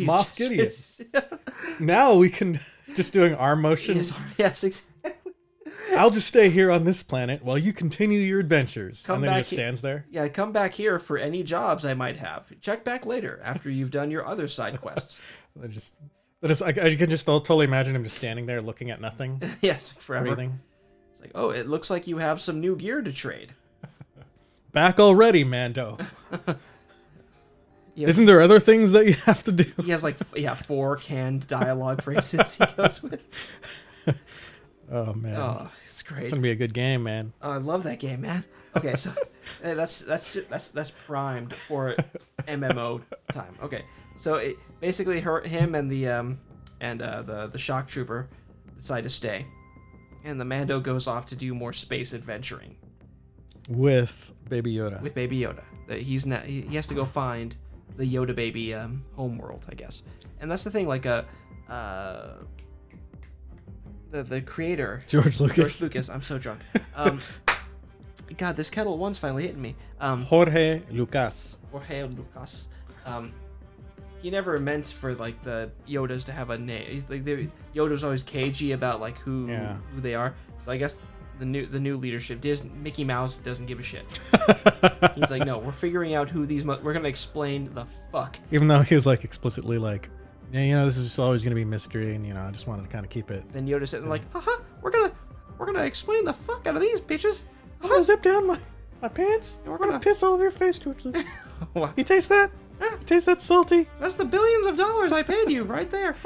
Moff 0.07 0.35
Gideon. 0.37 0.73
Now 1.79 2.15
we 2.15 2.31
can 2.31 2.61
just 2.95 3.13
doing 3.13 3.35
arm 3.35 3.61
motions. 3.61 4.25
yes, 4.39 4.63
yes, 4.63 4.65
exactly. 4.65 5.33
I'll 5.97 6.11
just 6.11 6.29
stay 6.29 6.49
here 6.49 6.71
on 6.71 6.85
this 6.85 7.03
planet 7.03 7.45
while 7.45 7.59
you 7.59 7.73
continue 7.75 8.21
your 8.21 8.41
adventures." 8.41 9.05
Come 9.05 9.17
and 9.17 9.25
then 9.25 9.33
he 9.35 9.41
just 9.41 9.51
stands 9.51 9.83
there. 9.83 10.07
Yeah, 10.11 10.29
come 10.29 10.53
back 10.53 10.75
here 10.75 10.99
for 10.99 11.19
any 11.19 11.43
jobs 11.43 11.85
I 11.85 11.93
might 11.95 12.17
have. 12.17 12.59
Check 12.63 12.85
back 12.85 13.05
later 13.05 13.39
after 13.45 13.69
you've 13.69 13.91
done 13.91 14.11
your 14.11 14.27
other 14.27 14.49
side 14.49 14.81
quests. 14.81 15.21
Just, 15.69 15.97
I 16.43 16.49
just, 16.49 16.63
I, 16.63 16.69
I 16.69 16.95
can 16.97 17.09
just 17.09 17.27
totally 17.27 17.65
imagine 17.65 17.97
him 17.97 18.03
just 18.05 18.17
standing 18.17 18.47
there 18.47 18.61
looking 18.61 18.91
at 18.91 19.01
nothing, 19.01 19.41
yes, 19.63 19.93
forever. 19.99 20.27
breathing. 20.27 20.61
It's 21.13 21.21
like, 21.21 21.31
oh, 21.35 21.51
it 21.51 21.69
looks 21.69 21.89
like 21.91 22.07
you 22.07 22.19
have 22.19 22.41
some 22.41 22.61
new 22.61 22.77
gear 22.77 23.01
to 23.01 23.13
trade. 23.13 23.53
Back 24.73 25.01
already, 25.01 25.43
Mando. 25.45 25.97
Yeah. 27.95 28.09
Isn't 28.09 28.27
there 28.27 28.43
other 28.43 28.61
things 28.61 28.93
that 28.93 29.07
you 29.07 29.15
have 29.15 29.43
to 29.45 29.53
do? 29.53 29.71
He 29.83 29.91
has 29.93 30.03
like, 30.05 30.17
yeah, 30.37 30.55
four 30.55 30.97
canned 30.97 31.47
dialogue 31.47 32.03
phrases 32.03 32.57
he 32.57 32.65
goes 32.77 33.03
with. 33.03 33.21
Oh 34.93 35.15
man, 35.15 35.37
Oh, 35.41 35.71
it's 35.83 36.03
great. 36.03 36.25
it's 36.25 36.33
gonna 36.33 36.43
be 36.43 36.51
a 36.51 36.55
good 36.57 36.75
game, 36.75 37.03
man. 37.05 37.33
Oh, 37.41 37.53
I 37.53 37.57
love 37.57 37.85
that 37.85 37.99
game, 38.01 38.21
man. 38.21 38.45
Okay, 38.77 38.97
so 38.97 39.13
that's 39.63 40.01
that's 40.01 40.35
that's 40.51 40.71
that's 40.73 40.91
primed 40.91 41.55
for 41.55 41.97
MMO 42.47 43.01
time. 43.33 43.55
Okay, 43.63 43.83
so 44.19 44.35
it, 44.35 44.59
basically, 44.85 45.21
her, 45.21 45.41
him, 45.41 45.75
and 45.75 45.91
the 45.91 46.09
um 46.09 46.39
and 46.81 47.01
uh, 47.01 47.23
the 47.23 47.47
the 47.47 47.59
shock 47.59 47.89
trooper 47.89 48.29
decide 48.77 49.05
to 49.05 49.11
stay, 49.11 49.47
and 50.25 50.39
the 50.39 50.45
Mando 50.45 50.79
goes 50.79 51.07
off 51.07 51.25
to 51.27 51.37
do 51.37 51.55
more 51.55 51.73
space 51.73 52.13
adventuring 52.13 52.77
With 53.69 54.33
Baby 54.49 54.75
Yoda. 54.75 55.01
with 55.01 55.15
Baby 55.15 55.39
Yoda. 55.41 55.65
That 55.89 56.03
he's 56.03 56.27
not 56.27 56.45
he 56.45 56.61
he 56.63 56.77
has 56.77 56.87
to 56.89 56.95
go 56.95 57.07
find 57.07 57.57
the 57.97 58.05
Yoda 58.05 58.35
baby 58.35 58.75
um 58.75 59.05
homeworld, 59.17 59.65
I 59.71 59.75
guess. 59.75 60.03
And 60.41 60.51
that's 60.51 60.65
the 60.65 60.71
thing, 60.71 60.87
like 60.87 61.07
a 61.07 61.25
uh, 61.69 61.73
uh 61.73 62.35
the 64.11 64.23
the 64.23 64.41
creator 64.43 65.01
George 65.07 65.41
Lucas. 65.41 65.57
George 65.57 65.81
Lucas. 65.81 66.09
I'm 66.11 66.23
so 66.23 66.39
drunk. 66.39 66.61
Um, 66.97 67.21
God, 68.37 68.55
this 68.55 68.71
Ketel 68.71 68.97
One's 68.99 69.19
finally 69.19 69.43
hitting 69.43 69.61
me. 69.61 69.75
Um, 69.99 70.23
Jorge 70.23 70.83
Lucas. 70.91 71.59
Jorge 71.73 72.05
Lucas. 72.05 72.69
Um, 73.05 73.33
he 74.25 74.31
never 74.31 74.57
meant 74.59 74.87
for 74.87 75.15
like 75.15 75.43
the 75.43 75.71
Yodas 75.87 76.25
to 76.25 76.33
have 76.33 76.49
a 76.49 76.57
name. 76.57 76.87
He's 76.89 77.11
like 77.11 77.25
they, 77.27 77.49
Yoda's 77.75 78.03
always 78.03 78.23
cagey 78.23 78.73
about 78.73 78.99
like 78.99 79.19
who 79.19 79.49
Yeah. 79.49 79.77
who 79.95 80.01
they 80.01 80.15
are. 80.15 80.35
So 80.65 80.73
I 80.73 80.79
guess 80.79 80.97
the 81.39 81.45
new 81.45 81.67
the 81.67 81.79
new 81.79 81.99
leadership, 81.99 82.41
Disney, 82.41 82.71
Mickey 82.83 83.05
Mouse 83.05 83.37
doesn't 83.37 83.67
give 83.67 83.79
a 83.81 83.83
shit. 83.83 84.19
He's 85.15 85.31
like, 85.31 85.45
no, 85.45 85.59
we're 85.59 85.73
figuring 85.73 86.15
out 86.15 86.31
who 86.31 86.47
these. 86.47 86.65
Mo- 86.65 86.81
we're 86.83 86.95
gonna 86.95 87.09
explain 87.09 87.75
the 87.75 87.87
fuck. 88.11 88.39
Even 88.51 88.67
though 88.67 88.81
he 88.81 88.95
was 88.95 89.05
like 89.07 89.25
explicitly 89.25 89.77
like, 89.77 90.09
yeah, 90.53 90.63
you 90.63 90.75
know, 90.75 90.87
this 90.87 90.97
is 90.97 91.19
always 91.19 91.45
gonna 91.45 91.55
be 91.55 91.67
mystery, 91.67 92.15
and 92.15 92.27
you 92.27 92.33
know, 92.33 92.41
I 92.45 92.51
just 92.51 92.67
wanted 92.67 92.85
to 92.85 92.89
kind 92.89 93.05
of 93.05 93.11
keep 93.11 93.31
it. 93.31 93.45
Then 93.53 93.69
Yoda 93.69 93.87
said, 93.87 94.05
like, 94.07 94.23
haha, 94.33 94.63
we're 94.81 94.91
gonna 94.91 95.13
we're 95.59 95.67
gonna 95.67 95.83
explain 95.85 96.25
the 96.25 96.33
fuck 96.33 96.67
out 96.67 96.77
of 96.77 96.81
these 96.81 96.99
bitches. 97.01 97.43
I'm 97.83 97.91
gonna 97.91 98.03
zip 98.03 98.23
down 98.23 98.47
my 98.47 98.59
my 99.03 99.09
pants. 99.09 99.59
We're 99.67 99.77
gonna 99.77 99.91
gonna- 99.93 100.01
piss 100.03 100.23
all 100.23 100.33
over 100.33 100.43
your 100.45 100.51
face, 100.51 100.79
George 100.79 101.05
you 101.97 102.05
taste 102.05 102.31
that? 102.31 102.51
Taste 103.07 103.27
that 103.27 103.41
salty? 103.41 103.89
That's 104.01 104.17
the 104.17 104.25
billions 104.25 104.67
of 104.67 104.77
dollars 104.77 105.13
I 105.13 105.23
paid 105.23 105.51
you 105.51 105.63
right 105.65 105.91
there. 105.91 106.15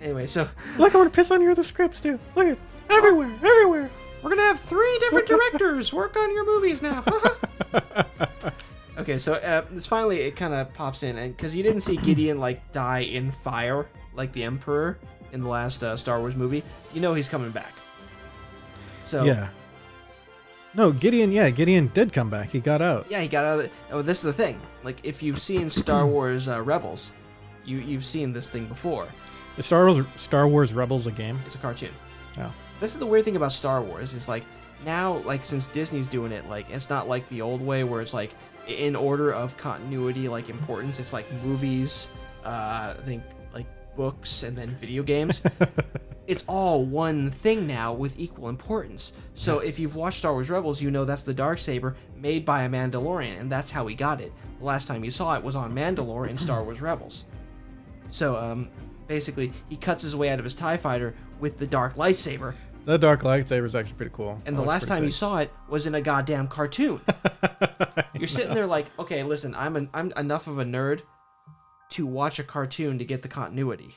anyway, 0.00 0.26
so 0.26 0.48
Look, 0.78 0.94
I 0.94 0.98
want 0.98 1.12
to 1.12 1.16
piss 1.16 1.30
on 1.30 1.40
your 1.42 1.52
other 1.52 1.62
scripts 1.62 2.00
too. 2.00 2.18
Look 2.34 2.46
at 2.46 2.58
everywhere, 2.90 3.30
everywhere. 3.42 3.90
we're 4.22 4.30
gonna 4.30 4.42
have 4.42 4.60
three 4.60 4.98
different 5.00 5.28
directors 5.28 5.92
work 5.92 6.16
on 6.16 6.32
your 6.32 6.46
movies 6.46 6.82
now. 6.82 7.04
okay, 8.98 9.18
so 9.18 9.34
uh, 9.34 9.64
this 9.70 9.86
finally 9.86 10.20
it 10.20 10.36
kind 10.36 10.54
of 10.54 10.72
pops 10.74 11.02
in, 11.02 11.16
and 11.18 11.36
because 11.36 11.54
you 11.54 11.62
didn't 11.62 11.82
see 11.82 11.96
Gideon 11.96 12.38
like 12.38 12.72
die 12.72 13.00
in 13.00 13.30
fire 13.30 13.86
like 14.14 14.32
the 14.32 14.44
Emperor 14.44 14.98
in 15.32 15.42
the 15.42 15.48
last 15.48 15.82
uh, 15.82 15.96
Star 15.96 16.20
Wars 16.20 16.36
movie, 16.36 16.62
you 16.92 17.00
know 17.00 17.14
he's 17.14 17.28
coming 17.28 17.50
back. 17.50 17.72
So 19.02 19.24
Yeah. 19.24 19.48
No, 20.76 20.90
Gideon. 20.90 21.30
Yeah, 21.30 21.50
Gideon 21.50 21.90
did 21.94 22.12
come 22.12 22.30
back. 22.30 22.50
He 22.50 22.60
got 22.60 22.82
out. 22.82 23.06
yeah, 23.08 23.20
he 23.20 23.28
got 23.28 23.44
out 23.44 23.60
of 23.60 23.64
the. 23.64 23.70
Oh, 23.92 24.02
this 24.02 24.18
is 24.18 24.24
the 24.24 24.32
thing. 24.32 24.60
Like, 24.82 24.98
if 25.04 25.22
you've 25.22 25.40
seen 25.40 25.70
Star 25.70 26.06
Wars 26.06 26.48
uh, 26.48 26.60
Rebels, 26.62 27.12
you 27.64 27.78
you've 27.78 28.04
seen 28.04 28.32
this 28.32 28.50
thing 28.50 28.66
before. 28.66 29.06
Is 29.56 29.66
Star 29.66 29.84
Wars 29.86 30.04
Star 30.16 30.48
Wars 30.48 30.72
Rebels 30.72 31.06
a 31.06 31.12
game? 31.12 31.38
It's 31.46 31.54
a 31.54 31.58
cartoon. 31.58 31.92
Oh. 32.38 32.52
This 32.80 32.92
is 32.92 32.98
the 32.98 33.06
weird 33.06 33.24
thing 33.24 33.36
about 33.36 33.52
Star 33.52 33.80
Wars 33.80 34.14
is 34.14 34.28
like 34.28 34.42
now, 34.84 35.18
like 35.18 35.44
since 35.44 35.68
Disney's 35.68 36.08
doing 36.08 36.32
it, 36.32 36.48
like 36.48 36.68
it's 36.70 36.90
not 36.90 37.08
like 37.08 37.28
the 37.28 37.40
old 37.40 37.62
way 37.62 37.84
where 37.84 38.00
it's 38.00 38.12
like 38.14 38.32
in 38.66 38.96
order 38.96 39.32
of 39.32 39.56
continuity, 39.56 40.28
like 40.28 40.48
importance. 40.48 40.98
It's 40.98 41.12
like 41.12 41.30
movies, 41.44 42.08
uh, 42.44 42.94
I 42.98 43.02
think 43.04 43.22
like 43.52 43.66
books, 43.96 44.42
and 44.42 44.56
then 44.56 44.68
video 44.70 45.02
games. 45.02 45.42
it's 46.26 46.44
all 46.48 46.84
one 46.84 47.30
thing 47.30 47.66
now 47.66 47.92
with 47.92 48.18
equal 48.18 48.48
importance. 48.48 49.12
So 49.34 49.58
if 49.58 49.78
you've 49.78 49.96
watched 49.96 50.18
Star 50.18 50.32
Wars 50.32 50.48
Rebels, 50.50 50.80
you 50.80 50.90
know 50.90 51.04
that's 51.04 51.22
the 51.22 51.34
dark 51.34 51.58
saber 51.60 51.96
made 52.16 52.44
by 52.44 52.62
a 52.62 52.68
Mandalorian, 52.68 53.38
and 53.40 53.52
that's 53.52 53.70
how 53.70 53.86
he 53.86 53.94
got 53.94 54.20
it. 54.20 54.32
The 54.58 54.64
last 54.64 54.88
time 54.88 55.04
you 55.04 55.10
saw 55.10 55.34
it 55.34 55.42
was 55.42 55.54
on 55.56 55.72
Mandalore 55.72 56.28
in 56.28 56.38
Star 56.38 56.62
Wars 56.64 56.80
Rebels. 56.80 57.24
So 58.10 58.36
um, 58.36 58.68
basically, 59.06 59.52
he 59.68 59.76
cuts 59.76 60.02
his 60.02 60.16
way 60.16 60.30
out 60.30 60.38
of 60.38 60.44
his 60.44 60.54
Tie 60.54 60.76
Fighter 60.76 61.14
with 61.40 61.58
the 61.58 61.66
dark 61.66 61.96
lightsaber, 61.96 62.54
That 62.86 63.00
dark 63.00 63.22
lightsaber 63.22 63.64
is 63.64 63.74
actually 63.74 63.96
pretty 63.96 64.12
cool. 64.14 64.40
and 64.46 64.56
That 64.56 64.62
the 64.62 64.68
last 64.68 64.88
time 64.88 65.04
you 65.04 65.10
saw 65.10 65.38
it 65.38 65.52
was 65.68 65.86
in 65.86 65.94
a 65.94 66.00
goddamn 66.00 66.48
cartoon. 66.48 67.00
You're 68.14 68.28
sitting 68.28 68.54
there 68.54 68.66
like, 68.66 68.86
okay, 68.98 69.22
listen, 69.24 69.54
I'm 69.54 69.76
an, 69.76 69.90
I'm 69.92 70.12
enough 70.16 70.46
of 70.46 70.58
a 70.58 70.64
nerd 70.64 71.02
to 71.90 72.06
watch 72.06 72.38
a 72.38 72.44
cartoon 72.44 72.98
to 72.98 73.04
get 73.04 73.22
the 73.22 73.28
continuity. 73.28 73.96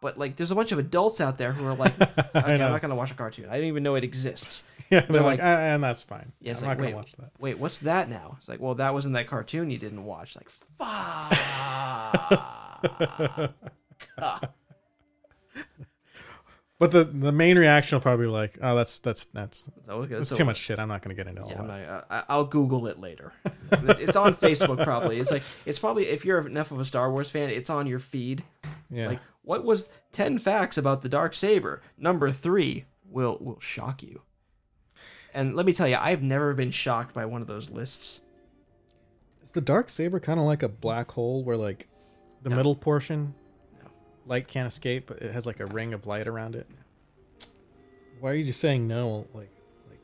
But 0.00 0.16
like, 0.18 0.36
there's 0.36 0.50
a 0.50 0.54
bunch 0.54 0.70
of 0.72 0.78
adults 0.78 1.20
out 1.20 1.38
there 1.38 1.52
who 1.52 1.64
are 1.66 1.74
like, 1.74 2.00
okay, 2.00 2.30
I'm 2.34 2.58
not 2.58 2.80
gonna 2.80 2.94
watch 2.94 3.10
a 3.10 3.14
cartoon. 3.14 3.46
I 3.48 3.54
didn't 3.54 3.68
even 3.68 3.82
know 3.82 3.94
it 3.96 4.04
exists. 4.04 4.62
yeah, 4.90 5.00
they're 5.00 5.08
they're 5.12 5.22
like, 5.22 5.38
like- 5.38 5.46
"Ah, 5.46 5.74
and 5.74 5.82
that's 5.82 6.02
fine. 6.02 6.32
Yeah, 6.40 6.52
it's 6.52 6.62
I'm 6.62 6.68
like, 6.68 6.78
not 6.78 6.84
gonna 6.84 6.96
watch 6.96 7.12
that. 7.18 7.30
wait, 7.40 7.58
what's 7.58 7.78
that 7.80 8.08
now? 8.08 8.36
It's 8.38 8.48
like, 8.48 8.60
well, 8.60 8.74
that 8.76 8.94
was 8.94 9.06
in 9.06 9.12
that 9.14 9.26
cartoon 9.26 9.70
you 9.70 9.78
didn't 9.78 10.04
watch. 10.04 10.36
Like, 10.36 10.48
fuck. 14.18 14.54
But 16.80 16.92
the 16.92 17.02
the 17.02 17.32
main 17.32 17.58
reaction 17.58 17.96
will 17.96 18.02
probably 18.02 18.26
be 18.26 18.30
like, 18.30 18.56
oh, 18.62 18.76
that's 18.76 19.00
that's 19.00 19.24
that's 19.26 19.64
okay, 19.88 20.14
that's 20.14 20.28
so- 20.28 20.36
too 20.36 20.44
much 20.44 20.58
shit. 20.58 20.78
I'm 20.78 20.86
not 20.86 21.02
gonna 21.02 21.16
get 21.16 21.26
into 21.26 21.42
all 21.42 21.50
Yeah, 21.50 21.58
I'm 21.58 21.66
that. 21.66 21.88
not, 21.88 22.06
I- 22.08 22.22
I'll 22.28 22.44
Google 22.44 22.86
it 22.86 23.00
later. 23.00 23.32
it's 23.72 24.14
on 24.14 24.34
Facebook 24.36 24.84
probably. 24.84 25.18
It's 25.18 25.32
like 25.32 25.42
it's 25.66 25.80
probably 25.80 26.06
if 26.06 26.24
you're 26.24 26.38
enough 26.46 26.70
of 26.70 26.78
a 26.78 26.84
Star 26.84 27.10
Wars 27.10 27.28
fan, 27.28 27.50
it's 27.50 27.68
on 27.68 27.88
your 27.88 27.98
feed. 27.98 28.44
Yeah, 28.90 29.08
Like, 29.08 29.20
what 29.42 29.64
was 29.64 29.88
ten 30.12 30.38
facts 30.38 30.78
about 30.78 31.02
the 31.02 31.08
dark 31.08 31.34
saber? 31.34 31.82
Number 31.96 32.30
three 32.30 32.84
will 33.04 33.38
will 33.40 33.60
shock 33.60 34.02
you. 34.02 34.22
And 35.34 35.54
let 35.54 35.66
me 35.66 35.72
tell 35.72 35.86
you, 35.88 35.96
I've 36.00 36.22
never 36.22 36.54
been 36.54 36.70
shocked 36.70 37.14
by 37.14 37.26
one 37.26 37.40
of 37.42 37.46
those 37.48 37.70
lists. 37.70 38.22
is 39.42 39.50
the 39.50 39.60
dark 39.60 39.88
saber 39.88 40.20
kind 40.20 40.40
of 40.40 40.46
like 40.46 40.62
a 40.62 40.68
black 40.68 41.10
hole 41.12 41.44
where 41.44 41.56
like 41.56 41.88
the 42.42 42.50
No. 42.50 42.56
middle 42.56 42.74
portion, 42.76 43.34
No. 43.82 43.90
light 44.26 44.48
can't 44.48 44.66
escape, 44.66 45.06
but 45.06 45.18
it 45.22 45.32
has 45.32 45.44
like 45.46 45.60
a 45.60 45.66
ring 45.66 45.92
of 45.94 46.06
light 46.06 46.26
around 46.26 46.54
it. 46.54 46.66
Why 48.20 48.30
are 48.32 48.34
you 48.34 48.44
just 48.44 48.60
saying 48.60 48.88
no? 48.88 49.26
Like, 49.32 49.50
like, 49.88 50.00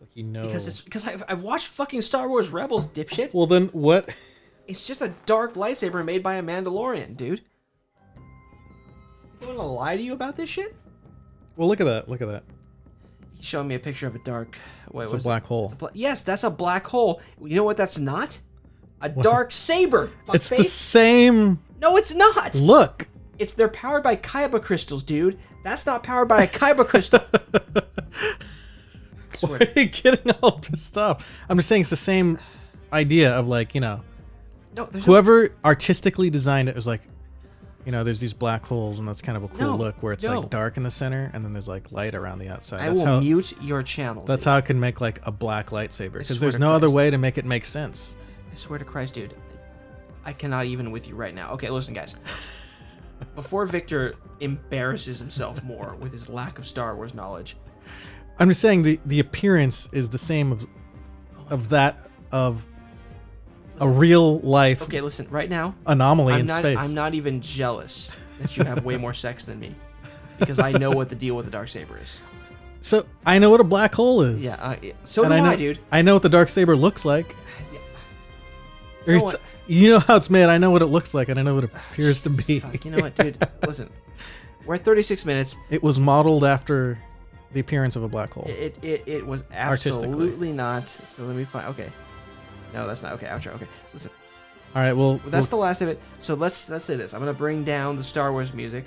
like 0.00 0.10
you 0.14 0.22
know? 0.22 0.46
Because 0.46 0.68
it's 0.68 0.80
because 0.80 1.06
I've, 1.08 1.24
I've 1.28 1.42
watched 1.42 1.66
fucking 1.68 2.02
Star 2.02 2.28
Wars 2.28 2.50
Rebels, 2.50 2.86
dipshit. 2.86 3.34
well, 3.34 3.46
then 3.46 3.66
what? 3.68 4.14
It's 4.68 4.86
just 4.86 5.00
a 5.02 5.12
dark 5.26 5.54
lightsaber 5.54 6.04
made 6.04 6.22
by 6.22 6.36
a 6.36 6.42
Mandalorian, 6.42 7.16
dude. 7.16 7.42
Want 9.44 9.56
to 9.56 9.62
lie 9.62 9.96
to 9.96 10.02
you 10.02 10.12
about 10.12 10.36
this 10.36 10.48
shit? 10.48 10.74
Well, 11.56 11.68
look 11.68 11.80
at 11.80 11.84
that. 11.84 12.08
Look 12.08 12.20
at 12.22 12.28
that. 12.28 12.44
He's 13.36 13.44
showing 13.46 13.68
me 13.68 13.74
a 13.74 13.78
picture 13.78 14.06
of 14.06 14.14
a 14.14 14.18
dark. 14.20 14.56
Wait, 14.92 15.04
It's 15.04 15.12
a 15.12 15.18
black 15.18 15.44
hole. 15.44 15.70
A 15.72 15.74
bla- 15.76 15.90
yes, 15.94 16.22
that's 16.22 16.44
a 16.44 16.50
black 16.50 16.86
hole. 16.86 17.20
You 17.42 17.56
know 17.56 17.64
what? 17.64 17.76
That's 17.76 17.98
not 17.98 18.38
a 19.00 19.08
dark 19.08 19.50
saber. 19.52 20.10
It's 20.32 20.48
the 20.48 20.64
same 20.64 21.60
No, 21.80 21.96
it's 21.96 22.14
not. 22.14 22.54
look. 22.54 23.08
It's 23.38 23.54
they're 23.54 23.68
powered 23.68 24.04
by 24.04 24.14
Kyber 24.16 24.62
crystals, 24.62 25.02
dude. 25.02 25.38
That's 25.64 25.84
not 25.86 26.02
powered 26.04 26.28
by 26.28 26.44
a 26.44 26.46
Kyber 26.46 26.86
crystal. 26.86 27.20
Why 29.40 29.58
are 29.58 29.80
you 29.80 29.86
getting 29.86 30.30
all 30.42 30.52
pissed 30.60 30.96
off? 30.96 31.44
I'm 31.48 31.56
just 31.58 31.68
saying 31.68 31.80
it's 31.80 31.90
the 31.90 31.96
same 31.96 32.38
idea 32.92 33.32
of 33.32 33.48
like, 33.48 33.74
you 33.74 33.80
know, 33.80 34.02
No, 34.76 34.84
there's 34.86 35.04
no, 35.06 35.12
whoever 35.12 35.52
artistically 35.64 36.30
designed 36.30 36.68
it 36.68 36.76
was 36.76 36.86
like, 36.86 37.00
you 37.84 37.92
know, 37.92 38.04
there's 38.04 38.20
these 38.20 38.32
black 38.34 38.64
holes 38.64 38.98
and 38.98 39.08
that's 39.08 39.20
kind 39.22 39.36
of 39.36 39.42
a 39.44 39.48
cool 39.48 39.58
No, 39.72 39.76
look 39.76 40.02
where 40.02 40.12
it's 40.12 40.24
no. 40.24 40.40
like 40.40 40.50
dark 40.50 40.76
in 40.76 40.82
the 40.84 40.90
center 40.90 41.30
and 41.34 41.44
then 41.44 41.52
there's 41.52 41.66
like 41.68 41.90
light 41.92 42.14
around 42.14 42.38
the 42.38 42.48
outside. 42.48 42.80
I 42.82 42.88
that's 42.88 43.00
will 43.00 43.06
how 43.06 43.20
mute 43.20 43.54
your 43.60 43.82
channel. 43.82 44.24
that's 44.24 44.44
dude. 44.44 44.50
how 44.50 44.56
it 44.58 44.64
can 44.66 44.78
make 44.80 45.00
like 45.00 45.20
a 45.26 45.32
black 45.32 45.70
lightsaber 45.70 46.12
because 46.14 46.28
swear 46.38 46.40
there's 46.40 46.54
to 46.54 46.60
no 46.60 46.72
other 46.72 46.86
Christ. 46.86 46.96
way 46.96 47.10
to 47.10 47.18
make 47.18 47.38
it 47.38 47.44
make 47.44 47.64
sense. 47.64 48.16
I 48.52 48.54
swear 48.56 48.78
to 48.78 48.84
Christ, 48.84 49.14
dude. 49.14 49.34
I 50.24 50.32
cannot 50.32 50.66
even 50.66 50.90
with 50.92 51.08
you 51.08 51.16
right 51.16 51.34
now. 51.34 51.52
Okay, 51.54 51.70
listen, 51.70 51.94
guys. 51.94 52.14
Before 53.34 53.66
Victor 53.66 54.14
embarrasses 54.40 55.18
himself 55.18 55.62
more 55.64 55.96
with 56.00 56.12
his 56.12 56.28
lack 56.28 56.58
of 56.58 56.66
Star 56.66 56.94
Wars 56.96 57.14
knowledge, 57.14 57.56
I'm 58.38 58.48
just 58.48 58.60
saying 58.60 58.82
the 58.82 59.00
the 59.06 59.20
appearance 59.20 59.88
is 59.92 60.08
the 60.10 60.18
same 60.18 60.52
of 60.52 60.64
oh 60.64 61.46
of 61.50 61.68
that 61.70 61.98
of 62.30 62.64
a 63.80 63.88
real 63.88 64.38
life 64.40 64.82
okay, 64.82 65.00
listen. 65.00 65.26
Right 65.30 65.48
now, 65.50 65.74
anomaly 65.86 66.34
I'm 66.34 66.40
in 66.40 66.46
not. 66.46 66.60
space. 66.60 66.78
I'm 66.78 66.94
not 66.94 67.14
even 67.14 67.40
jealous 67.40 68.14
that 68.40 68.56
you 68.56 68.64
have 68.64 68.84
way 68.84 68.96
more 68.96 69.14
sex 69.14 69.44
than 69.44 69.58
me, 69.60 69.74
because 70.38 70.58
I 70.58 70.72
know 70.72 70.90
what 70.90 71.08
the 71.08 71.16
deal 71.16 71.34
with 71.36 71.44
the 71.46 71.50
dark 71.50 71.68
saber 71.68 71.98
is. 71.98 72.18
So 72.80 73.06
I 73.24 73.38
know 73.38 73.50
what 73.50 73.60
a 73.60 73.64
black 73.64 73.94
hole 73.94 74.22
is. 74.22 74.42
Yeah. 74.42 74.56
Uh, 74.60 74.76
yeah. 74.82 74.92
so 75.04 75.24
do 75.24 75.32
I 75.32 75.40
know, 75.40 75.56
dude. 75.56 75.78
I 75.92 76.02
know 76.02 76.14
what 76.14 76.22
the 76.22 76.28
dark 76.28 76.48
saber 76.48 76.74
looks 76.76 77.04
like. 77.04 77.34
Yeah. 77.72 77.78
Or 79.06 79.10
know 79.12 79.16
it's- 79.16 79.22
what? 79.22 79.40
you 79.68 79.90
know 79.90 80.00
how 80.00 80.16
it's 80.16 80.28
made. 80.30 80.46
I 80.48 80.58
know 80.58 80.70
what 80.72 80.82
it 80.82 80.86
looks 80.86 81.14
like, 81.14 81.28
and 81.28 81.38
I 81.38 81.42
know 81.42 81.54
what 81.54 81.64
it 81.64 81.70
appears 81.92 82.20
to 82.22 82.30
be. 82.30 82.60
Fuck, 82.60 82.84
you 82.84 82.90
know 82.90 82.98
what, 83.00 83.14
dude? 83.14 83.38
listen, 83.66 83.88
we're 84.66 84.74
at 84.74 84.84
36 84.84 85.24
minutes. 85.24 85.56
It 85.70 85.82
was 85.82 86.00
modeled 86.00 86.44
after 86.44 86.98
the 87.52 87.60
appearance 87.60 87.94
of 87.96 88.02
a 88.02 88.08
black 88.08 88.32
hole. 88.32 88.46
It 88.48 88.76
it, 88.82 89.02
it 89.06 89.26
was 89.26 89.44
Artistically. 89.54 90.08
absolutely 90.08 90.52
not. 90.52 90.88
So 90.88 91.22
let 91.24 91.36
me 91.36 91.44
find. 91.44 91.68
Okay. 91.68 91.90
No, 92.72 92.86
that's 92.86 93.02
not 93.02 93.12
okay. 93.14 93.26
Outro. 93.26 93.54
Okay. 93.54 93.66
Listen. 93.92 94.10
All 94.74 94.80
right, 94.82 94.94
well, 94.94 95.20
that's 95.26 95.50
we'll, 95.50 95.58
the 95.58 95.62
last 95.62 95.82
of 95.82 95.88
it. 95.88 96.00
So 96.20 96.34
let's 96.34 96.68
let's 96.70 96.84
say 96.86 96.96
this. 96.96 97.12
I'm 97.12 97.20
gonna 97.20 97.34
bring 97.34 97.62
down 97.64 97.96
the 97.96 98.04
Star 98.04 98.32
Wars 98.32 98.54
music. 98.54 98.86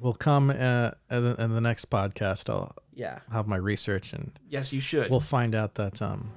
we'll 0.00 0.12
come 0.12 0.50
uh, 0.50 0.90
in, 1.10 1.24
the, 1.24 1.36
in 1.38 1.54
the 1.54 1.60
next 1.60 1.88
podcast. 1.88 2.50
I'll 2.50 2.74
Yeah. 2.92 3.20
have 3.30 3.46
my 3.46 3.56
research, 3.56 4.12
and 4.12 4.32
Yes, 4.48 4.72
you 4.72 4.80
should. 4.80 5.08
we'll 5.10 5.20
find 5.20 5.54
out 5.54 5.74
that 5.76 6.02
um, 6.02 6.30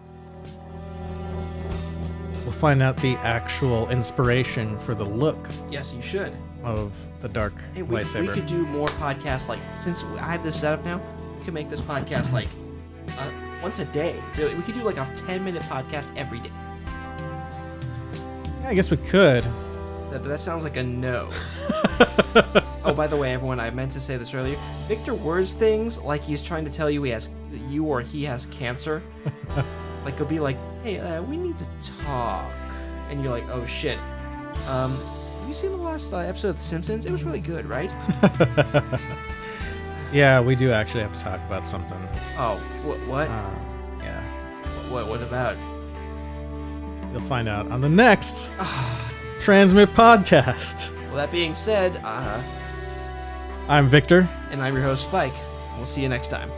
we'll 2.43 2.51
find 2.53 2.81
out 2.83 2.97
the 2.97 3.15
actual 3.17 3.89
inspiration 3.89 4.77
for 4.79 4.93
the 4.95 5.03
look 5.05 5.47
yes, 5.71 5.93
you 5.93 6.01
should. 6.01 6.33
of 6.63 6.93
the 7.21 7.29
dark 7.29 7.53
Hey, 7.73 7.81
we, 7.81 8.03
we 8.03 8.27
could 8.27 8.45
do 8.45 8.65
more 8.67 8.87
podcasts. 8.87 9.47
Like 9.47 9.59
since 9.75 10.03
I 10.03 10.31
have 10.33 10.43
this 10.43 10.59
setup 10.59 10.83
now, 10.85 11.01
we 11.39 11.45
could 11.45 11.53
make 11.53 11.69
this 11.69 11.81
podcast 11.81 12.31
like 12.31 12.47
uh, 13.17 13.31
once 13.61 13.79
a 13.79 13.85
day. 13.85 14.21
Really, 14.37 14.55
we 14.55 14.61
could 14.63 14.75
do 14.75 14.83
like 14.83 14.97
a 14.97 15.11
10 15.15 15.43
minute 15.43 15.63
podcast 15.63 16.15
every 16.15 16.39
day. 16.39 16.51
Yeah, 18.61 18.69
I 18.69 18.73
guess 18.73 18.91
we 18.91 18.97
could. 18.97 19.45
That, 20.11 20.23
that 20.23 20.39
sounds 20.39 20.63
like 20.63 20.77
a 20.77 20.83
no. 20.83 21.29
oh, 22.83 22.93
by 22.95 23.05
the 23.05 23.15
way, 23.15 23.33
everyone, 23.33 23.59
I 23.59 23.69
meant 23.69 23.91
to 23.91 24.01
say 24.01 24.17
this 24.17 24.33
earlier. 24.33 24.57
Victor 24.87 25.13
words 25.13 25.53
things 25.53 25.99
like 25.99 26.23
he's 26.23 26.41
trying 26.41 26.65
to 26.65 26.71
tell 26.71 26.89
you 26.89 27.03
he 27.03 27.11
has 27.11 27.29
you 27.67 27.85
or 27.85 28.01
he 28.01 28.25
has 28.25 28.47
cancer. 28.47 29.03
like 30.03 30.17
he'll 30.17 30.25
be 30.25 30.39
like, 30.39 30.57
"Hey, 30.83 30.99
uh, 30.99 31.21
we 31.21 31.37
need 31.37 31.55
to 31.57 31.65
talk," 32.03 32.51
and 33.09 33.21
you're 33.21 33.31
like, 33.31 33.47
"Oh 33.49 33.65
shit." 33.65 33.99
Um, 34.67 34.97
have 35.39 35.47
you 35.47 35.53
seen 35.53 35.71
the 35.71 35.77
last 35.77 36.11
uh, 36.11 36.17
episode 36.17 36.49
of 36.49 36.57
The 36.57 36.63
Simpsons? 36.63 37.05
It 37.05 37.11
was 37.11 37.23
really 37.23 37.39
good, 37.39 37.65
right? 37.65 37.91
Yeah, 40.11 40.41
we 40.41 40.55
do 40.55 40.71
actually 40.71 41.01
have 41.01 41.13
to 41.13 41.19
talk 41.19 41.39
about 41.47 41.67
something. 41.67 41.97
Oh, 42.37 42.57
what? 42.83 42.99
What? 43.07 43.29
Uh, 43.29 43.49
yeah, 44.01 44.23
What? 44.89 45.07
What 45.07 45.21
about? 45.21 45.55
you'll 47.11 47.21
find 47.21 47.49
out 47.49 47.69
on 47.71 47.81
the 47.81 47.89
next 47.89 48.51
Transmit 49.39 49.89
podcast. 49.93 50.91
Well, 51.07 51.15
that 51.15 51.31
being 51.31 51.55
said, 51.55 51.99
uh, 52.03 52.41
I'm 53.67 53.87
Victor. 53.89 54.29
and 54.51 54.61
I'm 54.61 54.75
your 54.75 54.83
host 54.83 55.03
Spike. 55.03 55.33
We'll 55.77 55.85
see 55.87 56.01
you 56.03 56.09
next 56.09 56.27
time. 56.29 56.51